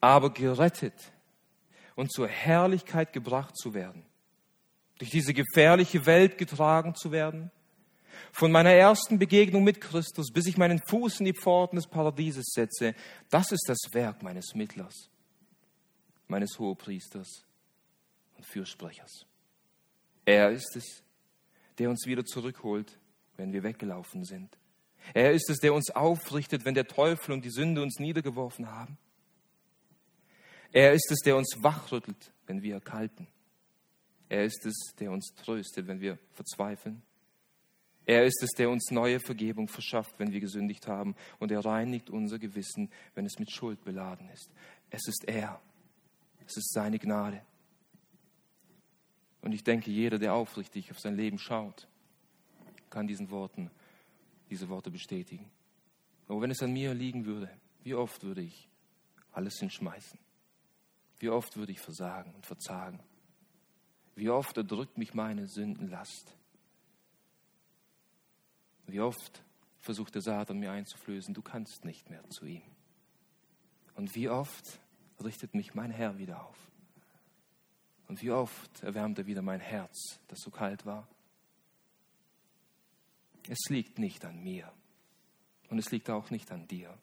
Aber 0.00 0.32
gerettet 0.32 1.12
und 1.94 2.12
zur 2.12 2.28
Herrlichkeit 2.28 3.12
gebracht 3.12 3.56
zu 3.56 3.74
werden, 3.74 4.04
durch 4.98 5.10
diese 5.10 5.34
gefährliche 5.34 6.06
Welt 6.06 6.38
getragen 6.38 6.94
zu 6.94 7.12
werden, 7.12 7.50
von 8.32 8.50
meiner 8.52 8.72
ersten 8.72 9.18
Begegnung 9.18 9.64
mit 9.64 9.80
Christus, 9.80 10.32
bis 10.32 10.46
ich 10.46 10.56
meinen 10.56 10.80
Fuß 10.88 11.20
in 11.20 11.26
die 11.26 11.34
Pforten 11.34 11.76
des 11.76 11.86
Paradieses 11.86 12.46
setze, 12.52 12.94
das 13.30 13.52
ist 13.52 13.64
das 13.68 13.78
Werk 13.92 14.22
meines 14.22 14.54
Mittlers, 14.54 15.08
meines 16.26 16.58
Hohepriesters 16.58 17.44
und 18.36 18.46
Fürsprechers. 18.46 19.26
Er 20.24 20.50
ist 20.50 20.76
es, 20.76 21.02
der 21.78 21.90
uns 21.90 22.06
wieder 22.06 22.24
zurückholt, 22.24 22.98
wenn 23.36 23.52
wir 23.52 23.62
weggelaufen 23.62 24.24
sind. 24.24 24.56
Er 25.12 25.32
ist 25.32 25.50
es, 25.50 25.58
der 25.58 25.74
uns 25.74 25.90
aufrichtet, 25.90 26.64
wenn 26.64 26.74
der 26.74 26.86
Teufel 26.86 27.32
und 27.32 27.44
die 27.44 27.50
Sünde 27.50 27.82
uns 27.82 27.98
niedergeworfen 27.98 28.70
haben. 28.70 28.96
Er 30.72 30.92
ist 30.92 31.10
es, 31.10 31.18
der 31.20 31.36
uns 31.36 31.58
wachrüttelt, 31.58 32.32
wenn 32.46 32.62
wir 32.62 32.74
erkalten. 32.74 33.28
Er 34.34 34.42
ist 34.46 34.66
es, 34.66 34.96
der 34.98 35.12
uns 35.12 35.32
tröstet, 35.36 35.86
wenn 35.86 36.00
wir 36.00 36.18
verzweifeln. 36.32 37.02
Er 38.04 38.24
ist 38.24 38.42
es, 38.42 38.50
der 38.50 38.68
uns 38.68 38.90
neue 38.90 39.20
Vergebung 39.20 39.68
verschafft, 39.68 40.18
wenn 40.18 40.32
wir 40.32 40.40
gesündigt 40.40 40.88
haben. 40.88 41.14
Und 41.38 41.52
er 41.52 41.64
reinigt 41.64 42.10
unser 42.10 42.40
Gewissen, 42.40 42.90
wenn 43.14 43.26
es 43.26 43.38
mit 43.38 43.52
Schuld 43.52 43.84
beladen 43.84 44.28
ist. 44.30 44.50
Es 44.90 45.06
ist 45.06 45.28
er. 45.28 45.62
Es 46.44 46.56
ist 46.56 46.72
seine 46.72 46.98
Gnade. 46.98 47.42
Und 49.40 49.52
ich 49.52 49.62
denke, 49.62 49.92
jeder, 49.92 50.18
der 50.18 50.34
aufrichtig 50.34 50.90
auf 50.90 50.98
sein 50.98 51.14
Leben 51.14 51.38
schaut, 51.38 51.86
kann 52.90 53.06
diesen 53.06 53.30
Worten, 53.30 53.70
diese 54.50 54.68
Worte 54.68 54.90
bestätigen. 54.90 55.48
Aber 56.26 56.40
wenn 56.40 56.50
es 56.50 56.60
an 56.60 56.72
mir 56.72 56.92
liegen 56.92 57.24
würde, 57.24 57.48
wie 57.84 57.94
oft 57.94 58.24
würde 58.24 58.42
ich 58.42 58.68
alles 59.30 59.60
hinschmeißen? 59.60 60.18
Wie 61.20 61.28
oft 61.28 61.56
würde 61.56 61.70
ich 61.70 61.78
versagen 61.78 62.34
und 62.34 62.44
verzagen? 62.44 62.98
Wie 64.14 64.30
oft 64.30 64.56
erdrückt 64.56 64.96
mich 64.96 65.14
meine 65.14 65.46
Sündenlast? 65.48 66.34
Wie 68.86 69.00
oft 69.00 69.42
versucht 69.78 70.14
der 70.14 70.22
Satan 70.22 70.58
mir 70.58 70.72
einzuflößen, 70.72 71.34
du 71.34 71.42
kannst 71.42 71.84
nicht 71.84 72.10
mehr 72.10 72.28
zu 72.30 72.46
ihm? 72.46 72.62
Und 73.94 74.14
wie 74.14 74.28
oft 74.28 74.80
richtet 75.22 75.54
mich 75.54 75.74
mein 75.74 75.90
Herr 75.90 76.18
wieder 76.18 76.44
auf? 76.44 76.56
Und 78.08 78.22
wie 78.22 78.30
oft 78.30 78.82
erwärmt 78.82 79.18
er 79.18 79.26
wieder 79.26 79.42
mein 79.42 79.60
Herz, 79.60 80.20
das 80.28 80.40
so 80.40 80.50
kalt 80.50 80.84
war? 80.84 81.08
Es 83.48 83.68
liegt 83.68 83.98
nicht 83.98 84.24
an 84.24 84.42
mir 84.42 84.72
und 85.68 85.78
es 85.78 85.90
liegt 85.90 86.10
auch 86.10 86.30
nicht 86.30 86.50
an 86.50 86.66
dir. 86.66 86.96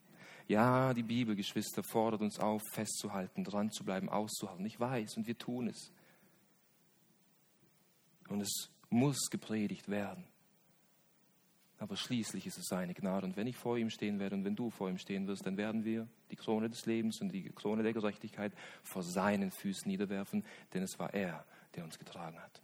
Ja, 0.48 0.94
die 0.94 1.04
Bibel, 1.04 1.36
Geschwister, 1.36 1.84
fordert 1.84 2.22
uns 2.22 2.40
auf, 2.40 2.62
festzuhalten, 2.72 3.44
dran 3.44 3.72
zu 3.72 3.84
bleiben, 3.84 4.10
auszuhalten. 4.10 4.66
Ich 4.66 4.80
weiß 4.80 5.18
und 5.18 5.28
wir 5.28 5.38
tun 5.38 5.68
es. 5.68 5.92
Und 8.32 8.42
es 8.42 8.70
muss 8.90 9.30
gepredigt 9.30 9.90
werden. 9.90 10.24
Aber 11.80 11.98
schließlich 11.98 12.46
ist 12.46 12.58
es 12.58 12.68
seine 12.68 12.94
Gnade. 12.94 13.26
Und 13.26 13.36
wenn 13.36 13.48
ich 13.48 13.58
vor 13.58 13.78
ihm 13.78 13.90
stehen 13.90 14.20
werde 14.20 14.36
und 14.36 14.46
wenn 14.46 14.56
du 14.56 14.70
vor 14.70 14.90
ihm 14.90 14.98
stehen 14.98 15.28
wirst, 15.28 15.46
dann 15.46 15.58
werden 15.58 15.84
wir 15.84 16.08
die 16.30 16.36
Krone 16.36 16.70
des 16.70 16.86
Lebens 16.86 17.20
und 17.22 17.30
die 17.30 17.50
Krone 17.50 17.84
der 17.84 17.94
Gerechtigkeit 17.94 18.54
vor 18.84 19.04
seinen 19.04 19.52
Füßen 19.52 19.90
niederwerfen, 19.90 20.46
denn 20.74 20.84
es 20.84 20.98
war 21.00 21.14
er, 21.14 21.44
der 21.76 21.84
uns 21.84 21.98
getragen 21.98 22.40
hat. 22.40 22.62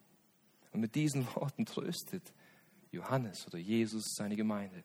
Und 0.72 0.82
mit 0.82 0.95
diesen 0.95 1.26
Worten 1.36 1.65
tröstet 1.65 2.32
Johannes 2.91 3.45
oder 3.47 3.57
Jesus 3.57 4.13
seine 4.15 4.36
Gemeinde. 4.36 4.84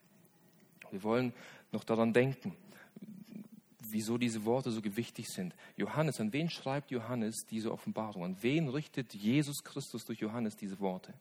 Wir 0.91 1.03
wollen 1.03 1.33
noch 1.71 1.85
daran 1.85 2.13
denken, 2.13 2.57
wieso 3.93 4.19
diese 4.19 4.45
Worte 4.45 4.71
so 4.71 4.83
gewichtig 4.83 5.29
sind. 5.29 5.55
Johannes, 5.77 6.21
an 6.21 6.33
wen 6.33 6.51
schreibt 6.51 6.91
Johannes 6.91 7.45
diese 7.51 7.71
Offenbarung? 7.71 8.25
An 8.25 8.37
wen 8.43 8.69
richtet 8.69 9.15
Jesus 9.15 9.63
Christus 9.63 10.05
durch 10.05 10.21
Johannes 10.21 10.57
diese 10.57 10.81
Worte? 10.81 11.15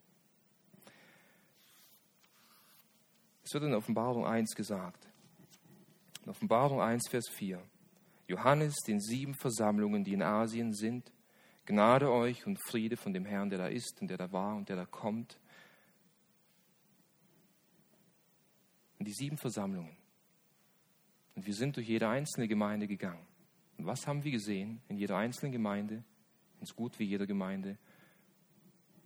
Es 3.43 3.53
wird 3.53 3.63
in 3.63 3.73
Offenbarung 3.73 4.25
1 4.25 4.55
gesagt. 4.55 5.07
In 6.23 6.29
Offenbarung 6.29 6.81
1, 6.81 7.09
Vers 7.09 7.27
4. 7.29 7.61
Johannes 8.27 8.75
den 8.87 9.01
sieben 9.01 9.33
Versammlungen, 9.33 10.03
die 10.03 10.13
in 10.13 10.21
Asien 10.21 10.73
sind, 10.73 11.11
Gnade 11.65 12.11
euch 12.11 12.45
und 12.47 12.57
Friede 12.67 12.97
von 12.97 13.13
dem 13.13 13.25
Herrn, 13.25 13.49
der 13.49 13.59
da 13.59 13.67
ist 13.67 14.01
und 14.01 14.07
der 14.09 14.17
da 14.17 14.31
war 14.31 14.55
und 14.55 14.67
der 14.67 14.75
da 14.75 14.85
kommt. 14.85 15.39
Und 18.99 19.07
die 19.07 19.13
sieben 19.13 19.37
Versammlungen. 19.37 19.95
Und 21.35 21.45
wir 21.45 21.53
sind 21.53 21.77
durch 21.77 21.87
jede 21.87 22.07
einzelne 22.07 22.47
Gemeinde 22.47 22.87
gegangen. 22.87 23.25
Und 23.77 23.85
was 23.85 24.05
haben 24.05 24.23
wir 24.23 24.31
gesehen 24.31 24.81
in 24.89 24.97
jeder 24.97 25.17
einzelnen 25.17 25.51
Gemeinde, 25.51 26.03
ins 26.59 26.75
Gut 26.75 26.99
wie 26.99 27.05
jeder 27.05 27.25
Gemeinde? 27.25 27.77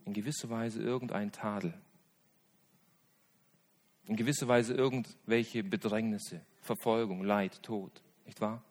In 0.04 0.12
gewisser 0.12 0.50
Weise 0.50 0.82
irgendein 0.82 1.32
Tadel, 1.32 1.74
in 4.06 4.16
gewisser 4.16 4.46
Weise 4.46 4.74
irgendwelche 4.74 5.64
Bedrängnisse, 5.64 6.40
Verfolgung, 6.60 7.24
Leid, 7.24 7.62
Tod, 7.62 8.02
nicht 8.24 8.40
wahr? 8.40 8.62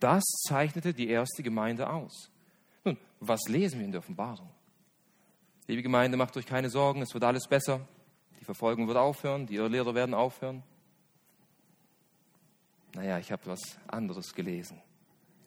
Das 0.00 0.24
zeichnete 0.48 0.92
die 0.92 1.08
erste 1.08 1.42
Gemeinde 1.42 1.88
aus. 1.88 2.30
Nun, 2.84 2.98
was 3.20 3.48
lesen 3.48 3.78
wir 3.78 3.86
in 3.86 3.92
der 3.92 4.00
Offenbarung? 4.00 4.50
Liebe 5.66 5.82
Gemeinde, 5.82 6.16
macht 6.16 6.36
euch 6.36 6.46
keine 6.46 6.68
Sorgen, 6.68 7.00
es 7.02 7.14
wird 7.14 7.24
alles 7.24 7.46
besser. 7.46 7.86
Die 8.40 8.44
Verfolgung 8.44 8.86
wird 8.88 8.98
aufhören, 8.98 9.46
die 9.46 9.54
Irrlehrer 9.54 9.94
werden 9.94 10.14
aufhören. 10.14 10.62
Naja, 12.94 13.18
ich 13.18 13.32
habe 13.32 13.46
was 13.46 13.76
anderes 13.88 14.32
gelesen. 14.34 14.80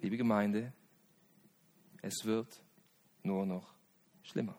Liebe 0.02 0.18
Gemeinde, 0.18 0.74
es 2.02 2.26
wird 2.26 2.62
nur 3.24 3.46
noch 3.46 3.74
schlimmer. 4.22 4.58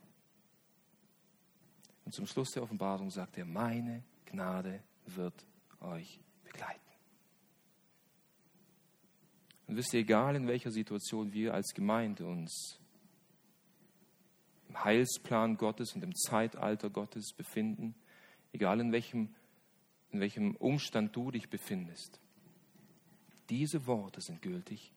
Und 2.06 2.12
zum 2.14 2.26
Schluss 2.26 2.50
der 2.52 2.62
Offenbarung 2.62 3.10
sagt 3.10 3.36
er, 3.36 3.44
meine 3.44 4.02
Gnade 4.24 4.82
wird 5.04 5.44
euch 5.80 6.18
begleiten. 6.42 6.80
Und 9.66 9.76
wisst 9.76 9.92
ihr, 9.92 10.00
egal 10.00 10.34
in 10.34 10.48
welcher 10.48 10.70
Situation 10.70 11.30
wir 11.34 11.52
als 11.52 11.74
Gemeinde 11.74 12.24
uns 12.24 12.80
im 14.70 14.82
Heilsplan 14.82 15.58
Gottes 15.58 15.94
und 15.94 16.02
im 16.02 16.14
Zeitalter 16.14 16.88
Gottes 16.88 17.34
befinden, 17.36 17.94
egal 18.52 18.80
in 18.80 18.92
welchem, 18.92 19.34
in 20.10 20.20
welchem 20.20 20.56
Umstand 20.56 21.14
du 21.14 21.30
dich 21.30 21.50
befindest, 21.50 22.18
diese 23.50 23.86
Worte 23.86 24.20
sind 24.20 24.42
gültig. 24.42 24.92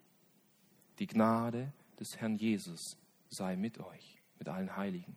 Die 0.99 1.07
Gnade 1.07 1.71
des 1.99 2.17
Herrn 2.17 2.35
Jesus 2.35 2.97
sei 3.29 3.55
mit 3.55 3.79
euch, 3.79 4.21
mit 4.39 4.49
allen 4.49 4.75
Heiligen. 4.75 5.15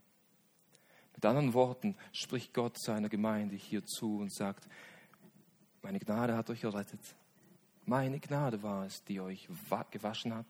Mit 1.14 1.24
anderen 1.24 1.54
Worten 1.54 1.96
spricht 2.12 2.52
Gott 2.54 2.80
seiner 2.80 3.08
Gemeinde 3.08 3.56
hier 3.56 3.84
zu 3.84 4.18
und 4.18 4.32
sagt, 4.32 4.68
meine 5.82 6.00
Gnade 6.00 6.36
hat 6.36 6.50
euch 6.50 6.64
errettet. 6.64 7.00
Meine 7.84 8.18
Gnade 8.18 8.62
war 8.62 8.86
es, 8.86 9.04
die 9.04 9.20
euch 9.20 9.48
gewaschen 9.90 10.34
hat. 10.34 10.46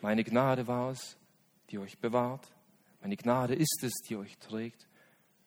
Meine 0.00 0.22
Gnade 0.24 0.66
war 0.66 0.92
es, 0.92 1.16
die 1.70 1.78
euch 1.78 1.98
bewahrt. 1.98 2.46
Meine 3.00 3.16
Gnade 3.16 3.54
ist 3.54 3.82
es, 3.82 3.92
die 4.08 4.16
euch 4.16 4.38
trägt. 4.38 4.86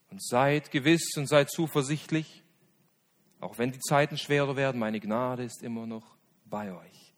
Und 0.10 0.22
seid 0.22 0.72
gewiss 0.72 1.16
und 1.16 1.28
seid 1.28 1.50
zuversichtlich, 1.50 2.44
auch 3.40 3.58
wenn 3.58 3.72
die 3.72 3.80
Zeiten 3.80 4.18
schwerer 4.18 4.56
werden, 4.56 4.78
meine 4.78 5.00
Gnade 5.00 5.44
ist 5.44 5.64
immer 5.64 5.88
noch 5.88 6.18
bei 6.52 6.72
euch. 6.72 7.16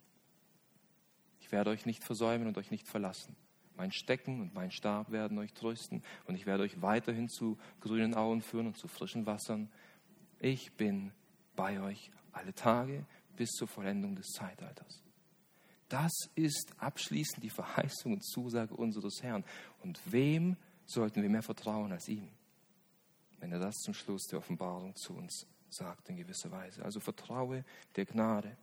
Ich 1.41 1.51
werde 1.51 1.71
euch 1.71 1.85
nicht 1.85 2.05
versäumen 2.05 2.47
und 2.47 2.57
euch 2.57 2.71
nicht 2.71 2.87
verlassen. 2.87 3.35
Mein 3.75 3.91
Stecken 3.91 4.39
und 4.39 4.53
mein 4.53 4.71
Stab 4.71 5.11
werden 5.11 5.37
euch 5.39 5.51
trösten 5.53 6.03
und 6.25 6.35
ich 6.35 6.45
werde 6.45 6.63
euch 6.63 6.81
weiterhin 6.81 7.27
zu 7.27 7.57
grünen 7.81 8.13
Auen 8.13 8.41
führen 8.41 8.67
und 8.67 8.77
zu 8.77 8.87
frischen 8.87 9.25
Wassern. 9.25 9.69
Ich 10.39 10.71
bin 10.77 11.11
bei 11.55 11.81
euch 11.81 12.11
alle 12.31 12.53
Tage 12.53 13.05
bis 13.35 13.49
zur 13.49 13.67
Vollendung 13.67 14.15
des 14.15 14.27
Zeitalters. 14.27 15.03
Das 15.89 16.11
ist 16.35 16.73
abschließend 16.77 17.43
die 17.43 17.49
Verheißung 17.49 18.13
und 18.13 18.23
Zusage 18.23 18.75
unseres 18.75 19.21
Herrn. 19.21 19.43
Und 19.81 19.99
wem 20.11 20.55
sollten 20.85 21.21
wir 21.21 21.29
mehr 21.29 21.43
vertrauen 21.43 21.91
als 21.91 22.07
ihm, 22.07 22.29
wenn 23.39 23.51
er 23.51 23.59
das 23.59 23.75
zum 23.77 23.93
Schluss 23.93 24.23
der 24.27 24.39
Offenbarung 24.39 24.95
zu 24.95 25.13
uns 25.13 25.47
sagt 25.73 26.09
in 26.09 26.17
gewisser 26.17 26.51
Weise. 26.51 26.83
Also 26.83 26.99
vertraue 26.99 27.65
der 27.95 28.05
Gnade, 28.05 28.57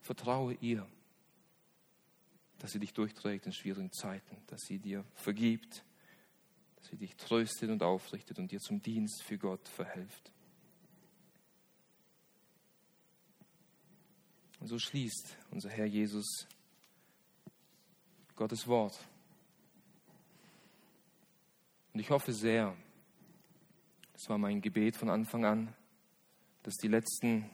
vertraue 0.00 0.54
ihr 0.60 0.86
dass 2.58 2.72
sie 2.72 2.78
dich 2.78 2.92
durchträgt 2.92 3.46
in 3.46 3.52
schwierigen 3.52 3.92
Zeiten, 3.92 4.36
dass 4.46 4.62
sie 4.62 4.78
dir 4.78 5.04
vergibt, 5.14 5.84
dass 6.76 6.88
sie 6.88 6.96
dich 6.96 7.14
tröstet 7.16 7.70
und 7.70 7.82
aufrichtet 7.82 8.38
und 8.38 8.50
dir 8.50 8.60
zum 8.60 8.80
Dienst 8.80 9.22
für 9.22 9.38
Gott 9.38 9.68
verhilft. 9.68 10.32
Und 14.60 14.68
so 14.68 14.78
schließt 14.78 15.36
unser 15.50 15.68
Herr 15.68 15.86
Jesus 15.86 16.46
Gottes 18.34 18.66
Wort. 18.66 18.98
Und 21.92 22.00
ich 22.00 22.10
hoffe 22.10 22.32
sehr, 22.32 22.76
das 24.12 24.28
war 24.28 24.38
mein 24.38 24.60
Gebet 24.60 24.96
von 24.96 25.10
Anfang 25.10 25.44
an, 25.44 25.74
dass 26.62 26.74
die 26.76 26.88
letzten 26.88 27.50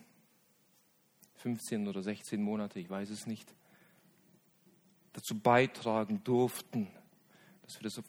15 1.43 1.89
oder 1.89 2.01
16 2.01 2.41
Monate, 2.41 2.79
ich 2.79 2.89
weiß 2.89 3.09
es 3.09 3.27
nicht, 3.27 3.53
dazu 5.11 5.37
beitragen 5.37 6.23
durften, 6.23 6.87
dass 7.63 7.75
wir 7.75 7.83
das 7.83 8.01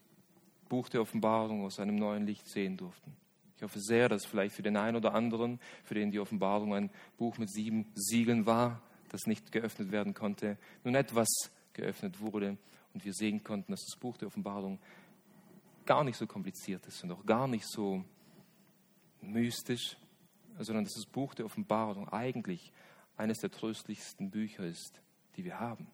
Buch 0.68 0.88
der 0.88 1.02
Offenbarung 1.02 1.64
aus 1.64 1.80
einem 1.80 1.96
neuen 1.96 2.26
Licht 2.26 2.46
sehen 2.46 2.76
durften. 2.76 3.16
Ich 3.56 3.62
hoffe 3.64 3.80
sehr, 3.80 4.08
dass 4.08 4.24
vielleicht 4.24 4.54
für 4.54 4.62
den 4.62 4.76
einen 4.76 4.96
oder 4.96 5.14
anderen, 5.14 5.58
für 5.82 5.94
den 5.94 6.12
die 6.12 6.20
Offenbarung 6.20 6.74
ein 6.74 6.90
Buch 7.18 7.36
mit 7.36 7.50
sieben 7.50 7.86
Siegeln 7.96 8.46
war, 8.46 8.80
das 9.08 9.26
nicht 9.26 9.50
geöffnet 9.50 9.90
werden 9.90 10.14
konnte, 10.14 10.56
nun 10.84 10.94
etwas 10.94 11.28
geöffnet 11.72 12.20
wurde 12.20 12.56
und 12.92 13.04
wir 13.04 13.14
sehen 13.14 13.42
konnten, 13.42 13.72
dass 13.72 13.84
das 13.84 13.98
Buch 13.98 14.16
der 14.16 14.28
Offenbarung 14.28 14.78
gar 15.86 16.04
nicht 16.04 16.16
so 16.16 16.28
kompliziert 16.28 16.86
ist 16.86 17.02
und 17.02 17.10
auch 17.10 17.26
gar 17.26 17.48
nicht 17.48 17.66
so 17.68 18.04
mystisch, 19.20 19.96
sondern 20.60 20.84
dass 20.84 20.94
das 20.94 21.06
Buch 21.06 21.34
der 21.34 21.46
Offenbarung 21.46 22.08
eigentlich 22.10 22.72
eines 23.16 23.38
der 23.38 23.50
tröstlichsten 23.50 24.30
Bücher 24.30 24.64
ist, 24.64 25.00
die 25.36 25.44
wir 25.44 25.60
haben. 25.60 25.86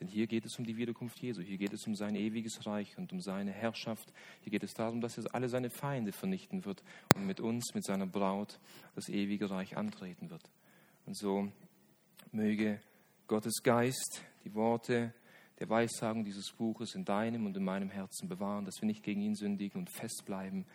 Denn 0.00 0.08
hier 0.08 0.26
geht 0.26 0.44
es 0.44 0.58
um 0.58 0.64
die 0.66 0.76
Wiederkunft 0.76 1.18
Jesu, 1.20 1.40
hier 1.40 1.56
geht 1.56 1.72
es 1.72 1.86
um 1.86 1.94
sein 1.94 2.16
ewiges 2.16 2.66
Reich 2.66 2.98
und 2.98 3.12
um 3.12 3.20
seine 3.20 3.50
Herrschaft. 3.50 4.12
Hier 4.42 4.50
geht 4.50 4.62
es 4.62 4.74
darum, 4.74 5.00
dass 5.00 5.16
er 5.16 5.34
alle 5.34 5.48
seine 5.48 5.70
Feinde 5.70 6.12
vernichten 6.12 6.66
wird 6.66 6.82
und 7.14 7.26
mit 7.26 7.40
uns, 7.40 7.74
mit 7.74 7.84
seiner 7.84 8.06
Braut, 8.06 8.60
das 8.94 9.08
ewige 9.08 9.48
Reich 9.48 9.76
antreten 9.76 10.28
wird. 10.28 10.50
Und 11.06 11.16
so 11.16 11.50
möge 12.30 12.80
Gottes 13.26 13.62
Geist 13.62 14.22
die 14.44 14.54
Worte 14.54 15.14
der 15.58 15.70
Weissagung 15.70 16.24
dieses 16.24 16.52
Buches 16.52 16.94
in 16.94 17.06
deinem 17.06 17.46
und 17.46 17.56
in 17.56 17.64
meinem 17.64 17.88
Herzen 17.88 18.28
bewahren, 18.28 18.66
dass 18.66 18.80
wir 18.80 18.86
nicht 18.86 19.02
gegen 19.02 19.22
ihn 19.22 19.34
sündigen 19.34 19.80
und 19.80 19.90
festbleiben, 19.90 20.66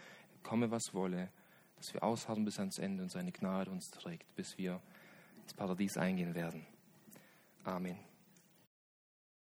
komme 0.42 0.72
was 0.72 0.94
wolle, 0.94 1.30
dass 1.76 1.94
wir 1.94 2.04
ausharren 2.04 2.46
bis 2.46 2.58
ans 2.58 2.80
Ende 2.80 3.04
und 3.04 3.12
seine 3.12 3.32
Gnade 3.32 3.70
uns 3.70 3.90
trägt, 3.92 4.36
bis 4.36 4.58
wir 4.58 4.82
ins 5.44 5.54
Paradies 5.54 5.98
eingehen 5.98 6.36
werden. 6.36 6.66
Amen. 7.64 8.11